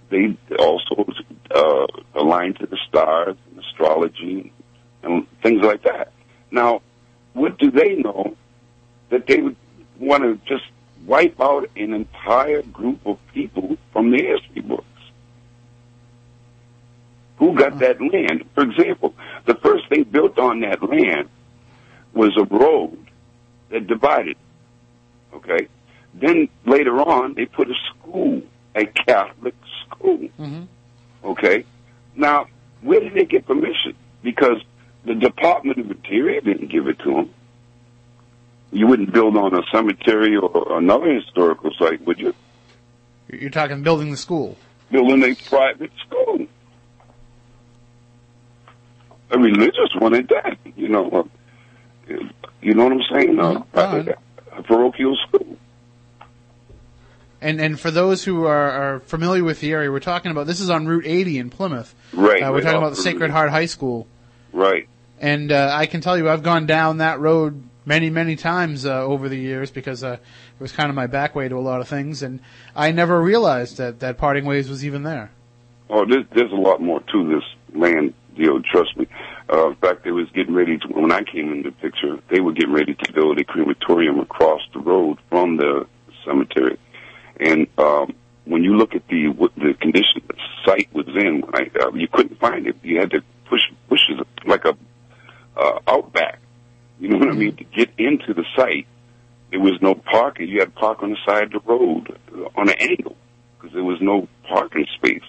[0.09, 1.05] they also
[1.53, 4.51] uh, align to the stars, and astrology,
[5.03, 6.11] and things like that.
[6.49, 6.81] Now,
[7.33, 8.35] what do they know
[9.09, 9.55] that they would
[9.99, 10.63] want to just
[11.05, 14.85] wipe out an entire group of people from the history books?
[17.37, 18.45] Who got that land?
[18.55, 19.13] For example,
[19.45, 21.29] the first thing built on that land
[22.13, 22.97] was a road
[23.69, 24.37] that divided.
[25.33, 25.67] Okay?
[26.13, 28.41] Then later on, they put a school,
[28.75, 29.55] a Catholic
[29.85, 30.17] school.
[30.39, 30.63] Mm-hmm.
[31.23, 31.65] Okay?
[32.15, 32.47] Now,
[32.81, 33.95] where did they get permission?
[34.23, 34.63] Because
[35.05, 37.29] the Department of Interior didn't give it to them.
[38.71, 42.33] You wouldn't build on a cemetery or another historical site, would you?
[43.29, 44.57] You're talking building the school.
[44.91, 46.47] Building a private school.
[49.29, 51.09] A religious one at that, you know.
[52.09, 52.13] Uh,
[52.61, 53.39] you know what I'm saying?
[53.39, 54.15] Uh, Mhm.
[54.57, 55.57] A parochial school.
[57.39, 60.59] And and for those who are, are familiar with the area, we're talking about this
[60.59, 61.93] is on Route 80 in Plymouth.
[62.13, 63.29] Right, Uh, we're right talking about the the Sacred.
[63.29, 64.07] Heart High School.
[64.51, 64.89] Right.
[65.19, 69.03] And uh, I can tell you, I've gone down that road many, many times uh,
[69.03, 71.79] over the years because uh, it was kind of my back way to a lot
[71.79, 72.39] of things, and
[72.75, 75.31] I never realized that that parting ways was even there.
[75.89, 77.43] Oh, there's, there's a lot more to this
[77.79, 78.61] land deal.
[78.61, 79.07] Trust me.
[79.49, 80.87] Uh, in fact, they was getting ready to.
[80.87, 84.61] When I came in the picture, they were getting ready to build a crematorium across
[84.73, 85.87] the road from the
[86.25, 86.77] cemetery.
[87.39, 88.13] And um,
[88.45, 92.07] when you look at the what the condition the site was in, I, uh, you
[92.07, 92.75] couldn't find it.
[92.83, 94.75] You had to push pushes like a
[95.55, 96.39] uh, outback.
[96.99, 97.55] You know what I mean?
[97.57, 98.87] To get into the site,
[99.51, 100.49] there was no parking.
[100.49, 103.15] You had to park on the side of the road uh, on an angle
[103.55, 105.23] because there was no parking space.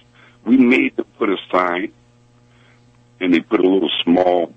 [0.45, 1.93] We made them put a sign,
[3.19, 4.53] and they put a little small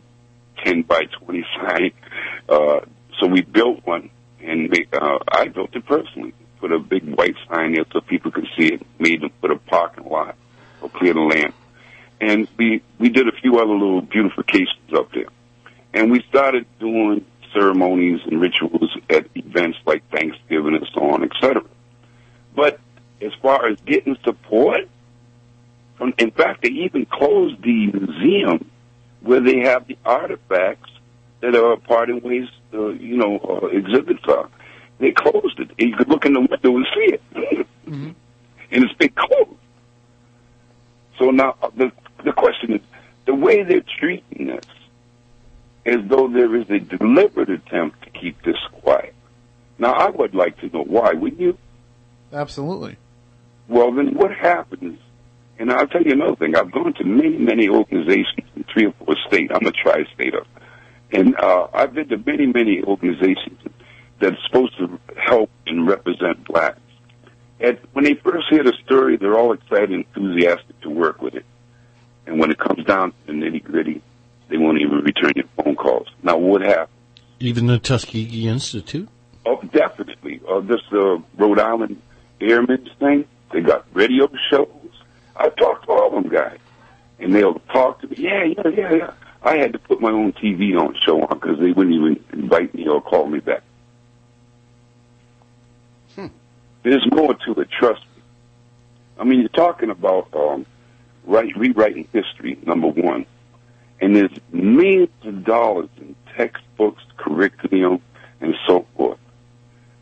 [0.65, 1.93] ten by twenty sign.
[2.49, 2.81] Uh,
[3.19, 4.11] so we built one,
[4.41, 6.35] and they, uh, I built it personally.
[6.61, 8.87] Put a big white sign there so people could see it.
[8.99, 10.37] Made them put a parking lot
[10.81, 11.53] or clear the land,
[12.21, 15.29] and we we did a few other little beautifications up there,
[15.93, 21.63] and we started doing ceremonies and rituals at events like Thanksgiving and so on, etc.
[22.55, 22.81] But
[23.21, 24.89] as far as getting support,
[26.19, 28.71] in fact, they even closed the museum
[29.21, 30.91] where they have the artifacts
[31.41, 34.49] that are parting ways, uh, you know, uh, exhibits are.
[34.99, 35.71] They closed it.
[35.79, 37.23] You could look in the window and see it,
[38.71, 39.59] and it's been closed.
[41.19, 41.93] So now uh, the
[42.25, 42.81] the question is,
[43.27, 44.65] the way they're treating this,
[45.85, 49.15] as though there is a deliberate attempt to keep this quiet.
[49.79, 51.13] Now, I would like to know why.
[51.13, 51.59] Wouldn't you?
[52.33, 52.97] Absolutely.
[53.69, 54.99] Well, then what happens?
[55.63, 56.57] And I'll tell you another thing.
[56.57, 59.53] I've gone to many, many organizations in three or four states.
[59.55, 60.45] I'm a tri-stater.
[61.13, 63.61] And uh, I've been to many, many organizations
[64.19, 66.81] that's supposed to help and represent blacks.
[67.61, 71.37] And when they first hear the story, they're all excited and enthusiastic to work with
[71.37, 71.47] it.
[72.27, 74.03] And when it comes down to the nitty-gritty,
[74.49, 76.09] they won't even return your phone calls.
[76.25, 76.89] Now, what happened?
[77.39, 79.09] Even the Tuskegee Institute?
[79.47, 80.41] Oh, definitely.
[80.49, 82.03] Uh, this uh, Rhode Island
[82.41, 84.67] Airmen's thing, they got radio shows.
[85.43, 86.59] I talked to all them guys,
[87.19, 88.17] and they'll talk to me.
[88.17, 89.11] Yeah, yeah, yeah, yeah.
[89.43, 92.73] I had to put my own TV on show on because they wouldn't even invite
[92.75, 93.63] me or call me back.
[96.85, 97.71] There's more to it.
[97.71, 98.23] Trust me.
[99.19, 100.67] I mean, you're talking about um,
[101.25, 102.59] right, rewriting history.
[102.67, 103.27] Number one,
[104.01, 108.01] and there's millions of dollars in textbooks, curriculum,
[108.41, 109.19] and so forth.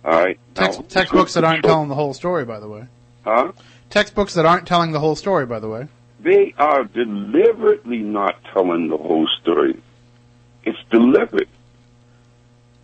[0.04, 0.38] All right.
[0.54, 2.86] Text, Now, textbooks that aren't telling the whole story, by the way.
[3.24, 3.52] Huh?
[3.90, 5.88] Textbooks that aren't telling the whole story, by the way.
[6.20, 9.80] They are deliberately not telling the whole story.
[10.64, 11.48] It's deliberate.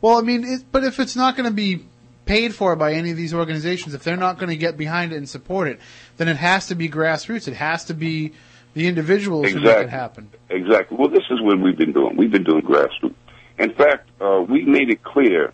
[0.01, 1.85] Well, I mean, it, but if it's not going to be
[2.25, 5.17] paid for by any of these organizations, if they're not going to get behind it
[5.17, 5.81] and support it,
[6.17, 7.47] then it has to be grassroots.
[7.47, 8.33] It has to be
[8.75, 9.91] the individuals who make it Exactly.
[9.91, 10.31] happen.
[10.51, 10.97] Exactly.
[10.99, 12.17] Well, this is what we've been doing.
[12.17, 13.15] We've been doing grassroots.
[13.59, 15.53] In fact, uh, we made it clear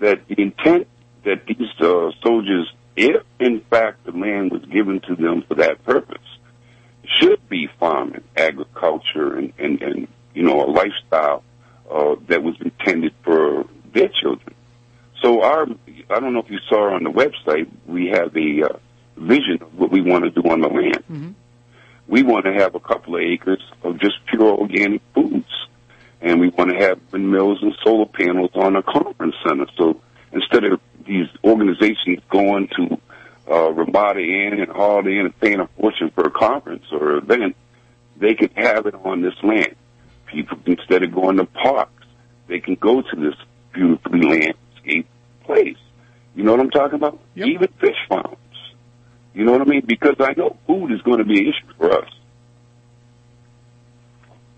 [0.00, 0.88] that the intent
[1.24, 2.70] that these uh, soldiers,
[3.00, 6.18] if in fact the land was given to them for that purpose,
[7.18, 11.42] should be farming, agriculture, and, and, and you know, a lifestyle
[11.90, 13.64] uh, that was intended for
[13.94, 14.54] their children.
[15.22, 15.66] So our,
[16.10, 18.78] I don't know if you saw on the website, we have a uh,
[19.16, 21.02] vision of what we want to do on the land.
[22.06, 25.50] We want to have a couple of acres of just pure organic foods,
[26.20, 29.66] and we want to have windmills and solar panels on a conference center.
[29.76, 30.00] So
[30.32, 33.00] instead of these organizations going to
[33.50, 37.56] uh, Ramada Inn and Holiday Inn and paying a fortune for a conference or event,
[38.16, 39.74] they can have it on this land.
[40.26, 42.04] People, instead of going to parks,
[42.46, 43.34] they can go to this
[43.72, 45.08] beautifully landscaped
[45.44, 45.78] place.
[46.36, 47.18] You know what I'm talking about?
[47.34, 48.36] Even fish farms.
[49.34, 49.84] You know what I mean?
[49.86, 52.10] Because I know food is going to be an issue for us.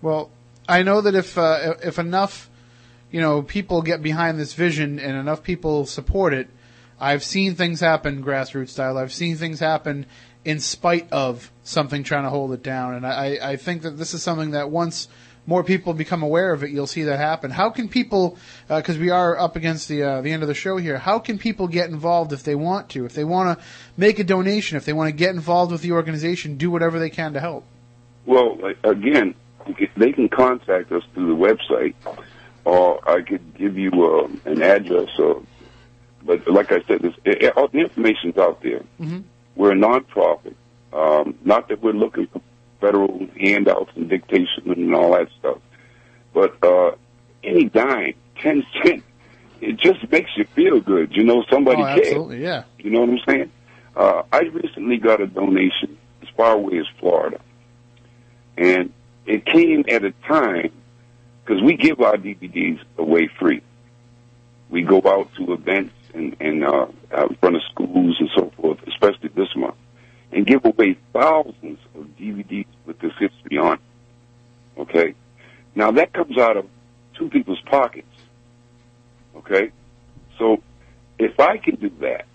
[0.01, 0.29] Well,
[0.67, 2.49] I know that if uh, if enough,
[3.13, 6.49] you know, people get behind this vision and enough people support it,
[6.99, 8.97] I've seen things happen grassroots style.
[8.97, 10.07] I've seen things happen
[10.43, 14.15] in spite of something trying to hold it down, and I, I think that this
[14.15, 15.07] is something that once
[15.45, 17.51] more people become aware of it, you'll see that happen.
[17.51, 18.37] How can people,
[18.67, 21.37] because we are up against the uh, the end of the show here, how can
[21.37, 23.05] people get involved if they want to?
[23.05, 23.65] If they want to
[23.95, 27.11] make a donation, if they want to get involved with the organization, do whatever they
[27.11, 27.63] can to help.
[28.25, 29.35] Well, again,
[29.97, 31.93] they can contact us through the website,
[32.65, 35.09] or I could give you uh, an address.
[35.17, 35.35] Uh,
[36.23, 38.83] but like I said, this, it, it, all the information's out there.
[38.99, 39.21] Mm-hmm.
[39.55, 40.55] We're a nonprofit.
[40.93, 42.41] Um, not that we're looking for
[42.79, 45.57] federal handouts and dictation and all that stuff,
[46.33, 46.91] but uh,
[47.43, 49.03] any dime, ten cent,
[49.61, 51.15] it just makes you feel good.
[51.15, 52.07] You know, somebody oh, cares.
[52.07, 52.63] absolutely, yeah.
[52.77, 53.51] You know what I'm saying?
[53.95, 57.39] Uh, I recently got a donation as far away as Florida.
[58.57, 58.91] And
[59.25, 60.71] it came at a time,
[61.43, 63.61] because we give our DVDs away free.
[64.69, 68.51] We go out to events and, and uh, out in front of schools and so
[68.57, 69.75] forth, especially this month,
[70.31, 74.81] and give away thousands of DVDs with this history on it.
[74.81, 75.15] Okay?
[75.75, 76.67] Now that comes out of
[77.15, 78.07] two people's pockets.
[79.35, 79.71] Okay?
[80.37, 80.63] So
[81.19, 82.25] if I can do that,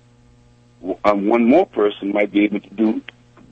[1.04, 3.02] uh, one more person might be able to do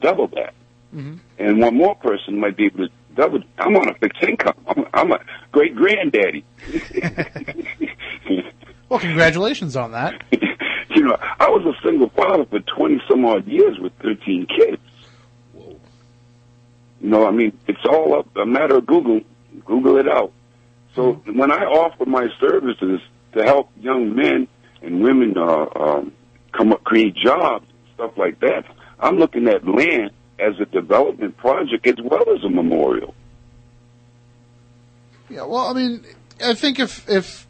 [0.00, 0.54] double that.
[0.94, 1.16] Mm-hmm.
[1.38, 3.42] And one more person might be able to double.
[3.58, 4.54] I'm on a fixed income.
[4.68, 5.20] I'm, I'm a
[5.52, 6.44] great granddaddy.
[8.88, 10.22] Well, congratulations on that.
[10.30, 14.82] you know, I was a single father for 20 some odd years with 13 kids.
[15.54, 19.20] You know, I mean, it's all up a matter of Google.
[19.64, 20.32] Google it out.
[20.94, 23.00] So when I offer my services
[23.32, 24.48] to help young men
[24.82, 26.12] and women uh, um,
[26.52, 28.64] come up, create jobs, stuff like that,
[29.00, 33.14] I'm looking at land as a development project as well as a memorial.
[35.28, 36.04] Yeah, well, I mean,
[36.44, 37.46] I think if if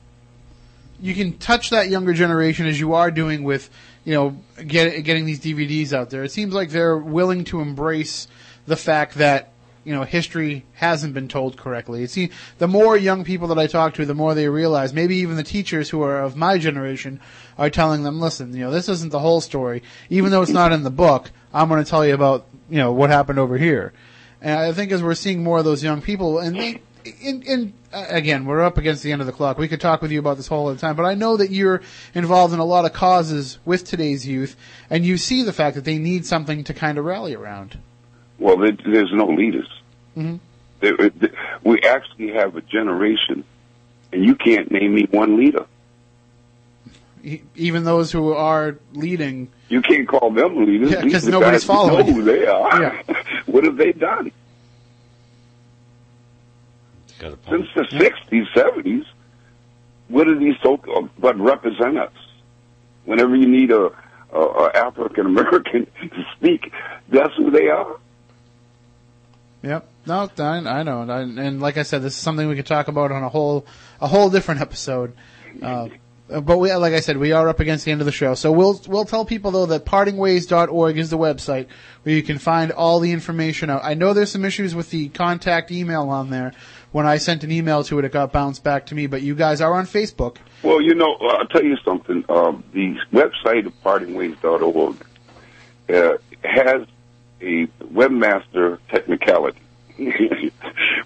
[1.01, 3.69] you can touch that younger generation as you are doing with,
[4.05, 4.37] you know,
[4.67, 8.29] get, getting these DVDs out there, it seems like they're willing to embrace
[8.67, 9.53] the fact that
[9.85, 12.07] you know history hasn't been told correctly.
[12.07, 14.95] Seems the more young people that I talk to, the more they realize.
[14.95, 17.21] Maybe even the teachers who are of my generation
[17.59, 19.83] are telling them, "Listen, you know, this isn't the whole story.
[20.09, 22.93] Even though it's not in the book, I'm going to tell you about you know
[22.93, 23.93] what happened over here."
[24.41, 26.81] And I think as we're seeing more of those young people, and they,
[27.23, 29.59] in, in uh, again, we're up against the end of the clock.
[29.59, 31.81] We could talk with you about this whole other time, but I know that you're
[32.15, 34.57] involved in a lot of causes with today's youth,
[34.91, 37.79] and you see the fact that they need something to kind of rally around.
[38.39, 39.69] Well, there, there's no leaders.
[40.17, 40.37] Mm-hmm.
[40.81, 41.33] There, there-
[41.65, 43.45] we actually have a generation,
[44.13, 45.65] and you can't name me one leader.
[47.57, 50.93] Even those who are leading, You can't call them leaders.
[50.93, 52.15] Yeah, These 'cause are nobody's guys who know following.
[52.15, 52.83] who they are.
[52.83, 53.03] Yeah.
[53.47, 54.31] what have they done?
[57.19, 59.05] Since the 60s, 70s,
[60.09, 60.77] what are these so
[61.19, 62.13] but represent us?
[63.07, 63.91] Whenever you need a,
[64.33, 66.73] a, a African American to speak,
[67.09, 67.97] that's who they are.
[69.63, 69.89] Yep.
[70.07, 72.67] No, I, I know, and, I, and like I said, this is something we could
[72.67, 73.67] talk about on a whole
[74.01, 75.17] a whole different episode.
[75.61, 75.89] Uh,
[76.29, 78.51] but we, like I said, we are up against the end of the show, so
[78.51, 81.69] we'll we'll tell people though that partingways.org is the website
[82.03, 83.83] where you can find all the information out.
[83.85, 86.53] I know there's some issues with the contact email on there.
[86.93, 89.07] When I sent an email to it, it got bounced back to me.
[89.07, 90.39] But you guys are on Facebook.
[90.63, 92.25] Well, you know, I'll tell you something.
[92.29, 95.07] Um, the website of partingways.org
[95.89, 96.87] uh, has
[97.41, 99.61] a webmaster technicality.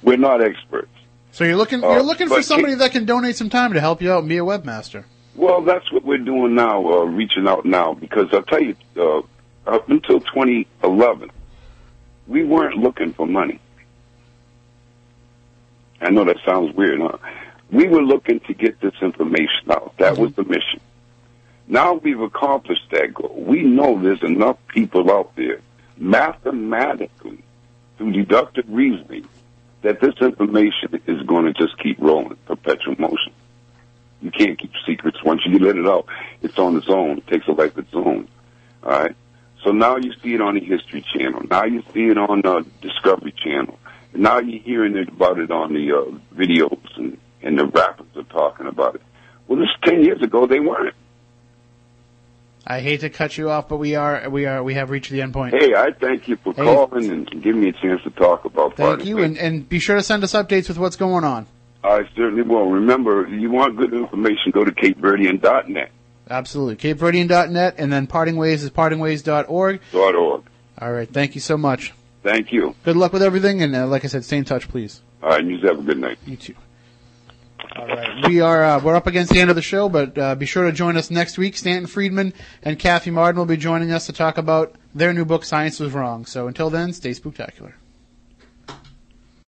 [0.02, 0.88] We're not experts.
[1.32, 4.02] So you're looking Uh, you're looking for somebody that can donate some time to help
[4.02, 5.04] you out and be a webmaster.
[5.36, 9.18] Well, that's what we're doing now, uh, reaching out now, because I'll tell you, uh,
[9.66, 11.30] up until 2011,
[12.26, 13.60] we weren't looking for money.
[16.00, 17.18] I know that sounds weird, huh?
[17.70, 19.94] We were looking to get this information out.
[19.98, 20.80] That was the mission.
[21.68, 23.44] Now we've accomplished that goal.
[23.46, 25.60] We know there's enough people out there,
[25.96, 27.38] mathematically,
[27.96, 29.28] through deductive reasoning,
[29.82, 33.32] that this information is going to just keep rolling, perpetual motion.
[34.20, 35.22] You can't keep secrets.
[35.24, 36.06] Once you let it out,
[36.42, 37.18] it's on its own.
[37.18, 38.28] It takes a life of its own.
[38.82, 39.16] All right.
[39.64, 41.42] So now you see it on the History Channel.
[41.48, 43.78] Now you see it on the Discovery Channel.
[44.12, 48.22] Now you're hearing it about it on the uh, videos and, and the rappers are
[48.24, 49.02] talking about it.
[49.46, 50.94] Well, this ten years ago they weren't.
[52.66, 55.22] I hate to cut you off, but we are we are we have reached the
[55.22, 55.54] end point.
[55.54, 56.64] Hey, I thank you for Hey.
[56.64, 59.96] calling and giving me a chance to talk about Thank you, and, and be sure
[59.96, 61.46] to send us updates with what's going on.
[61.82, 62.66] I certainly will.
[62.70, 65.90] Remember, if you want good information, go to CapeVerdean.net.
[66.28, 66.76] Absolutely.
[66.76, 69.80] CapeVerdean.net, and then Parting Ways is partingways.org.
[69.92, 70.42] Dot org.
[70.78, 71.08] All right.
[71.08, 71.92] Thank you so much.
[72.22, 72.74] Thank you.
[72.84, 75.00] Good luck with everything, and uh, like I said, stay in touch, please.
[75.22, 76.18] All right, you have a good night.
[76.26, 76.54] You too.
[77.76, 78.28] All right.
[78.28, 80.64] We are uh, we're up against the end of the show, but uh, be sure
[80.64, 81.56] to join us next week.
[81.56, 85.44] Stanton Friedman and Kathy Marden will be joining us to talk about their new book,
[85.44, 86.26] Science Was Wrong.
[86.26, 87.74] So until then, stay spooktacular.